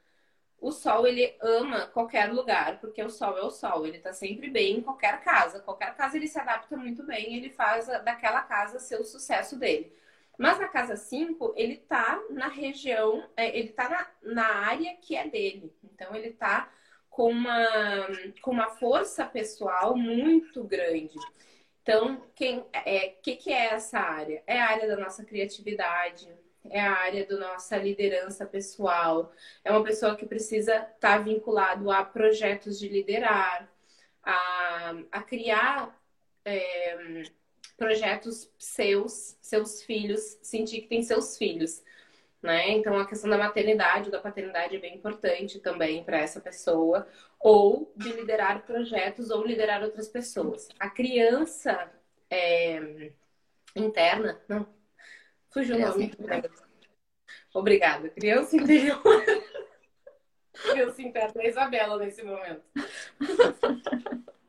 O 0.61 0.73
sol 0.73 1.07
ele 1.07 1.37
ama 1.41 1.87
qualquer 1.87 2.33
lugar, 2.33 2.81
porque 2.81 3.03
o 3.03 3.11
sol 3.11 3.39
é 3.39 3.43
o 3.43 3.51
sol, 3.51 3.87
ele 3.87 3.99
tá 3.99 4.13
sempre 4.13 4.51
bem 4.51 4.79
em 4.79 4.83
qualquer 4.83 5.21
casa. 5.23 5.61
Qualquer 5.61 5.95
casa 5.95 6.17
ele 6.17 6.27
se 6.27 6.39
adapta 6.39 6.77
muito 6.77 7.05
bem, 7.05 7.37
ele 7.37 7.51
faz 7.51 7.87
daquela 7.87 8.43
casa 8.43 8.79
ser 8.81 9.01
o 9.01 9.05
sucesso 9.05 9.57
dele. 9.57 9.93
Mas 10.37 10.59
na 10.59 10.69
casa 10.69 10.97
5, 10.97 11.55
ele 11.57 11.77
tá 11.77 12.21
na 12.31 12.49
região, 12.49 13.29
é, 13.37 13.57
ele 13.59 13.71
tá 13.71 13.89
na, 13.89 14.33
na 14.35 14.47
área 14.47 14.97
que 14.97 15.17
é 15.17 15.29
dele. 15.29 15.73
Então 15.83 16.15
ele 16.15 16.31
tá 16.31 16.71
com 17.09 17.31
uma, 17.31 17.67
com 18.41 18.53
uma 18.53 18.71
força 18.71 19.25
pessoal 19.25 19.97
muito 19.97 20.63
grande. 20.63 21.17
Então, 21.83 22.23
quem 22.35 22.65
é 22.73 23.09
que, 23.09 23.35
que 23.35 23.53
é 23.53 23.75
essa 23.75 23.99
área? 23.99 24.43
É 24.47 24.61
a 24.61 24.69
área 24.69 24.87
da 24.87 24.97
nossa 24.97 25.25
criatividade, 25.25 26.29
é 26.71 26.81
a 26.81 26.93
área 26.93 27.27
da 27.27 27.37
nossa 27.37 27.77
liderança 27.77 28.47
pessoal, 28.47 29.33
é 29.65 29.71
uma 29.71 29.83
pessoa 29.83 30.17
que 30.17 30.27
precisa 30.27 30.73
estar 30.75 30.99
tá 30.99 31.19
vinculado 31.19 31.91
a 31.91 32.05
projetos 32.05 32.79
de 32.79 32.89
liderar, 32.89 33.71
a, 34.23 34.95
a 35.13 35.23
criar 35.23 35.99
é, 36.45 37.23
projetos 37.77 38.51
seus, 38.59 39.39
seus 39.41 39.83
filhos, 39.83 40.39
sentir 40.43 40.83
que 40.83 40.89
tem 40.89 41.03
seus 41.03 41.37
filhos. 41.39 41.83
Né? 42.43 42.71
Então, 42.71 42.99
a 42.99 43.07
questão 43.07 43.29
da 43.29 43.39
maternidade, 43.39 44.11
da 44.11 44.21
paternidade 44.21 44.77
é 44.77 44.79
bem 44.79 44.95
importante 44.95 45.59
também 45.59 46.05
para 46.05 46.19
essa 46.19 46.41
pessoa 46.41 47.09
ou 47.41 47.93
de 47.97 48.13
liderar 48.13 48.65
projetos 48.65 49.31
ou 49.31 49.45
liderar 49.45 49.83
outras 49.83 50.09
pessoas. 50.09 50.69
A 50.79 50.89
criança 50.89 51.91
é, 52.31 53.11
interna, 53.75 54.41
não, 54.49 54.67
fugiu 55.51 55.77
o 55.77 55.79
nome. 55.79 56.13
Obrigada. 57.55 58.09
Criança 58.11 58.57
interior. 58.57 59.03
criança 60.53 61.03
interna 61.03 61.43
é 61.43 61.49
Isabela 61.49 61.99
nesse 61.99 62.23
momento. 62.23 62.63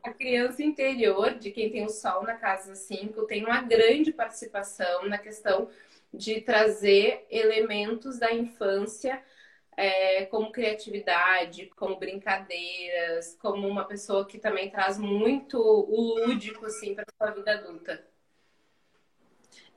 A 0.02 0.12
criança 0.12 0.62
interior, 0.62 1.34
de 1.34 1.50
quem 1.50 1.70
tem 1.70 1.84
o 1.84 1.90
sol 1.90 2.22
na 2.22 2.34
casa 2.34 2.74
5, 2.74 3.26
tem 3.26 3.44
uma 3.44 3.60
grande 3.62 4.12
participação 4.12 5.06
na 5.06 5.18
questão 5.18 5.68
de 6.12 6.40
trazer 6.40 7.26
elementos 7.30 8.18
da 8.18 8.32
infância 8.32 9.22
é, 9.76 10.26
como 10.26 10.52
criatividade, 10.52 11.70
como 11.76 11.98
brincadeiras, 11.98 13.36
como 13.40 13.68
uma 13.68 13.84
pessoa 13.84 14.26
que 14.26 14.38
também 14.38 14.70
traz 14.70 14.98
muito 14.98 15.58
o 15.58 16.18
lúdico 16.18 16.66
assim 16.66 16.94
para 16.94 17.04
sua 17.16 17.30
vida 17.30 17.52
adulta. 17.52 18.09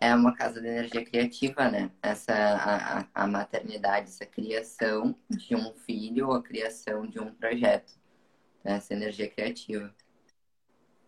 É 0.04 0.14
uma 0.14 0.36
casa 0.36 0.60
de 0.60 0.68
energia 0.68 1.06
criativa, 1.06 1.70
né? 1.72 1.89
Essa 2.01 2.34
a, 2.34 3.24
a 3.24 3.26
maternidade, 3.26 4.10
essa 4.10 4.26
criação 4.26 5.16
de 5.30 5.56
um 5.56 5.74
filho, 5.74 6.34
a 6.34 6.43
criação 6.43 7.08
de 7.08 7.22
um 7.22 7.34
projeto, 7.34 7.93
né? 8.66 8.74
essa 8.74 8.93
energia 8.93 9.30
criativa. 9.30 9.95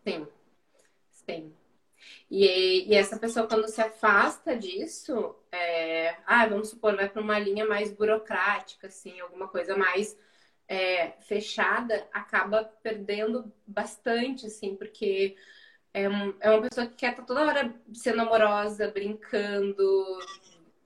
Sim, 0.07 0.25
sim. 1.11 1.53
E, 2.31 2.89
e 2.89 2.95
essa 2.95 3.19
pessoa, 3.19 3.45
quando 3.45 3.67
se 3.67 3.81
afasta 3.81 4.55
disso, 4.55 5.35
é, 5.51 6.15
ah, 6.25 6.47
vamos 6.47 6.69
supor, 6.69 6.95
vai 6.95 7.09
para 7.09 7.21
uma 7.21 7.37
linha 7.37 7.67
mais 7.67 7.91
burocrática, 7.91 8.87
assim, 8.87 9.19
alguma 9.19 9.49
coisa 9.49 9.75
mais 9.75 10.17
é, 10.69 11.11
fechada, 11.19 12.07
acaba 12.13 12.63
perdendo 12.81 13.51
bastante, 13.67 14.45
assim, 14.45 14.73
porque 14.73 15.35
é, 15.95 16.09
um, 16.09 16.33
é 16.41 16.51
uma 16.51 16.61
pessoa 16.61 16.85
que 16.85 16.95
quer 16.95 17.11
estar 17.11 17.23
toda 17.23 17.45
hora 17.45 17.73
sendo 17.93 18.19
amorosa, 18.19 18.89
brincando, 18.89 20.19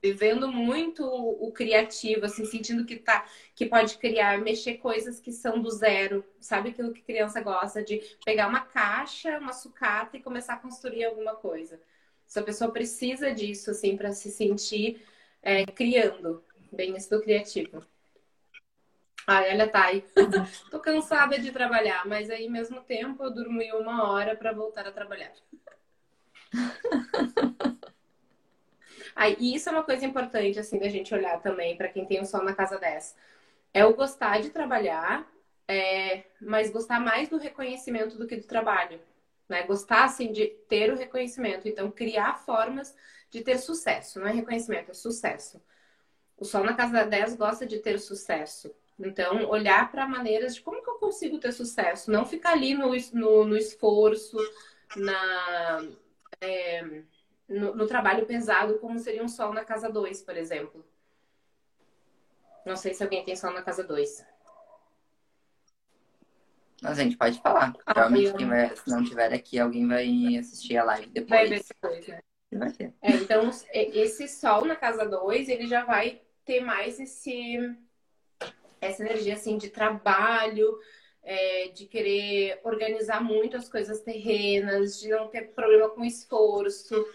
vivendo 0.00 0.46
muito 0.46 1.04
o 1.04 1.50
criativo, 1.50 2.26
assim, 2.26 2.44
sentindo 2.44 2.86
que 2.86 2.96
tá, 2.96 3.26
que 3.56 3.66
pode 3.66 3.98
criar, 3.98 4.38
mexer 4.38 4.74
coisas 4.74 5.18
que 5.18 5.32
são 5.32 5.60
do 5.60 5.68
zero, 5.68 6.24
sabe 6.38 6.70
aquilo 6.70 6.92
que 6.92 7.02
criança 7.02 7.40
gosta 7.40 7.82
de 7.82 8.00
pegar 8.24 8.46
uma 8.46 8.60
caixa, 8.60 9.36
uma 9.38 9.52
sucata 9.52 10.16
e 10.16 10.22
começar 10.22 10.54
a 10.54 10.58
construir 10.58 11.04
alguma 11.04 11.34
coisa. 11.34 11.80
Essa 12.24 12.40
pessoa 12.40 12.70
precisa 12.70 13.34
disso, 13.34 13.72
assim, 13.72 13.96
para 13.96 14.12
se 14.12 14.30
sentir 14.30 15.04
é, 15.42 15.66
criando, 15.66 16.44
bem 16.70 16.96
isso 16.96 17.10
do 17.10 17.20
criativo. 17.20 17.84
Ai, 19.26 19.52
olha, 19.52 19.68
Thay, 19.68 20.04
tô 20.70 20.80
cansada 20.80 21.38
de 21.38 21.52
trabalhar, 21.52 22.06
mas 22.06 22.30
aí, 22.30 22.48
mesmo 22.48 22.80
tempo, 22.82 23.22
eu 23.22 23.30
dormi 23.30 23.72
uma 23.72 24.10
hora 24.10 24.34
para 24.34 24.52
voltar 24.52 24.86
a 24.86 24.92
trabalhar. 24.92 25.32
Aí, 29.14 29.36
e 29.38 29.54
isso 29.54 29.68
é 29.68 29.72
uma 29.72 29.82
coisa 29.82 30.04
importante, 30.06 30.58
assim, 30.58 30.78
da 30.78 30.88
gente 30.88 31.14
olhar 31.14 31.40
também 31.42 31.76
para 31.76 31.88
quem 31.88 32.06
tem 32.06 32.20
o 32.20 32.26
sol 32.26 32.42
na 32.42 32.54
casa 32.54 32.78
10. 32.78 33.14
É 33.72 33.84
o 33.84 33.94
gostar 33.94 34.40
de 34.40 34.50
trabalhar, 34.50 35.30
é, 35.68 36.24
mas 36.40 36.70
gostar 36.70 37.00
mais 37.00 37.28
do 37.28 37.38
reconhecimento 37.38 38.16
do 38.18 38.26
que 38.26 38.36
do 38.36 38.46
trabalho. 38.46 39.00
Né? 39.48 39.62
Gostar, 39.64 40.04
assim, 40.04 40.32
de 40.32 40.46
ter 40.68 40.92
o 40.92 40.96
reconhecimento. 40.96 41.68
Então, 41.68 41.90
criar 41.90 42.38
formas 42.38 42.94
de 43.30 43.42
ter 43.42 43.58
sucesso. 43.58 44.20
Não 44.20 44.28
é 44.28 44.32
reconhecimento, 44.32 44.90
é 44.90 44.94
sucesso. 44.94 45.62
O 46.36 46.44
sol 46.44 46.64
na 46.64 46.74
casa 46.74 47.04
10 47.04 47.34
gosta 47.36 47.66
de 47.66 47.78
ter 47.78 47.98
sucesso. 47.98 48.74
Então, 49.02 49.48
olhar 49.48 49.90
para 49.90 50.06
maneiras 50.06 50.54
de 50.54 50.60
como 50.60 50.82
que 50.82 50.90
eu 50.90 50.98
consigo 50.98 51.38
ter 51.38 51.52
sucesso. 51.52 52.10
Não 52.10 52.26
ficar 52.26 52.52
ali 52.52 52.74
no, 52.74 52.90
no, 53.14 53.44
no 53.46 53.56
esforço, 53.56 54.36
na... 54.96 55.88
É, 56.40 57.02
no, 57.48 57.74
no 57.74 57.86
trabalho 57.86 58.26
pesado, 58.26 58.78
como 58.78 58.98
seria 58.98 59.24
um 59.24 59.28
sol 59.28 59.52
na 59.52 59.64
casa 59.64 59.90
2, 59.90 60.22
por 60.22 60.36
exemplo. 60.36 60.84
Não 62.64 62.76
sei 62.76 62.94
se 62.94 63.02
alguém 63.02 63.24
tem 63.24 63.34
sol 63.34 63.52
na 63.52 63.62
casa 63.62 63.82
2. 63.82 64.24
Mas 66.82 66.98
a 66.98 67.02
gente 67.02 67.16
pode 67.16 67.40
falar. 67.40 67.74
Ah, 67.84 67.94
Provavelmente, 67.94 68.34
quem 68.34 68.48
vai, 68.48 68.74
se 68.74 68.88
não 68.90 69.04
tiver 69.04 69.32
aqui, 69.32 69.58
alguém 69.58 69.86
vai 69.86 70.36
assistir 70.38 70.76
a 70.76 70.84
live 70.84 71.08
depois. 71.08 71.28
Vai 71.28 71.48
ver 71.48 71.64
depois, 71.64 72.06
né? 72.06 72.20
Vai 72.52 72.72
ter. 72.72 72.94
É, 73.02 73.12
então, 73.12 73.50
esse 73.72 74.28
sol 74.28 74.64
na 74.64 74.76
casa 74.76 75.04
2, 75.04 75.48
ele 75.48 75.66
já 75.66 75.84
vai 75.84 76.22
ter 76.44 76.60
mais 76.60 76.98
esse, 76.98 77.58
essa 78.80 79.02
energia, 79.02 79.34
assim, 79.34 79.58
de 79.58 79.68
trabalho, 79.68 80.78
é, 81.22 81.68
de 81.68 81.86
querer 81.86 82.60
organizar 82.64 83.22
muito 83.22 83.56
as 83.56 83.68
coisas 83.68 84.00
terrenas, 84.00 84.98
de 84.98 85.08
não 85.08 85.28
ter 85.28 85.52
problema 85.52 85.88
com 85.90 86.04
esforço, 86.04 87.06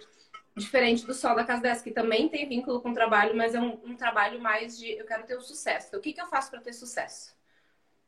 Diferente 0.57 1.05
do 1.05 1.13
Sol 1.13 1.35
da 1.35 1.43
Casa 1.43 1.63
10, 1.63 1.81
que 1.81 1.91
também 1.91 2.29
tem 2.29 2.47
vínculo 2.47 2.79
com 2.79 2.91
o 2.91 2.93
trabalho, 2.93 3.35
mas 3.35 3.53
é 3.53 3.59
um, 3.59 3.77
um 3.83 3.95
trabalho 3.95 4.39
mais 4.39 4.77
de 4.77 4.89
eu 4.89 5.05
quero 5.05 5.25
ter 5.25 5.35
o 5.35 5.41
sucesso. 5.41 5.87
Então, 5.87 5.99
o 5.99 6.01
que, 6.01 6.13
que 6.13 6.21
eu 6.21 6.27
faço 6.27 6.49
para 6.49 6.61
ter 6.61 6.71
sucesso? 6.71 7.35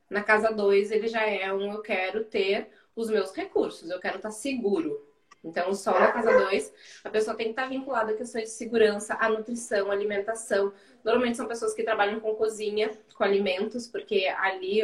Na 0.09 0.23
Casa 0.23 0.49
2, 0.49 0.91
ele 0.91 1.09
já 1.09 1.23
é 1.23 1.51
um 1.51 1.73
eu 1.73 1.81
quero 1.81 2.23
ter 2.23 2.69
os 2.95 3.09
meus 3.09 3.33
recursos, 3.33 3.89
eu 3.89 3.99
quero 3.99 4.15
estar 4.15 4.31
seguro. 4.31 5.06
Então, 5.47 5.69
o 5.69 5.73
Sol 5.73 5.93
da 5.93 6.11
Casa 6.11 6.31
2, 6.31 6.73
a 7.03 7.09
pessoa 7.09 7.35
tem 7.35 7.47
que 7.47 7.51
estar 7.51 7.69
vinculada 7.69 8.11
a 8.11 8.15
questões 8.15 8.43
de 8.45 8.49
segurança, 8.49 9.15
a 9.19 9.29
nutrição, 9.29 9.89
alimentação. 9.89 10.73
Normalmente 11.03 11.37
são 11.37 11.47
pessoas 11.47 11.73
que 11.73 11.83
trabalham 11.83 12.19
com 12.19 12.35
cozinha, 12.35 12.91
com 13.15 13.23
alimentos, 13.23 13.87
porque 13.87 14.27
ali 14.37 14.81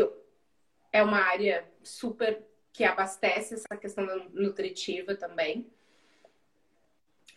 é 0.91 1.03
uma 1.03 1.20
área 1.20 1.66
super 1.84 2.41
que 2.72 2.84
abastece 2.84 3.55
essa 3.55 3.78
questão 3.78 4.05
nutritiva 4.34 5.16
também. 5.16 5.70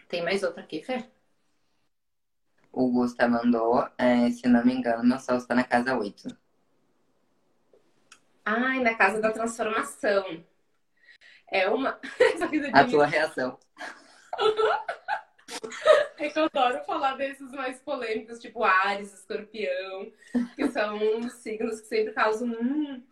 Tem 0.08 0.22
mais 0.22 0.42
outra 0.42 0.62
aqui, 0.62 0.82
Fê? 0.82 1.04
O 2.72 2.90
Gusta 2.90 3.26
mandou, 3.26 3.88
é, 3.98 4.30
se 4.30 4.46
não 4.46 4.64
me 4.64 4.72
engano, 4.72 5.02
meu 5.02 5.18
sol 5.18 5.36
está 5.36 5.54
na 5.54 5.64
casa 5.64 5.96
8. 5.96 6.28
Ai, 8.44 8.80
na 8.80 8.94
casa 8.94 9.20
da 9.20 9.32
transformação. 9.32 10.44
É 11.50 11.68
uma. 11.68 11.98
A 12.72 12.84
tua 12.84 13.06
reação. 13.06 13.58
é 16.18 16.28
que 16.28 16.38
eu 16.38 16.44
adoro 16.44 16.84
falar 16.84 17.16
desses 17.16 17.50
mais 17.52 17.78
polêmicos, 17.80 18.38
tipo 18.38 18.64
Ares, 18.64 19.14
Escorpião, 19.14 20.12
que 20.54 20.68
são 20.68 21.28
signos 21.30 21.80
que 21.80 21.86
sempre 21.86 22.12
causam. 22.12 22.48
Hum, 22.48 23.02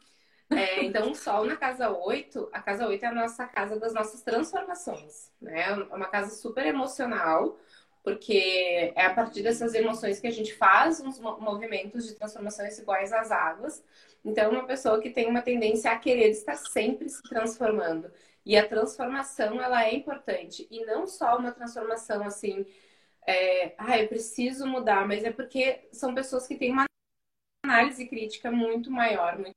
é, 0.51 0.85
então, 0.85 1.11
o 1.11 1.14
Sol 1.14 1.45
na 1.45 1.57
casa 1.57 1.91
8, 1.91 2.49
a 2.53 2.61
casa 2.61 2.87
8 2.87 3.05
é 3.05 3.09
a 3.09 3.14
nossa 3.14 3.47
casa 3.47 3.78
das 3.78 3.95
nossas 3.95 4.22
transformações, 4.22 5.32
né? 5.41 5.62
É 5.62 5.74
uma 5.95 6.07
casa 6.07 6.35
super 6.35 6.66
emocional, 6.66 7.59
porque 8.03 8.93
é 8.95 9.07
a 9.07 9.14
partir 9.14 9.43
dessas 9.43 9.74
emoções 9.74 10.20
que 10.20 10.26
a 10.26 10.30
gente 10.30 10.55
faz 10.55 11.01
uns 11.01 11.18
movimentos 11.18 12.07
de 12.07 12.14
transformações 12.14 12.78
iguais 12.78 13.12
às 13.12 13.30
águas. 13.30 13.82
Então, 14.25 14.51
uma 14.51 14.66
pessoa 14.66 15.01
que 15.01 15.11
tem 15.11 15.29
uma 15.29 15.43
tendência 15.43 15.91
a 15.91 15.99
querer 15.99 16.31
estar 16.31 16.57
sempre 16.57 17.09
se 17.09 17.22
transformando. 17.22 18.11
E 18.45 18.57
a 18.57 18.66
transformação, 18.66 19.61
ela 19.61 19.85
é 19.85 19.95
importante. 19.95 20.66
E 20.70 20.85
não 20.87 21.07
só 21.07 21.37
uma 21.39 21.53
transformação 21.53 22.22
assim, 22.25 22.66
é, 23.27 23.75
ah, 23.79 23.99
eu 23.99 24.09
preciso 24.09 24.66
mudar, 24.66 25.07
mas 25.07 25.25
é 25.25 25.33
porque 25.33 25.89
são 25.93 26.14
pessoas 26.14 26.47
que 26.47 26.57
têm 26.57 26.72
uma 26.72 26.87
análise 27.64 28.07
crítica 28.07 28.51
muito 28.51 28.91
maior. 28.91 29.39
Muito... 29.39 29.55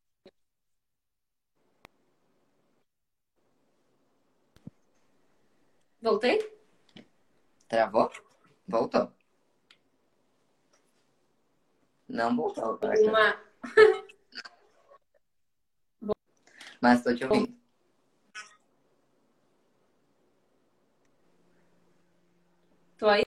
Voltei? 6.02 6.40
Travou? 7.68 8.12
Voltou. 8.68 9.12
Não 12.08 12.36
voltou. 12.36 12.80
Uma... 13.04 13.48
Mas 16.82 17.00
estou 17.00 17.16
te 17.16 17.26
ouvindo. 17.26 17.58
Tô 22.98 23.08
aí? 23.08 23.24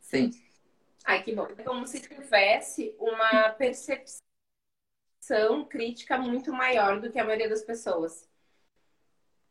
Sim. 0.00 0.30
Ai, 1.04 1.22
que 1.22 1.34
bom. 1.34 1.46
É 1.56 1.62
como 1.62 1.86
se 1.86 2.00
tivesse 2.00 2.94
uma 2.98 3.50
percepção 3.50 4.22
crítica 5.68 6.18
muito 6.18 6.52
maior 6.52 7.00
do 7.00 7.10
que 7.10 7.18
a 7.18 7.24
maioria 7.24 7.48
das 7.48 7.62
pessoas. 7.62 8.28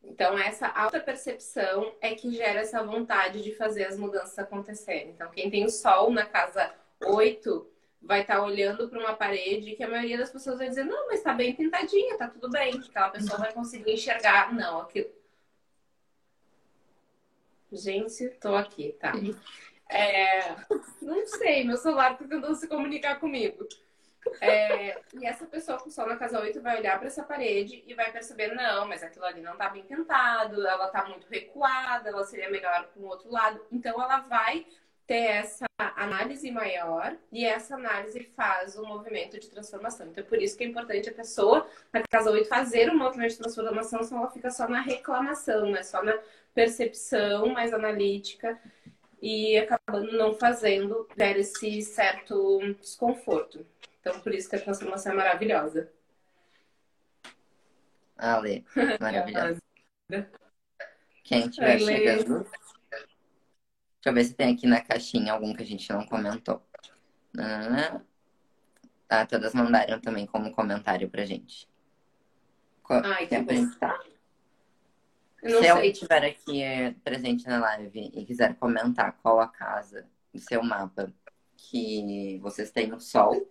Então, 0.04 0.38
essa 0.38 0.68
alta 0.68 1.00
percepção 1.00 1.96
é 2.02 2.16
que 2.16 2.32
gera 2.32 2.62
essa 2.62 2.84
vontade 2.84 3.44
de 3.44 3.54
fazer 3.56 3.86
as 3.86 3.98
mudanças 3.98 4.38
acontecerem. 4.40 5.10
Então, 5.10 5.30
quem 5.32 5.50
tem 5.50 5.66
o 5.66 5.70
sol 5.70 6.12
na 6.12 6.26
casa 6.26 6.74
8 7.04 7.70
vai 8.02 8.22
estar 8.22 8.38
tá 8.38 8.44
olhando 8.44 8.88
para 8.90 9.00
uma 9.00 9.16
parede 9.16 9.76
que 9.76 9.84
a 9.84 9.90
maioria 9.90 10.18
das 10.18 10.32
pessoas 10.32 10.58
vai 10.58 10.70
dizer: 10.70 10.84
não, 10.84 11.08
mas 11.08 11.20
está 11.20 11.34
bem 11.34 11.56
pintadinha, 11.56 12.18
tá 12.18 12.28
tudo 12.28 12.50
bem. 12.50 12.74
Aquela 12.90 13.10
pessoa 13.10 13.40
vai 13.40 13.54
conseguir 13.54 13.94
enxergar. 13.94 14.54
Não, 14.54 14.82
aquilo. 14.82 15.10
Gente, 17.72 18.30
tô 18.42 18.56
aqui, 18.56 18.96
tá. 19.00 19.14
É... 19.90 20.56
Não 21.02 21.26
sei, 21.26 21.64
meu 21.64 21.78
celular 21.78 22.18
tá 22.18 22.26
tentando 22.26 22.56
se 22.56 22.68
comunicar 22.68 23.20
comigo. 23.20 23.68
É, 24.42 25.00
e 25.14 25.26
essa 25.26 25.46
pessoa 25.46 25.78
com 25.78 25.90
sol 25.90 26.08
na 26.08 26.18
casa 26.18 26.40
8 26.40 26.62
vai 26.62 26.78
olhar 26.78 26.98
para 26.98 27.08
essa 27.08 27.24
parede 27.24 27.84
e 27.86 27.94
vai 27.94 28.12
perceber: 28.12 28.54
não, 28.54 28.88
mas 28.88 29.04
aquilo 29.04 29.26
ali 29.26 29.42
não 29.42 29.56
tá 29.56 29.70
bem 29.70 29.84
pintado, 29.84 30.66
ela 30.68 30.88
tá 30.90 31.06
muito 31.06 31.28
recuada, 31.28 32.10
ela 32.10 32.26
seria 32.26 32.50
melhor 32.50 32.90
com 32.94 33.02
o 33.02 33.08
outro 33.08 33.32
lado. 33.32 33.66
Então, 33.72 34.02
ela 34.02 34.20
vai 34.20 34.66
ter 35.08 35.24
essa 35.24 35.66
análise 35.96 36.52
maior 36.52 37.16
e 37.32 37.46
essa 37.46 37.76
análise 37.76 38.30
faz 38.36 38.78
o 38.78 38.84
um 38.84 38.88
movimento 38.88 39.40
de 39.40 39.50
transformação. 39.50 40.08
Então, 40.08 40.22
é 40.22 40.28
por 40.28 40.40
isso 40.42 40.58
que 40.58 40.66
é 40.66 40.68
importante 40.68 41.10
a 41.10 41.14
pessoa, 41.14 41.66
na 41.94 42.04
casa 42.04 42.30
8, 42.30 42.48
fazer 42.50 42.90
o 42.90 42.94
um 42.94 42.98
movimento 42.98 43.32
de 43.32 43.38
transformação, 43.38 44.04
senão 44.04 44.22
ela 44.22 44.32
fica 44.32 44.52
só 44.52 44.68
na 44.68 44.82
reclamação, 44.82 45.72
né? 45.72 45.82
só 45.82 46.04
na 46.04 46.20
percepção 46.54 47.48
mais 47.48 47.74
analítica 47.74 48.60
e 49.22 49.58
acabando 49.58 50.12
não 50.18 50.34
fazendo, 50.36 51.08
gera 51.18 51.40
esse 51.40 51.82
certo 51.82 52.60
desconforto. 52.82 53.66
Então, 54.02 54.20
por 54.20 54.34
isso 54.34 54.50
que 54.50 54.58
a 54.58 54.62
transformação 54.62 55.14
é 55.14 55.16
maravilhosa. 55.16 55.90
Ale, 58.18 58.66
maravilhosa. 59.00 59.62
Quem 61.24 61.46
estiver 61.48 61.80
chegando. 61.80 62.46
Deixa 64.08 64.20
eu 64.20 64.24
ver 64.24 64.30
se 64.30 64.36
tem 64.36 64.54
aqui 64.54 64.66
na 64.66 64.80
caixinha 64.80 65.34
algum 65.34 65.54
que 65.54 65.64
a 65.64 65.66
gente 65.66 65.92
não 65.92 66.06
comentou. 66.06 66.66
Ah, 69.10 69.26
todas 69.26 69.54
mandaram 69.54 70.00
também 70.00 70.26
como 70.26 70.54
comentário 70.54 71.10
pra 71.10 71.26
gente. 71.26 71.68
Ai, 72.90 73.28
que 73.28 73.38
bom. 73.42 73.70
Tá? 73.72 74.00
Se 75.44 75.68
alguém 75.68 75.92
estiver 75.92 76.24
aqui 76.24 76.62
é, 76.62 76.96
presente 77.04 77.46
na 77.48 77.60
live 77.60 78.12
e 78.14 78.24
quiser 78.24 78.56
comentar 78.56 79.12
qual 79.22 79.42
a 79.42 79.48
casa 79.50 80.08
do 80.34 80.40
seu 80.40 80.64
mapa 80.64 81.12
que 81.58 82.40
vocês 82.42 82.72
têm 82.72 82.94
o 82.94 83.02
sol, 83.02 83.46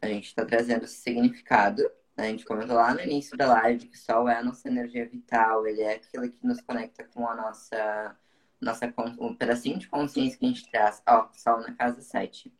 a 0.00 0.06
gente 0.06 0.28
está 0.28 0.46
trazendo 0.46 0.86
esse 0.86 0.96
significado. 0.96 1.82
Né? 2.16 2.28
A 2.28 2.30
gente 2.30 2.46
comentou 2.46 2.76
lá 2.76 2.94
no 2.94 3.02
início 3.02 3.36
da 3.36 3.46
live 3.48 3.86
que 3.86 3.96
o 3.96 4.00
Sol 4.00 4.30
é 4.30 4.36
a 4.36 4.42
nossa 4.42 4.66
energia 4.66 5.06
vital, 5.06 5.66
ele 5.66 5.82
é 5.82 5.96
aquilo 5.96 6.30
que 6.30 6.46
nos 6.46 6.62
conecta 6.62 7.04
com 7.04 7.28
a 7.28 7.34
nossa, 7.34 8.16
nossa 8.60 8.92
um 9.18 9.34
pedacinho 9.34 9.78
de 9.78 9.88
consciência 9.88 10.38
que 10.38 10.44
a 10.44 10.48
gente 10.48 10.70
traz. 10.70 11.02
Ó, 11.06 11.28
Sol 11.32 11.60
na 11.60 11.74
casa 11.74 12.00
7. 12.00 12.52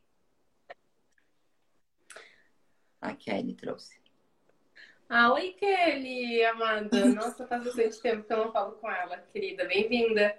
A 3.00 3.14
Kelly 3.14 3.54
trouxe. 3.54 4.00
Ah, 5.08 5.32
oi, 5.32 5.52
Kelly, 5.58 6.44
amada. 6.44 7.04
Nossa, 7.06 7.46
faz 7.46 7.64
bastante 7.64 8.00
tempo 8.00 8.24
que 8.24 8.32
eu 8.32 8.44
não 8.44 8.52
falo 8.52 8.72
com 8.72 8.90
ela, 8.90 9.18
querida. 9.32 9.64
Bem-vinda. 9.66 10.36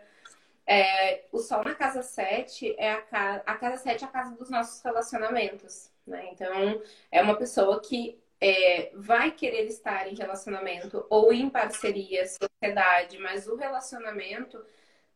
É, 0.66 1.26
o 1.32 1.40
Sol 1.40 1.64
na 1.64 1.76
casa 1.76 2.02
7 2.02 2.76
é 2.78 2.94
a 2.94 3.02
casa. 3.02 3.44
A 3.46 3.56
casa 3.56 3.78
7 3.78 4.04
é 4.04 4.08
a 4.08 4.12
casa 4.12 4.36
dos 4.36 4.50
nossos 4.50 4.82
relacionamentos. 4.82 5.92
Né? 6.08 6.30
Então, 6.32 6.82
é 7.12 7.22
uma 7.22 7.36
pessoa 7.36 7.80
que 7.82 8.20
é, 8.40 8.92
vai 8.96 9.32
querer 9.32 9.66
estar 9.68 10.08
em 10.08 10.16
relacionamento 10.16 11.06
ou 11.10 11.32
em 11.32 11.50
parceria, 11.50 12.26
sociedade, 12.26 13.20
mas 13.20 13.48
o 13.48 13.56
relacionamento 13.56 14.64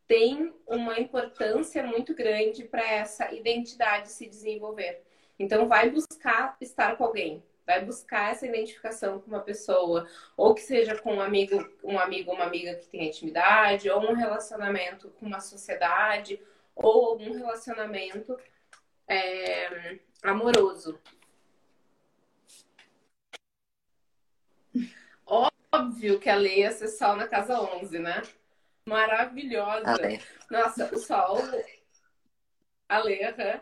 tem 0.08 0.54
uma 0.68 1.00
importância 1.00 1.84
muito 1.84 2.14
grande 2.14 2.64
para 2.64 2.84
essa 2.84 3.32
identidade 3.34 4.12
se 4.12 4.28
desenvolver. 4.28 5.04
Então, 5.38 5.68
vai 5.68 5.90
buscar 5.90 6.56
estar 6.62 6.96
com 6.96 7.04
alguém, 7.04 7.44
vai 7.66 7.84
buscar 7.84 8.32
essa 8.32 8.46
identificação 8.46 9.20
com 9.20 9.28
uma 9.28 9.42
pessoa, 9.42 10.08
ou 10.38 10.54
que 10.54 10.62
seja 10.62 10.96
com 10.96 11.16
um 11.16 11.22
amigo, 11.22 11.68
um 11.84 12.00
amigo, 12.00 12.32
uma 12.32 12.46
amiga 12.46 12.76
que 12.76 12.88
tem 12.88 13.08
intimidade, 13.08 13.90
ou 13.90 14.02
um 14.02 14.14
relacionamento 14.14 15.10
com 15.12 15.26
uma 15.26 15.40
sociedade, 15.40 16.40
ou 16.76 17.06
algum 17.10 17.34
relacionamento 17.34 18.38
é, 19.08 20.00
amoroso. 20.24 21.00
Óbvio 25.26 26.20
que 26.20 26.30
a 26.30 26.36
lei 26.36 26.70
ser 26.72 26.88
sol 26.88 27.16
na 27.16 27.28
casa 27.28 27.60
11, 27.60 28.00
né? 28.00 28.22
Maravilhosa. 28.88 29.98
Nossa, 30.50 30.94
o 30.94 31.00
sol. 31.00 31.38
A 32.88 33.00
lei, 33.00 33.20
uhum. 33.26 33.62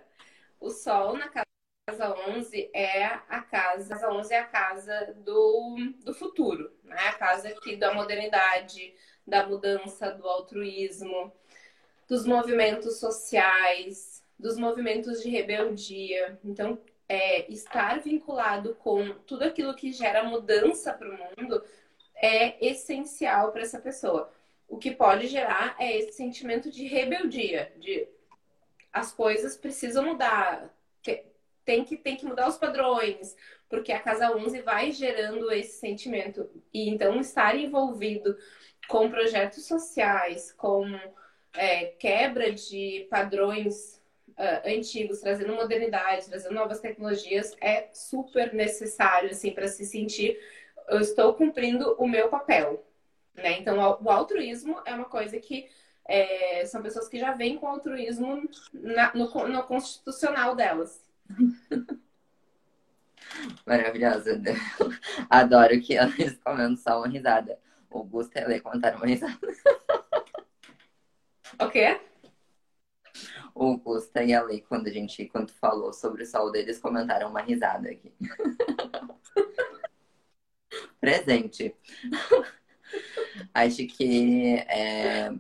O 0.60 0.70
sol 0.70 1.18
na 1.18 1.30
casa 1.30 2.14
11 2.30 2.70
é 2.74 3.06
a 3.06 3.42
casa. 3.42 3.96
A 3.96 4.00
casa 4.00 4.14
11 4.14 4.34
é 4.34 4.40
a 4.40 4.46
casa 4.46 5.14
do, 5.24 5.76
do 6.04 6.14
futuro, 6.14 6.72
né? 6.84 7.08
A 7.08 7.14
casa 7.14 7.50
aqui 7.50 7.78
da 7.78 7.94
modernidade, 7.94 8.94
da 9.26 9.48
mudança, 9.48 10.12
do 10.12 10.28
altruísmo, 10.28 11.34
dos 12.08 12.26
movimentos 12.26 13.00
sociais, 13.00 14.24
dos 14.38 14.58
movimentos 14.58 15.22
de 15.22 15.30
rebeldia. 15.30 16.38
Então, 16.44 16.78
é, 17.08 17.50
estar 17.52 18.02
vinculado 18.02 18.76
com 18.76 19.14
tudo 19.20 19.44
aquilo 19.44 19.74
que 19.74 19.94
gera 19.94 20.24
mudança 20.24 20.94
para 20.94 21.10
o 21.10 21.18
mundo 21.38 21.64
é 22.16 22.66
essencial 22.66 23.52
para 23.52 23.62
essa 23.62 23.80
pessoa. 23.80 24.32
O 24.68 24.78
que 24.78 24.92
pode 24.92 25.28
gerar 25.28 25.76
é 25.80 25.98
esse 25.98 26.14
sentimento 26.14 26.72
de 26.72 26.86
rebeldia, 26.88 27.72
de 27.78 28.08
as 28.92 29.12
coisas 29.12 29.58
precisam 29.58 30.06
mudar, 30.06 30.72
tem 31.66 31.84
que, 31.84 31.98
tem 31.98 32.16
que 32.16 32.26
mudar 32.26 32.48
os 32.48 32.58
padrões, 32.58 33.36
porque 33.70 33.92
a 33.92 34.00
casa 34.00 34.36
11 34.36 34.62
vai 34.62 34.92
gerando 34.92 35.52
esse 35.52 35.80
sentimento. 35.80 36.50
E 36.74 36.90
então 36.90 37.20
estar 37.20 37.56
envolvido 37.56 38.38
com 38.88 39.10
projetos 39.10 39.66
sociais, 39.66 40.52
com 40.52 40.86
é, 41.54 41.86
quebra 41.86 42.52
de 42.52 43.08
padrões 43.10 44.02
uh, 44.38 44.68
antigos, 44.68 45.22
trazendo 45.22 45.54
modernidade, 45.54 46.28
trazendo 46.28 46.56
novas 46.56 46.80
tecnologias, 46.80 47.56
é 47.62 47.90
super 47.94 48.54
necessário, 48.54 49.30
assim, 49.30 49.52
para 49.52 49.68
se 49.68 49.86
sentir, 49.86 50.38
eu 50.90 51.00
estou 51.00 51.34
cumprindo 51.34 51.96
o 51.98 52.08
meu 52.08 52.28
papel, 52.28 52.84
né? 53.36 53.60
Então, 53.60 53.78
o 54.02 54.10
altruísmo 54.10 54.82
é 54.86 54.94
uma 54.94 55.06
coisa 55.06 55.40
que 55.40 55.70
é, 56.06 56.66
são 56.66 56.82
pessoas 56.82 57.08
que 57.08 57.20
já 57.20 57.34
vêm 57.34 57.58
com 57.58 57.68
altruísmo 57.68 58.50
na, 58.74 59.14
no, 59.14 59.26
no 59.48 59.64
constitucional 59.64 60.56
delas. 60.56 61.04
Maravilhosa. 63.66 64.42
Adoro 65.30 65.80
que 65.82 65.96
elas 65.96 66.38
comentam 66.44 66.78
só 66.78 66.98
uma 67.00 67.08
risada. 67.08 67.60
O 67.90 68.04
Gusto 68.04 68.38
e 68.38 68.40
a 68.40 68.62
comentaram 68.62 68.98
uma 68.98 69.06
risada. 69.06 69.38
O 71.60 71.70
quê? 71.70 72.00
o 73.54 73.78
Gusta 73.78 74.24
e 74.24 74.34
a 74.34 74.42
Lei, 74.42 74.62
quando 74.62 74.88
a 74.88 74.92
gente, 74.92 75.26
quando 75.28 75.52
falou 75.52 75.94
sobre 75.94 76.24
o 76.24 76.26
sol 76.26 76.52
deles, 76.52 76.80
comentaram 76.80 77.30
uma 77.30 77.42
risada 77.42 77.90
aqui. 77.90 78.12
Presente. 81.00 81.76
Acho 83.54 83.86
que 83.88 84.56
é, 84.68 85.32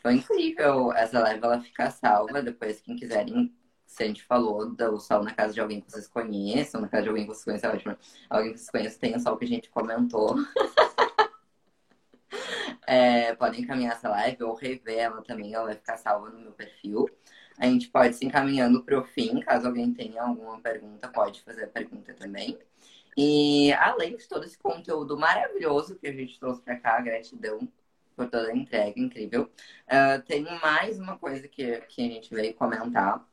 Foi 0.00 0.14
incrível. 0.14 0.92
Essa 0.92 1.20
live 1.20 1.44
ela 1.44 1.60
fica 1.60 1.90
salva. 1.90 2.42
Depois, 2.42 2.80
quem 2.80 2.96
quiserem, 2.96 3.54
se 3.86 4.02
a 4.02 4.06
gente 4.06 4.22
falou 4.24 4.74
do 4.74 4.98
sol 5.00 5.22
na 5.22 5.34
casa 5.34 5.54
de 5.54 5.60
alguém 5.60 5.80
que 5.80 5.90
vocês 5.90 6.06
conheçam, 6.08 6.80
na 6.80 6.88
casa 6.88 7.04
de 7.04 7.08
alguém 7.08 7.26
que 7.26 7.34
vocês 7.34 7.44
conhecem, 7.44 7.70
é 7.70 7.72
ótimo. 7.72 7.96
Alguém 8.30 8.52
que 8.52 8.58
vocês 8.58 8.70
conhecem, 8.70 8.98
tem 9.00 9.16
o 9.16 9.20
sol 9.20 9.36
que 9.36 9.44
a 9.44 9.48
gente 9.48 9.70
comentou. 9.70 10.36
é, 12.86 13.34
podem 13.34 13.62
encaminhar 13.62 13.92
essa 13.92 14.08
live 14.08 14.42
ou 14.44 14.54
rever 14.54 14.98
ela 14.98 15.22
também, 15.22 15.54
ela 15.54 15.66
vai 15.66 15.74
ficar 15.74 15.96
salva 15.96 16.30
no 16.30 16.40
meu 16.40 16.52
perfil. 16.52 17.08
A 17.58 17.66
gente 17.66 17.88
pode 17.88 18.16
se 18.16 18.24
encaminhando 18.24 18.82
para 18.82 18.98
o 18.98 19.04
fim, 19.04 19.40
caso 19.40 19.66
alguém 19.66 19.92
tenha 19.92 20.22
alguma 20.22 20.60
pergunta, 20.60 21.08
pode 21.08 21.42
fazer 21.42 21.64
a 21.64 21.68
pergunta 21.68 22.14
também. 22.14 22.58
E 23.16 23.72
além 23.74 24.16
de 24.16 24.26
todo 24.26 24.44
esse 24.44 24.58
conteúdo 24.58 25.18
maravilhoso 25.18 25.96
que 25.96 26.06
a 26.06 26.12
gente 26.12 26.38
trouxe 26.38 26.62
para 26.62 26.76
cá, 26.76 27.00
gratidão 27.00 27.68
por 28.16 28.28
toda 28.28 28.48
a 28.48 28.56
entrega, 28.56 28.98
incrível. 28.98 29.50
Uh, 29.86 30.22
tem 30.26 30.42
mais 30.60 30.98
uma 30.98 31.18
coisa 31.18 31.46
que, 31.48 31.80
que 31.82 32.02
a 32.02 32.08
gente 32.08 32.34
veio 32.34 32.54
comentar. 32.54 33.26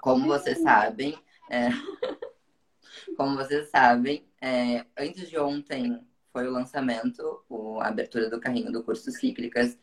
Como 0.00 0.26
vocês 0.26 0.58
sabem, 0.58 1.18
é... 1.50 1.68
como 3.16 3.36
vocês 3.36 3.68
sabem, 3.70 4.26
é... 4.40 4.84
antes 4.98 5.28
de 5.28 5.38
ontem 5.38 6.04
foi 6.32 6.48
o 6.48 6.52
lançamento, 6.52 7.44
a 7.80 7.88
abertura 7.88 8.30
do 8.30 8.40
carrinho 8.40 8.72
do 8.72 8.82
curso 8.82 9.10
Cíclicas 9.10 9.78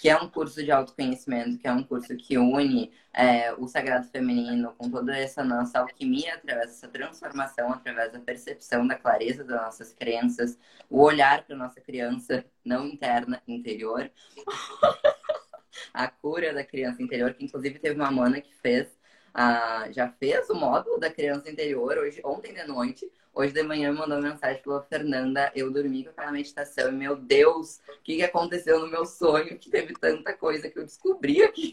que 0.00 0.08
é 0.08 0.16
um 0.16 0.30
curso 0.30 0.64
de 0.64 0.72
autoconhecimento, 0.72 1.58
que 1.58 1.68
é 1.68 1.72
um 1.72 1.82
curso 1.82 2.16
que 2.16 2.38
une 2.38 2.90
é, 3.12 3.52
o 3.52 3.68
sagrado 3.68 4.08
feminino 4.08 4.72
com 4.78 4.90
toda 4.90 5.14
essa 5.14 5.44
nossa 5.44 5.78
alquimia, 5.78 6.36
através 6.36 6.68
dessa 6.68 6.88
transformação, 6.88 7.70
através 7.70 8.10
da 8.10 8.18
percepção 8.18 8.86
da 8.86 8.94
clareza 8.94 9.44
das 9.44 9.60
nossas 9.60 9.92
crenças, 9.92 10.58
o 10.88 11.02
olhar 11.02 11.44
para 11.44 11.54
nossa 11.54 11.82
criança 11.82 12.42
não 12.64 12.86
interna, 12.86 13.42
interior, 13.46 14.10
a 15.92 16.08
cura 16.08 16.54
da 16.54 16.64
criança 16.64 17.02
interior, 17.02 17.34
que 17.34 17.44
inclusive 17.44 17.78
teve 17.78 18.00
uma 18.00 18.10
mana 18.10 18.40
que 18.40 18.54
fez, 18.54 18.88
uh, 19.34 19.92
já 19.92 20.08
fez 20.18 20.48
o 20.48 20.54
módulo 20.54 20.98
da 20.98 21.10
criança 21.10 21.50
interior 21.50 21.98
hoje, 21.98 22.22
ontem 22.24 22.54
de 22.54 22.66
noite, 22.66 23.06
Hoje 23.32 23.52
de 23.52 23.62
manhã 23.62 23.92
me 23.92 23.98
mandou 23.98 24.20
mensagem 24.20 24.62
falou, 24.62 24.82
Fernanda, 24.82 25.52
eu 25.54 25.70
dormi 25.72 26.04
com 26.04 26.10
aquela 26.10 26.32
meditação 26.32 26.88
e, 26.88 26.92
meu 26.92 27.16
Deus, 27.16 27.78
o 27.88 28.02
que, 28.02 28.16
que 28.16 28.22
aconteceu 28.22 28.80
no 28.80 28.88
meu 28.88 29.06
sonho? 29.06 29.56
Que 29.58 29.70
teve 29.70 29.94
tanta 29.94 30.32
coisa 30.32 30.68
que 30.68 30.78
eu 30.78 30.84
descobri 30.84 31.42
aqui. 31.42 31.72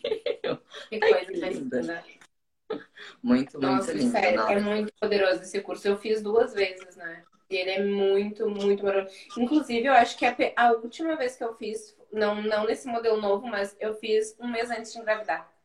Que 0.90 1.00
coisa 1.02 1.50
linda. 1.50 1.82
Né? 1.82 2.04
Muito, 3.24 3.60
Nossa, 3.60 3.92
muito 3.92 4.04
lindo. 4.04 4.12
Sério, 4.12 4.42
é 4.42 4.60
muito 4.60 4.94
poderoso 5.00 5.42
esse 5.42 5.60
curso. 5.62 5.88
Eu 5.88 5.98
fiz 5.98 6.22
duas 6.22 6.54
vezes, 6.54 6.96
né? 6.96 7.24
E 7.50 7.56
ele 7.56 7.72
é 7.72 7.84
muito, 7.84 8.48
muito 8.50 8.84
maravilhoso. 8.84 9.16
Inclusive, 9.38 9.88
eu 9.88 9.94
acho 9.94 10.18
que 10.18 10.26
a, 10.26 10.36
a 10.56 10.72
última 10.74 11.16
vez 11.16 11.36
que 11.36 11.44
eu 11.44 11.56
fiz, 11.56 11.98
não, 12.12 12.42
não 12.42 12.66
nesse 12.66 12.88
modelo 12.88 13.20
novo, 13.20 13.48
mas 13.48 13.76
eu 13.80 13.96
fiz 13.96 14.38
um 14.40 14.48
mês 14.48 14.70
antes 14.70 14.94
de 14.94 15.00
engravidar 15.00 15.57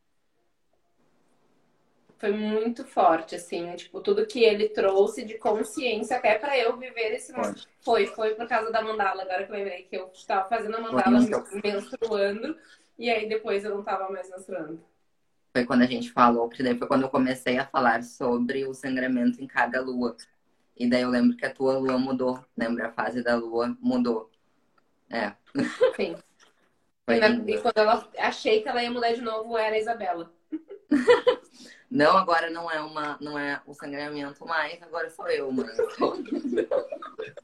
foi 2.23 2.31
muito 2.31 2.85
forte, 2.85 3.35
assim, 3.35 3.75
tipo, 3.75 4.01
tudo 4.01 4.25
que 4.25 4.45
ele 4.45 4.68
trouxe 4.68 5.25
de 5.25 5.37
consciência 5.39 6.18
até 6.18 6.39
para 6.39 6.57
eu 6.57 6.77
viver 6.77 7.14
esse 7.14 7.33
momento. 7.33 7.66
Foi, 7.81 8.07
foi 8.07 8.37
por 8.37 8.47
causa 8.47 8.70
da 8.70 8.81
mandala, 8.81 9.23
agora 9.23 9.45
que 9.45 9.51
eu 9.51 9.57
lembrei 9.57 9.83
que 9.83 9.97
eu 9.97 10.09
estava 10.14 10.49
fazendo 10.49 10.77
a 10.77 10.81
mandala 10.81 11.18
menstruando, 11.64 12.57
e 12.97 13.11
aí 13.11 13.29
depois 13.29 13.64
eu 13.64 13.73
não 13.73 13.81
estava 13.81 14.09
mais 14.09 14.31
menstruando. 14.31 14.81
Foi 15.53 15.66
quando 15.66 15.83
a 15.83 15.87
gente 15.87 16.12
falou, 16.12 16.47
porque 16.47 16.62
daí 16.62 16.79
foi 16.79 16.87
quando 16.87 17.03
eu 17.03 17.09
comecei 17.09 17.59
a 17.59 17.66
falar 17.66 18.05
sobre 18.05 18.64
o 18.66 18.73
sangramento 18.73 19.43
em 19.43 19.49
cada 19.49 19.81
lua. 19.81 20.16
E 20.77 20.89
daí 20.89 21.03
eu 21.03 21.11
lembro 21.11 21.37
que 21.37 21.45
a 21.45 21.53
tua 21.53 21.77
lua 21.77 21.99
mudou, 21.99 22.39
lembra? 22.57 22.87
A 22.87 22.93
fase 22.93 23.20
da 23.20 23.35
lua 23.35 23.77
mudou. 23.81 24.31
É. 25.11 25.33
Sim. 25.97 26.14
e, 27.11 27.18
na, 27.18 27.31
e 27.31 27.61
quando 27.61 27.79
ela 27.79 28.09
achei 28.16 28.62
que 28.62 28.68
ela 28.68 28.81
ia 28.81 28.93
mudar 28.93 29.12
de 29.12 29.23
novo, 29.23 29.59
era 29.59 29.75
a 29.75 29.79
Isabela. 29.81 30.33
Não, 31.90 32.16
agora 32.16 32.49
não 32.49 32.70
é 32.70 32.80
uma, 32.80 33.18
não 33.20 33.38
é 33.38 33.61
o 33.66 33.74
sangramento 33.74 34.47
mais, 34.47 34.82
agora 34.82 35.11
sou 35.11 35.28
eu, 35.28 35.53
mano. 35.53 35.70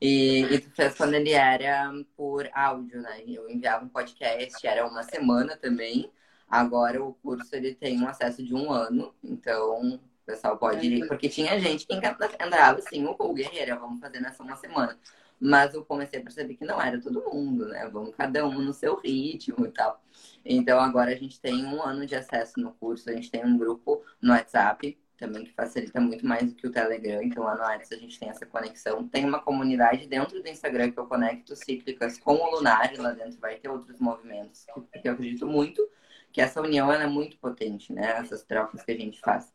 E, 0.00 0.42
e 0.42 0.60
tu 0.60 0.70
fez 0.72 0.94
quando 0.94 1.14
ele 1.14 1.30
era 1.30 1.90
por 2.16 2.48
áudio, 2.52 3.00
né? 3.00 3.22
Eu 3.26 3.48
enviava 3.48 3.84
um 3.84 3.88
podcast, 3.88 4.66
era 4.66 4.86
uma 4.86 5.02
semana 5.02 5.56
também. 5.56 6.10
Agora 6.48 7.02
o 7.02 7.14
curso 7.14 7.54
ele 7.54 7.74
tem 7.74 8.00
um 8.00 8.08
acesso 8.08 8.42
de 8.42 8.54
um 8.54 8.70
ano, 8.70 9.14
então 9.22 9.94
o 9.94 10.00
pessoal 10.26 10.56
pode 10.56 10.86
ir. 10.86 11.08
Porque 11.08 11.28
tinha 11.28 11.58
gente 11.58 11.86
que 11.86 11.94
entrava 11.94 12.78
assim, 12.78 13.06
o 13.06 13.34
guerreira, 13.34 13.76
vamos 13.76 14.00
fazer 14.00 14.20
nessa 14.20 14.42
uma 14.42 14.56
semana. 14.56 14.98
Mas 15.40 15.74
eu 15.74 15.84
comecei 15.84 16.20
a 16.20 16.22
perceber 16.22 16.54
que 16.54 16.64
não 16.64 16.80
era 16.80 17.00
todo 17.00 17.24
mundo, 17.32 17.66
né? 17.68 17.88
Vamos 17.92 18.14
cada 18.14 18.46
um 18.46 18.60
no 18.60 18.72
seu 18.72 18.96
ritmo 18.96 19.66
e 19.66 19.70
tal. 19.70 20.02
Então 20.48 20.80
agora 20.80 21.10
a 21.10 21.14
gente 21.14 21.40
tem 21.40 21.64
um 21.64 21.82
ano 21.82 22.06
de 22.06 22.14
acesso 22.14 22.58
no 22.58 22.72
curso, 22.72 23.10
a 23.10 23.12
gente 23.12 23.30
tem 23.30 23.44
um 23.44 23.58
grupo 23.58 24.02
no 24.20 24.32
WhatsApp 24.32 24.98
também 25.18 25.44
que 25.44 25.52
facilita 25.52 26.00
muito 26.00 26.24
mais 26.24 26.46
do 26.46 26.54
que 26.54 26.66
o 26.66 26.70
Telegram. 26.70 27.22
Então 27.22 27.44
lá 27.44 27.54
no 27.54 27.62
WhatsApp 27.62 27.96
a 27.96 27.98
gente 27.98 28.18
tem 28.18 28.28
essa 28.28 28.46
conexão. 28.46 29.06
Tem 29.08 29.24
uma 29.24 29.40
comunidade 29.40 30.06
dentro 30.06 30.40
do 30.40 30.48
Instagram 30.48 30.92
que 30.92 30.98
eu 30.98 31.06
conecto 31.06 31.54
cíclicas 31.56 32.18
com 32.18 32.34
o 32.34 32.56
Lunar, 32.56 32.90
lá 32.96 33.12
dentro 33.12 33.38
vai 33.40 33.56
ter 33.56 33.68
outros 33.68 33.98
movimentos, 33.98 34.64
que 35.02 35.08
eu 35.08 35.12
acredito 35.12 35.46
muito 35.46 35.86
que 36.32 36.40
essa 36.40 36.60
união 36.60 36.92
é 36.92 37.06
muito 37.06 37.36
potente, 37.38 37.92
né? 37.92 38.18
Essas 38.18 38.42
trocas 38.42 38.82
que 38.82 38.92
a 38.92 38.96
gente 38.96 39.18
faz. 39.20 39.52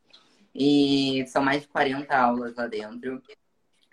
E 0.53 1.25
são 1.27 1.43
mais 1.43 1.61
de 1.61 1.67
40 1.67 2.15
aulas 2.15 2.55
lá 2.55 2.67
dentro 2.67 3.21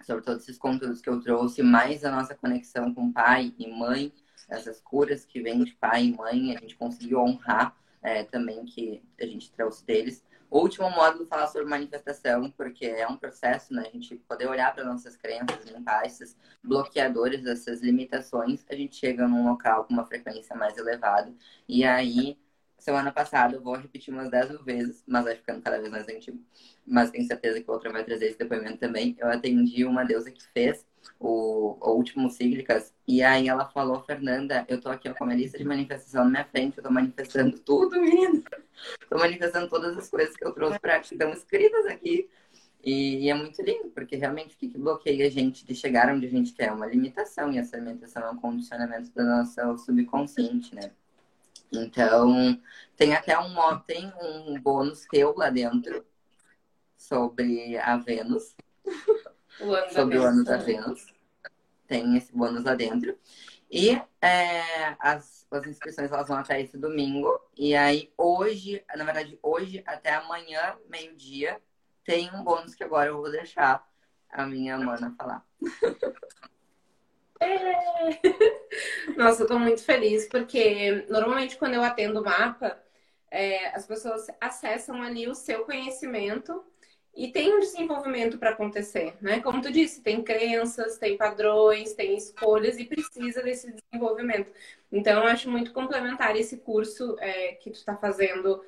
sobre 0.03 0.25
todos 0.25 0.43
esses 0.43 0.59
conteúdos 0.59 1.01
que 1.01 1.09
eu 1.09 1.21
trouxe, 1.21 1.63
mais 1.63 2.05
a 2.05 2.11
nossa 2.11 2.35
conexão 2.35 2.93
com 2.95 3.13
pai 3.13 3.55
e 3.59 3.69
mãe, 3.71 4.13
essas 4.51 4.81
curas 4.81 5.25
que 5.25 5.41
vêm 5.41 5.65
de 5.65 5.73
pai 5.73 6.05
e 6.05 6.17
mãe, 6.17 6.57
a 6.57 6.61
gente 6.61 6.77
conseguiu 6.77 7.21
honrar 7.21 7.77
é, 8.03 8.25
também 8.25 8.65
que 8.65 9.03
a 9.21 9.27
gente 9.27 9.51
trouxe 9.53 9.85
deles. 9.85 10.25
O 10.51 10.59
último 10.59 10.91
módulo 10.91 11.27
falar 11.27 11.47
sobre 11.47 11.69
manifestação, 11.69 12.51
porque 12.51 12.85
é 12.85 13.07
um 13.07 13.17
processo, 13.17 13.73
né? 13.73 13.85
A 13.87 13.91
gente 13.91 14.17
poder 14.29 14.49
olhar 14.49 14.75
para 14.75 14.85
nossas 14.85 15.17
crenças, 15.17 15.65
limpar 15.65 16.05
esses 16.05 16.37
bloqueadores, 16.63 17.47
essas 17.47 17.81
limitações, 17.81 18.65
a 18.69 18.75
gente 18.75 18.97
chega 18.97 19.29
num 19.29 19.49
local 19.49 19.85
com 19.85 19.95
uma 19.95 20.05
frequência 20.05 20.57
mais 20.57 20.77
elevada. 20.77 21.33
E 21.69 21.85
aí 21.85 22.37
semana 22.81 23.13
passada, 23.13 23.57
eu 23.57 23.61
vou 23.63 23.77
repetir 23.77 24.13
umas 24.13 24.31
10 24.31 24.51
mil 24.51 24.65
vezes, 24.65 25.05
mas 25.07 25.25
vai 25.25 25.37
ficando 25.37 25.63
cada 25.63 25.79
vez 25.79 25.91
mais 25.91 26.09
antigo. 26.09 26.43
Mas 26.87 27.11
tenho 27.11 27.27
certeza 27.27 27.61
que 27.61 27.71
outra 27.71 27.93
vai 27.93 28.03
trazer 28.05 28.27
esse 28.27 28.39
depoimento 28.39 28.79
também. 28.79 29.15
Eu 29.19 29.29
atendi 29.29 29.85
uma 29.85 30.05
deusa 30.05 30.31
que 30.31 30.43
fez 30.49 30.87
o, 31.19 31.77
o 31.81 31.93
último 31.93 32.31
Cíclicas, 32.31 32.93
e 33.07 33.23
aí 33.23 33.49
ela 33.49 33.67
falou, 33.67 34.03
Fernanda, 34.03 34.65
eu 34.69 34.81
tô 34.81 34.89
aqui 34.89 35.13
com 35.15 35.25
a 35.25 35.35
lista 35.35 35.59
de 35.59 35.65
manifestação 35.65 36.25
na 36.25 36.31
minha 36.31 36.45
frente, 36.45 36.79
eu 36.79 36.85
tô 36.85 36.91
manifestando 36.91 37.59
tudo, 37.59 38.01
menina. 38.01 38.43
Tô 39.09 39.19
manifestando 39.19 39.69
todas 39.69 39.97
as 39.97 40.09
coisas 40.09 40.37
que 40.37 40.45
eu 40.45 40.53
trouxe 40.53 40.79
pra 40.79 41.01
ti, 41.01 41.15
estão 41.15 41.31
escritas 41.31 41.87
aqui. 41.87 42.29
E, 42.83 43.27
e, 43.27 43.31
é 43.31 43.35
muito 43.35 43.61
lindo, 43.61 43.91
porque 43.91 44.17
realmente 44.17 44.55
o 44.55 44.59
que, 44.59 44.69
que 44.69 44.79
bloqueia 44.79 45.27
a 45.27 45.31
gente 45.31 45.67
de 45.67 45.75
chegar 45.75 46.15
onde 46.15 46.27
a 46.27 46.31
gente 46.31 46.53
quer? 46.53 46.73
Uma 46.73 46.87
limitação, 46.87 47.53
e 47.53 47.59
essa 47.59 47.77
limitação 47.77 48.23
é 48.23 48.31
um 48.31 48.37
condicionamento 48.37 49.11
do 49.11 49.23
nosso 49.23 49.79
subconsciente, 49.85 50.75
né? 50.75 50.91
Então, 51.73 52.59
tem 52.97 53.15
até 53.15 53.39
um, 53.39 53.55
tem 53.81 54.13
um 54.21 54.59
bônus 54.61 55.07
teu 55.11 55.35
lá 55.37 55.51
dentro 55.51 56.05
sobre 56.97 57.77
a 57.79 57.97
Vênus. 57.97 58.55
O 59.61 59.93
sobre 59.93 60.19
o 60.19 60.23
ano 60.23 60.45
da 60.45 60.57
Vênus. 60.57 61.07
Tem 61.87 62.17
esse 62.17 62.33
bônus 62.33 62.65
lá 62.65 62.75
dentro. 62.75 63.17
E 63.71 63.91
é, 64.21 64.97
as, 64.99 65.47
as 65.51 65.67
inscrições 65.67 66.11
elas 66.11 66.29
vão 66.29 66.39
até 66.39 66.61
esse 66.61 66.77
domingo. 66.77 67.41
E 67.57 67.75
aí, 67.75 68.13
hoje, 68.17 68.85
na 68.97 69.05
verdade, 69.05 69.39
hoje 69.43 69.83
até 69.87 70.15
amanhã, 70.15 70.77
meio-dia, 70.89 71.61
tem 72.05 72.31
um 72.35 72.43
bônus 72.43 72.75
que 72.75 72.83
agora 72.83 73.11
eu 73.11 73.21
vou 73.21 73.31
deixar 73.31 73.87
a 74.29 74.47
minha 74.47 74.79
mana 74.79 75.15
falar. 75.17 75.45
É. 77.41 77.57
Nossa, 79.17 79.43
eu 79.43 79.47
tô 79.47 79.59
muito 79.59 79.83
feliz, 79.83 80.29
porque 80.29 81.07
normalmente 81.09 81.57
quando 81.57 81.75
eu 81.75 81.83
atendo 81.83 82.21
o 82.21 82.25
mapa, 82.25 82.81
é, 83.31 83.69
as 83.75 83.87
pessoas 83.87 84.27
acessam 84.41 85.03
ali 85.03 85.29
o 85.29 85.35
seu 85.35 85.65
conhecimento 85.65 86.65
e 87.15 87.33
tem 87.33 87.53
um 87.53 87.61
desenvolvimento 87.61 88.39
para 88.39 88.51
acontecer, 88.51 89.15
né? 89.21 89.41
Como 89.41 89.61
tu 89.61 89.71
disse, 89.71 90.01
tem 90.01 90.23
crenças, 90.23 90.97
tem 90.97 91.17
padrões, 91.17 91.93
tem 91.95 92.17
escolhas 92.17 92.79
e 92.79 92.85
precisa 92.85 93.43
desse 93.43 93.73
desenvolvimento. 93.73 94.53
Então, 94.93 95.23
eu 95.23 95.29
acho 95.29 95.51
muito 95.51 95.73
complementar 95.73 96.37
esse 96.37 96.59
curso 96.59 97.17
é, 97.19 97.55
que 97.55 97.71
tu 97.71 97.75
está 97.75 97.97
fazendo 97.97 98.65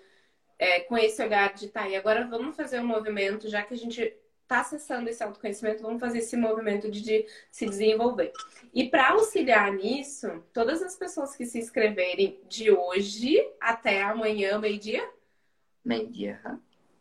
é, 0.58 0.80
com 0.80 0.98
esse 0.98 1.22
olhar 1.22 1.54
de 1.54 1.68
tá, 1.68 1.88
e 1.88 1.96
agora 1.96 2.26
vamos 2.26 2.56
fazer 2.56 2.80
um 2.80 2.86
movimento, 2.86 3.48
já 3.48 3.62
que 3.62 3.74
a 3.74 3.76
gente 3.76 4.14
está 4.42 4.60
acessando 4.60 5.08
esse 5.08 5.22
autoconhecimento, 5.22 5.82
vamos 5.82 6.00
fazer 6.00 6.18
esse 6.18 6.36
movimento 6.36 6.90
de, 6.90 7.00
de 7.00 7.26
se 7.50 7.64
desenvolver. 7.64 8.32
E 8.74 8.88
para 8.88 9.10
auxiliar 9.10 9.72
nisso, 9.72 10.28
todas 10.52 10.82
as 10.82 10.96
pessoas 10.96 11.34
que 11.34 11.46
se 11.46 11.58
inscreverem 11.58 12.38
de 12.48 12.70
hoje 12.70 13.38
até 13.60 14.02
amanhã, 14.02 14.58
meio-dia? 14.58 15.08
Meio-dia. 15.84 16.40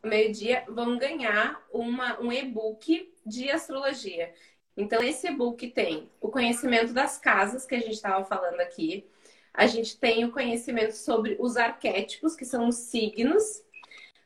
Meio-dia, 0.04 0.64
vão 0.68 0.98
ganhar 0.98 1.62
uma, 1.72 2.20
um 2.20 2.32
e-book 2.32 3.14
de 3.26 3.50
astrologia. 3.52 4.34
Então, 4.76 5.02
esse 5.04 5.28
e-book 5.28 5.68
tem 5.72 6.10
o 6.20 6.30
conhecimento 6.30 6.94
das 6.94 7.18
casas 7.18 7.66
que 7.66 7.76
a 7.76 7.80
gente 7.80 7.94
estava 7.94 8.24
falando 8.26 8.60
aqui, 8.62 9.06
A 9.54 9.68
gente 9.68 9.98
tem 10.00 10.24
o 10.26 10.32
conhecimento 10.32 10.94
sobre 10.94 11.38
os 11.40 11.58
arquétipos, 11.58 12.36
que 12.36 12.46
são 12.46 12.68
os 12.70 12.76
signos. 12.78 13.64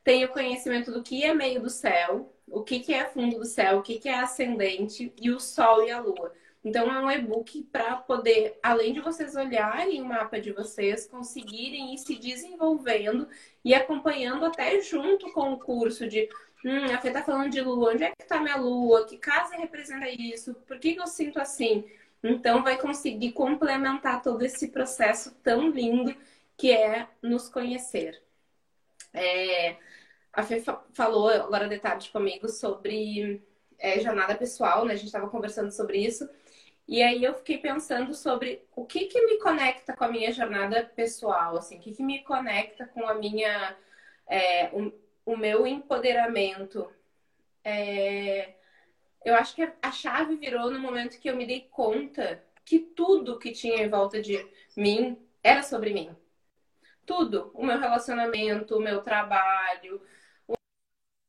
Tem 0.03 0.23
o 0.25 0.29
conhecimento 0.29 0.91
do 0.91 1.03
que 1.03 1.23
é 1.23 1.33
meio 1.33 1.61
do 1.61 1.69
céu, 1.69 2.31
o 2.47 2.63
que, 2.63 2.79
que 2.79 2.93
é 2.93 3.05
fundo 3.05 3.39
do 3.39 3.45
céu, 3.45 3.79
o 3.79 3.81
que, 3.83 3.99
que 3.99 4.09
é 4.09 4.19
ascendente 4.19 5.13
e 5.19 5.31
o 5.31 5.39
sol 5.39 5.83
e 5.85 5.91
a 5.91 5.99
lua. 5.99 6.33
Então 6.65 6.91
é 6.91 6.99
um 6.99 7.11
e-book 7.11 7.61
para 7.71 7.95
poder, 7.97 8.57
além 8.63 8.91
de 8.91 8.99
vocês 8.99 9.35
olharem 9.35 10.01
o 10.01 10.05
mapa 10.05 10.41
de 10.41 10.51
vocês, 10.51 11.05
conseguirem 11.05 11.93
ir 11.93 11.99
se 11.99 12.15
desenvolvendo 12.15 13.27
e 13.63 13.71
acompanhando 13.75 14.43
até 14.45 14.81
junto 14.81 15.31
com 15.31 15.53
o 15.53 15.59
curso 15.59 16.07
de 16.07 16.27
hum, 16.65 16.85
a 16.91 16.99
Fê 16.99 17.11
tá 17.11 17.23
falando 17.23 17.51
de 17.51 17.61
lua, 17.61 17.93
onde 17.93 18.03
é 18.03 18.11
que 18.11 18.25
tá 18.25 18.41
minha 18.41 18.57
lua? 18.57 19.05
Que 19.05 19.15
casa 19.15 19.55
representa 19.55 20.09
isso? 20.09 20.55
Por 20.67 20.79
que, 20.79 20.95
que 20.95 20.99
eu 20.99 21.05
sinto 21.05 21.39
assim? 21.39 21.85
Então 22.23 22.63
vai 22.63 22.79
conseguir 22.79 23.33
complementar 23.33 24.23
todo 24.23 24.43
esse 24.43 24.69
processo 24.69 25.35
tão 25.43 25.69
lindo 25.69 26.15
que 26.57 26.71
é 26.71 27.07
nos 27.21 27.47
conhecer. 27.47 28.23
É, 29.13 29.77
a 30.33 30.41
Fê 30.41 30.63
falou 30.93 31.29
agora 31.29 31.67
de 31.67 31.77
tarde 31.77 32.09
comigo 32.09 32.49
sobre 32.49 33.39
é, 33.77 33.99
jornada 33.99 34.35
pessoal, 34.35 34.83
né? 34.83 34.93
A 34.93 34.95
gente 34.95 35.07
estava 35.07 35.29
conversando 35.29 35.71
sobre 35.71 35.99
isso. 35.99 36.27
E 36.87 37.01
aí 37.01 37.23
eu 37.23 37.33
fiquei 37.33 37.57
pensando 37.57 38.13
sobre 38.13 38.63
o 38.75 38.85
que 38.85 39.05
que 39.05 39.25
me 39.25 39.39
conecta 39.39 39.95
com 39.95 40.03
a 40.03 40.07
minha 40.07 40.31
jornada 40.31 40.83
pessoal, 40.95 41.57
assim, 41.57 41.77
o 41.77 41.81
que 41.81 41.93
que 41.93 42.03
me 42.03 42.23
conecta 42.23 42.85
com 42.87 43.07
a 43.07 43.15
minha, 43.15 43.75
é, 44.27 44.67
o, 44.67 44.93
o, 45.25 45.37
meu 45.37 45.65
empoderamento. 45.65 46.91
É, 47.63 48.53
eu 49.23 49.35
acho 49.35 49.55
que 49.55 49.67
a 49.81 49.91
chave 49.91 50.35
virou 50.35 50.69
no 50.69 50.79
momento 50.79 51.19
que 51.19 51.29
eu 51.29 51.35
me 51.35 51.47
dei 51.47 51.61
conta 51.71 52.43
que 52.63 52.79
tudo 52.79 53.39
que 53.39 53.51
tinha 53.51 53.83
em 53.83 53.89
volta 53.89 54.21
de 54.21 54.47
mim 54.77 55.17
era 55.43 55.63
sobre 55.63 55.93
mim. 55.93 56.15
Tudo. 57.05 57.51
O 57.53 57.65
meu 57.65 57.79
relacionamento, 57.79 58.77
o 58.77 58.81
meu 58.81 59.01
trabalho, 59.01 60.01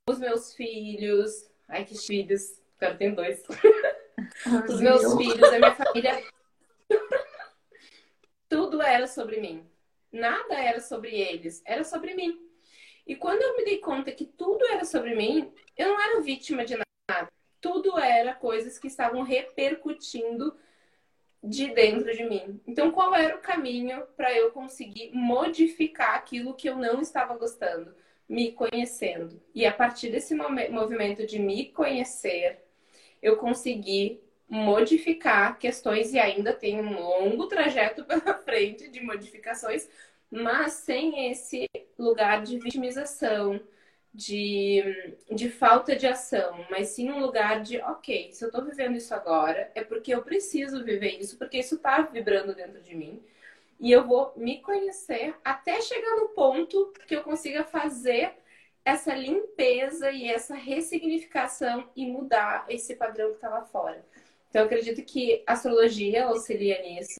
os 0.09 0.19
meus 0.19 0.55
filhos. 0.55 1.51
Ai, 1.69 1.85
que 1.85 1.97
filhos. 1.97 2.61
Agora 2.79 2.97
tem 2.97 3.15
dois. 3.15 3.43
os 4.69 4.81
meus 4.81 5.03
meu. 5.03 5.17
filhos, 5.17 5.53
a 5.53 5.59
minha 5.59 5.75
família. 5.75 6.25
Tudo 8.49 8.81
era 8.81 9.07
sobre 9.07 9.41
mim. 9.41 9.67
Nada 10.13 10.55
era 10.55 10.81
sobre 10.81 11.15
eles, 11.15 11.63
era 11.65 11.85
sobre 11.85 12.15
mim. 12.15 12.41
E 13.07 13.15
quando 13.15 13.43
eu 13.43 13.57
me 13.57 13.65
dei 13.65 13.79
conta 13.79 14.11
que 14.13 14.25
tudo 14.25 14.65
era 14.67 14.85
sobre 14.85 15.15
mim, 15.15 15.53
eu 15.77 15.89
não 15.89 16.01
era 16.01 16.21
vítima 16.21 16.65
de 16.65 16.77
nada. 17.09 17.29
Tudo 17.61 17.99
era 17.99 18.35
coisas 18.35 18.79
que 18.79 18.87
estavam 18.87 19.23
repercutindo 19.23 20.57
de 21.43 21.73
dentro 21.73 22.13
de 22.13 22.25
mim. 22.25 22.61
Então, 22.67 22.91
qual 22.91 23.15
era 23.15 23.37
o 23.37 23.41
caminho 23.41 24.05
para 24.17 24.33
eu 24.33 24.51
conseguir 24.51 25.13
modificar 25.13 26.15
aquilo 26.17 26.55
que 26.55 26.69
eu 26.69 26.77
não 26.77 27.01
estava 27.01 27.37
gostando? 27.37 27.95
Me 28.29 28.51
conhecendo. 28.51 29.41
E 29.55 29.65
a 29.65 29.73
partir 29.73 30.11
desse 30.11 30.35
movimento 30.35 31.25
de 31.25 31.39
me 31.39 31.67
conhecer, 31.67 32.65
eu 33.23 33.37
consegui 33.37 34.21
modificar 34.49 35.59
questões 35.59 36.13
e 36.13 36.19
ainda 36.19 36.53
tem 36.53 36.81
um 36.81 37.01
longo 37.01 37.47
trajeto 37.47 38.05
pela 38.07 38.35
frente 38.35 38.89
de 38.89 39.01
modificações, 39.01 39.89
mas 40.31 40.75
sem 40.75 41.31
esse 41.31 41.69
lugar 41.99 42.43
de 42.43 42.59
vitimização, 42.59 43.61
de, 44.15 44.83
de 45.31 45.51
falta 45.51 45.95
de 45.95 46.07
ação, 46.07 46.65
mas 46.71 46.89
sim 46.89 47.11
um 47.11 47.21
lugar 47.21 47.63
de, 47.63 47.79
ok, 47.81 48.33
se 48.33 48.43
eu 48.45 48.51
tô 48.51 48.63
vivendo 48.65 48.97
isso 48.97 49.15
agora, 49.15 49.71
é 49.75 49.85
porque 49.85 50.15
eu 50.15 50.23
preciso 50.23 50.83
viver 50.83 51.21
isso, 51.21 51.37
porque 51.37 51.59
isso 51.59 51.79
tá 51.79 52.01
vibrando 52.01 52.55
dentro 52.55 52.81
de 52.81 52.95
mim. 52.95 53.23
E 53.79 53.93
eu 53.93 54.07
vou 54.07 54.33
me 54.37 54.61
conhecer 54.63 55.35
até 55.45 55.83
chegar 55.83 56.17
no 56.17 56.29
ponto 56.31 56.93
que 57.07 57.15
eu 57.15 57.23
consiga 57.23 57.63
fazer 57.63 58.33
essa 58.87 59.13
limpeza 59.13 60.13
e 60.13 60.31
essa 60.31 60.55
ressignificação 60.55 61.91
e 61.97 62.07
mudar 62.07 62.65
esse 62.69 62.95
padrão 62.95 63.31
que 63.31 63.35
estava 63.35 63.67
fora. 63.67 64.07
Então, 64.49 64.63
eu 64.63 64.67
acredito 64.67 65.03
que 65.03 65.43
a 65.45 65.55
astrologia 65.55 66.27
auxilia 66.27 66.81
nisso. 66.81 67.19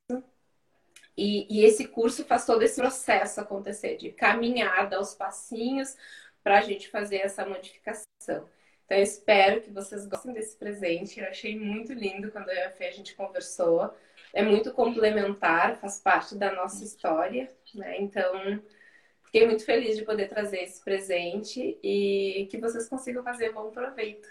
E, 1.17 1.45
e, 1.51 1.65
esse 1.65 1.89
curso 1.89 2.25
faz 2.25 2.47
todo 2.47 2.63
esse 2.63 2.81
processo 2.81 3.41
acontecer, 3.41 3.97
de 3.97 4.13
caminhada 4.13 4.97
aos 4.97 5.15
passinhos 5.15 5.97
para 6.41 6.59
a 6.59 6.61
gente 6.61 6.89
fazer 6.89 7.17
essa 7.17 7.45
modificação. 7.45 8.07
Então, 8.85 8.97
eu 8.97 9.03
espero 9.03 9.61
que 9.61 9.71
vocês 9.73 10.07
gostem 10.07 10.33
desse 10.33 10.57
presente. 10.57 11.19
Eu 11.19 11.27
achei 11.27 11.59
muito 11.59 11.93
lindo 11.93 12.31
quando 12.31 12.49
eu 12.49 12.55
e 12.55 12.63
a 12.63 12.71
Fê 12.71 12.87
a 12.87 12.93
gente 12.93 13.17
conversou. 13.17 13.93
É 14.33 14.41
muito 14.41 14.73
complementar, 14.73 15.79
faz 15.79 15.99
parte 15.99 16.37
da 16.37 16.53
nossa 16.53 16.85
história, 16.85 17.53
né? 17.75 17.99
Então, 17.99 18.63
Fiquei 19.37 19.49
muito 19.49 19.67
feliz 19.67 19.99
de 19.99 20.03
poder 20.03 20.31
trazer 20.31 20.63
esse 20.63 20.83
presente 20.83 21.79
e 21.83 22.49
que 22.51 22.57
vocês 22.57 22.89
consigam 22.89 23.23
fazer 23.23 23.53
bom 23.53 23.71
proveito. 23.71 24.27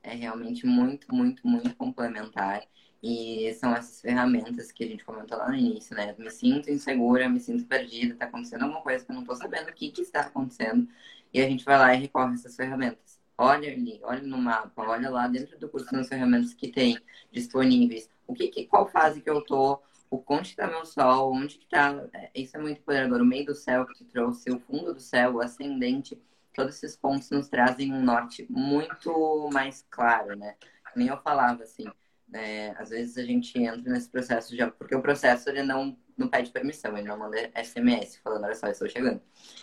É 0.00 0.14
realmente 0.14 0.64
muito, 0.64 1.12
muito, 1.12 1.44
muito 1.44 1.74
complementar. 1.74 2.62
E 3.02 3.52
são 3.54 3.74
essas 3.74 4.00
ferramentas 4.00 4.70
que 4.70 4.84
a 4.84 4.86
gente 4.86 5.04
comentou 5.04 5.36
lá 5.36 5.48
no 5.48 5.56
início, 5.56 5.96
né? 5.96 6.14
Me 6.16 6.30
sinto 6.30 6.70
insegura, 6.70 7.28
me 7.28 7.40
sinto 7.40 7.64
perdida, 7.64 8.14
tá 8.14 8.26
acontecendo 8.26 8.62
alguma 8.62 8.80
coisa 8.80 9.04
que 9.04 9.10
eu 9.10 9.16
não 9.16 9.24
tô 9.24 9.34
sabendo 9.34 9.68
o 9.70 9.72
que, 9.72 9.90
que 9.90 10.02
está 10.02 10.20
acontecendo. 10.20 10.86
E 11.32 11.42
a 11.42 11.48
gente 11.48 11.64
vai 11.64 11.76
lá 11.76 11.92
e 11.92 11.98
recorre 11.98 12.30
a 12.30 12.34
essas 12.34 12.54
ferramentas. 12.54 13.18
Olha 13.36 13.72
ali, 13.72 13.98
olha 14.04 14.22
no 14.22 14.38
mapa, 14.38 14.88
olha 14.88 15.10
lá 15.10 15.26
dentro 15.26 15.58
do 15.58 15.68
curso 15.68 15.90
das 15.90 16.06
ferramentas 16.06 16.54
que 16.54 16.68
tem 16.68 16.96
disponíveis. 17.32 18.08
O 18.24 18.34
que, 18.34 18.46
que 18.46 18.66
qual 18.66 18.86
fase 18.86 19.20
que 19.20 19.28
eu 19.28 19.40
tô, 19.44 19.82
onde 20.28 20.50
está 20.50 20.66
meu 20.66 20.84
sol, 20.84 21.32
onde 21.32 21.58
está. 21.58 22.06
É, 22.12 22.30
isso 22.34 22.56
é 22.56 22.60
muito 22.60 22.80
empoderador. 22.80 23.20
O 23.20 23.24
meio 23.24 23.46
do 23.46 23.54
céu 23.54 23.86
que 23.86 23.98
tu 23.98 24.04
trouxe, 24.04 24.50
o 24.50 24.60
fundo 24.60 24.92
do 24.92 25.00
céu, 25.00 25.34
o 25.34 25.40
ascendente, 25.40 26.20
todos 26.54 26.76
esses 26.76 26.96
pontos 26.96 27.30
nos 27.30 27.48
trazem 27.48 27.92
um 27.92 28.02
norte 28.02 28.46
muito 28.50 29.48
mais 29.52 29.84
claro, 29.90 30.36
né? 30.36 30.56
Nem 30.94 31.08
eu 31.08 31.16
falava 31.18 31.62
assim. 31.62 31.86
né 32.28 32.70
às 32.78 32.90
vezes 32.90 33.18
a 33.18 33.24
gente 33.24 33.58
entra 33.58 33.92
nesse 33.92 34.08
processo 34.08 34.56
já, 34.56 34.70
porque 34.70 34.94
o 34.94 35.02
processo 35.02 35.48
ele 35.48 35.62
não, 35.62 35.96
não 36.16 36.28
pede 36.28 36.50
permissão, 36.50 36.96
ele 36.96 37.08
não 37.08 37.18
manda 37.18 37.36
SMS 37.62 38.18
falando, 38.18 38.44
olha 38.44 38.54
só, 38.54 38.66
eu 38.66 38.72
estou 38.72 38.88
chegando. 38.88 39.20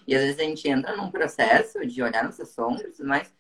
E 0.07 0.15
às 0.15 0.21
vezes 0.21 0.39
a 0.39 0.43
gente 0.43 0.67
entra 0.67 0.95
num 0.97 1.11
processo 1.11 1.85
de 1.85 2.01
olhar 2.03 2.23
nossas 2.23 2.49
sombras, 2.49 2.99
mas 2.99 3.33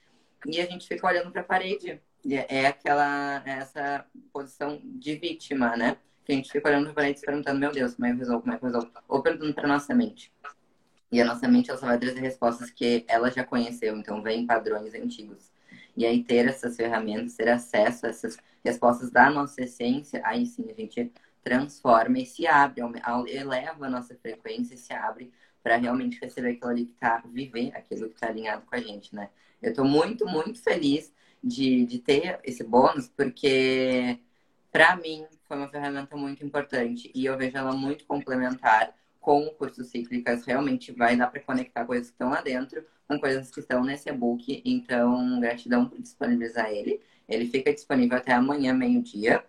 e 0.45 0.59
a 0.59 0.65
gente 0.65 0.87
fica 0.87 1.07
olhando 1.07 1.31
para 1.31 1.41
a 1.41 1.43
parede. 1.43 2.01
É 2.49 2.67
aquela 2.67 3.41
essa 3.45 4.05
posição 4.31 4.79
de 4.83 5.15
vítima, 5.15 5.75
né? 5.75 5.97
Que 6.25 6.31
a 6.31 6.35
gente 6.35 6.51
fica 6.51 6.69
olhando 6.69 6.93
para 6.93 7.09
eles 7.09 7.21
perguntando, 7.21 7.59
meu 7.59 7.71
Deus, 7.71 7.95
como 7.95 8.05
é 8.05 8.09
que 8.09 8.15
eu 8.15 8.19
resolvo, 8.19 8.41
como 8.41 8.53
é 8.53 8.57
que 8.57 8.65
eu 8.65 8.67
resolvo? 8.67 8.91
Ou 9.07 9.21
perguntando 9.21 9.53
para 9.53 9.67
nossa 9.67 9.93
mente. 9.93 10.31
E 11.11 11.21
a 11.21 11.25
nossa 11.25 11.47
mente 11.47 11.69
ela 11.69 11.79
só 11.79 11.87
vai 11.87 11.99
trazer 11.99 12.19
respostas 12.19 12.69
que 12.69 13.03
ela 13.07 13.29
já 13.29 13.43
conheceu, 13.43 13.97
então 13.97 14.21
vem 14.21 14.45
padrões 14.45 14.93
antigos. 14.93 15.51
E 15.95 16.05
aí 16.05 16.23
ter 16.23 16.47
essas 16.47 16.75
ferramentas, 16.77 17.35
ter 17.35 17.49
acesso 17.49 18.05
a 18.05 18.09
essas 18.09 18.37
respostas 18.63 19.11
da 19.11 19.29
nossa 19.29 19.61
essência, 19.61 20.21
aí 20.23 20.45
sim 20.45 20.69
a 20.71 20.73
gente 20.73 21.11
transforma 21.43 22.19
e 22.19 22.25
se 22.25 22.47
abre, 22.47 22.81
eleva 23.27 23.87
a 23.87 23.89
nossa 23.89 24.15
frequência 24.15 24.75
e 24.75 24.77
se 24.77 24.93
abre 24.93 25.31
para 25.61 25.75
realmente 25.75 26.19
receber 26.19 26.51
aquilo 26.51 26.71
ali 26.71 26.85
que 26.85 26.93
tá, 26.93 27.21
viver 27.25 27.71
aquilo 27.75 28.07
que 28.07 28.15
está 28.15 28.27
alinhado 28.27 28.63
com 28.65 28.75
a 28.75 28.79
gente, 28.79 29.13
né? 29.13 29.29
Eu 29.61 29.71
estou 29.71 29.85
muito, 29.85 30.25
muito 30.25 30.61
feliz 30.61 31.13
de, 31.43 31.85
de 31.85 31.99
ter 31.99 32.39
esse 32.43 32.63
bônus, 32.63 33.07
porque 33.09 34.19
para 34.71 34.95
mim 34.95 35.25
foi 35.51 35.57
uma 35.57 35.67
ferramenta 35.67 36.15
muito 36.15 36.45
importante 36.45 37.11
e 37.13 37.25
eu 37.25 37.37
vejo 37.37 37.57
ela 37.57 37.73
muito 37.73 38.05
complementar 38.05 38.95
com 39.19 39.47
o 39.47 39.51
curso 39.53 39.83
Cíclicas. 39.83 40.45
Realmente 40.45 40.93
vai 40.93 41.17
dar 41.17 41.27
para 41.27 41.41
conectar 41.41 41.83
coisas 41.83 42.07
que 42.07 42.13
estão 42.13 42.29
lá 42.29 42.39
dentro 42.39 42.85
com 43.05 43.19
coisas 43.19 43.51
que 43.51 43.59
estão 43.59 43.83
nesse 43.83 44.09
e-book. 44.09 44.61
Então, 44.63 45.41
gratidão 45.41 45.89
por 45.89 46.01
disponibilizar 46.01 46.71
ele. 46.71 47.01
Ele 47.27 47.45
fica 47.47 47.73
disponível 47.73 48.17
até 48.17 48.31
amanhã, 48.31 48.73
meio-dia. 48.73 49.43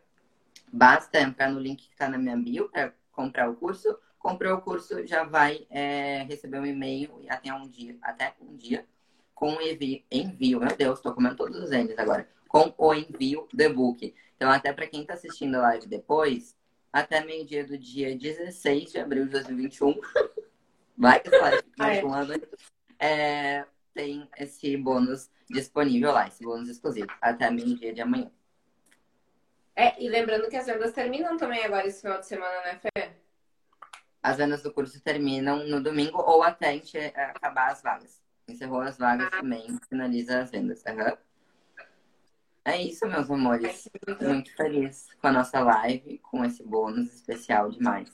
Basta 0.73 1.21
entrar 1.21 1.53
no 1.53 1.61
link 1.61 1.87
que 1.87 1.93
está 1.93 2.09
na 2.09 2.19
minha 2.19 2.37
bio 2.37 2.69
para 2.69 2.93
comprar 3.13 3.49
o 3.49 3.55
curso. 3.55 3.97
Comprou 4.19 4.57
o 4.57 4.61
curso, 4.61 5.07
já 5.07 5.23
vai 5.23 5.65
é, 5.71 6.25
receber 6.25 6.59
um 6.59 6.67
e-mail 6.67 7.13
até 7.29 7.55
um 7.55 7.69
dia, 7.69 7.97
até 8.03 8.35
um 8.41 8.57
dia, 8.57 8.85
com 9.37 9.53
envio, 9.61 10.03
envio. 10.11 10.59
Meu 10.59 10.77
Deus, 10.77 10.99
estou 10.99 11.15
comendo 11.15 11.37
todos 11.37 11.57
os 11.63 11.71
N's 11.71 11.97
agora. 11.97 12.29
Com 12.49 12.75
o 12.77 12.93
envio 12.93 13.47
do 13.55 13.63
e-book. 13.63 14.13
Então, 14.43 14.51
até 14.51 14.73
para 14.73 14.89
quem 14.89 15.03
está 15.03 15.15
assistindo 15.15 15.55
a 15.55 15.61
live 15.61 15.87
depois, 15.87 16.59
até 16.93 17.25
meio-dia 17.25 17.65
do 17.65 17.79
dia 17.79 18.19
16 18.19 18.91
de 18.91 18.99
abril 18.99 19.27
de 19.27 19.31
2021, 19.31 19.95
vai 20.99 21.21
que 21.21 21.29
essa 21.29 21.43
live 21.43 21.63
mais 21.79 22.03
um 22.03 22.13
ano, 22.13 22.35
é, 22.99 23.65
tem 23.95 24.29
esse 24.37 24.77
bônus 24.77 25.31
disponível 25.49 26.11
lá, 26.11 26.27
esse 26.27 26.43
bônus 26.43 26.69
exclusivo, 26.69 27.07
até 27.21 27.53
meio-dia 27.53 27.95
de 27.95 28.01
amanhã. 28.01 28.33
É, 29.77 30.03
e 30.03 30.09
lembrando 30.09 30.49
que 30.49 30.57
as 30.57 30.67
vendas 30.67 30.91
terminam 30.91 31.37
também 31.37 31.65
agora 31.65 31.87
esse 31.87 32.01
final 32.01 32.19
de 32.19 32.27
semana, 32.27 32.63
né, 32.63 32.81
Fê? 32.81 33.13
As 34.21 34.39
vendas 34.39 34.61
do 34.61 34.73
curso 34.73 35.01
terminam 35.01 35.69
no 35.69 35.81
domingo 35.81 36.21
ou 36.21 36.43
até 36.43 36.71
a 36.71 36.73
gente 36.73 36.99
acabar 36.99 37.71
as 37.71 37.81
vagas. 37.81 38.21
Encerrou 38.49 38.81
as 38.81 38.99
vagas 38.99 39.29
ah. 39.29 39.37
também, 39.37 39.79
finaliza 39.89 40.41
as 40.41 40.51
vendas. 40.51 40.83
Uhum. 40.85 41.17
É 42.65 42.81
isso, 42.81 43.07
meus 43.07 43.31
amores. 43.31 43.89
Muito 44.21 44.55
feliz 44.55 45.09
com 45.21 45.27
a 45.27 45.33
nossa 45.33 45.61
live, 45.61 46.19
com 46.19 46.45
esse 46.45 46.63
bônus 46.63 47.13
especial 47.13 47.71
demais. 47.71 48.09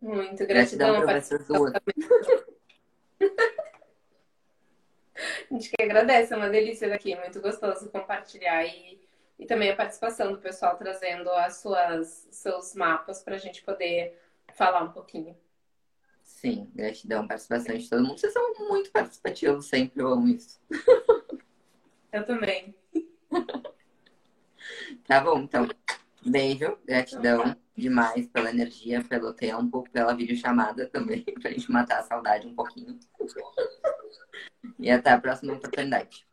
Muito 0.00 0.46
gratidão, 0.46 1.00
gratidão 1.00 1.02
para 1.02 1.16
essas 1.16 1.46
duas. 1.46 1.72
A 5.50 5.54
gente 5.54 5.70
que 5.70 5.82
agradece, 5.82 6.34
é 6.34 6.36
uma 6.36 6.50
delícia 6.50 6.88
daqui, 6.88 7.16
muito 7.16 7.40
gostoso 7.40 7.88
compartilhar 7.90 8.66
e, 8.66 9.00
e 9.38 9.46
também 9.46 9.70
a 9.70 9.76
participação 9.76 10.30
do 10.30 10.38
pessoal 10.38 10.76
trazendo 10.76 11.30
as 11.30 11.56
suas 11.56 12.28
seus 12.30 12.74
mapas 12.74 13.22
para 13.22 13.36
a 13.36 13.38
gente 13.38 13.62
poder 13.62 14.20
falar 14.54 14.82
um 14.82 14.92
pouquinho. 14.92 15.34
Sim, 16.22 16.70
gratidão, 16.74 17.26
participação 17.26 17.76
de 17.76 17.88
todo 17.88 18.04
mundo. 18.04 18.18
Vocês 18.18 18.32
são 18.32 18.52
muito 18.68 18.90
participativos, 18.90 19.66
sempre 19.66 20.02
eu 20.02 20.08
amo 20.08 20.28
isso. 20.28 20.60
Eu 22.12 22.24
também. 22.24 22.74
Tá 25.06 25.20
bom, 25.20 25.38
então. 25.40 25.68
Beijo, 26.24 26.76
gratidão 26.84 27.56
demais 27.76 28.26
pela 28.28 28.50
energia, 28.50 29.04
pelo 29.04 29.32
tempo, 29.32 29.84
pela 29.92 30.14
videochamada 30.14 30.88
também, 30.88 31.22
pra 31.40 31.50
gente 31.50 31.70
matar 31.70 32.00
a 32.00 32.02
saudade 32.02 32.46
um 32.46 32.54
pouquinho. 32.54 32.98
E 34.78 34.90
até 34.90 35.10
a 35.10 35.20
próxima 35.20 35.52
oportunidade. 35.54 36.26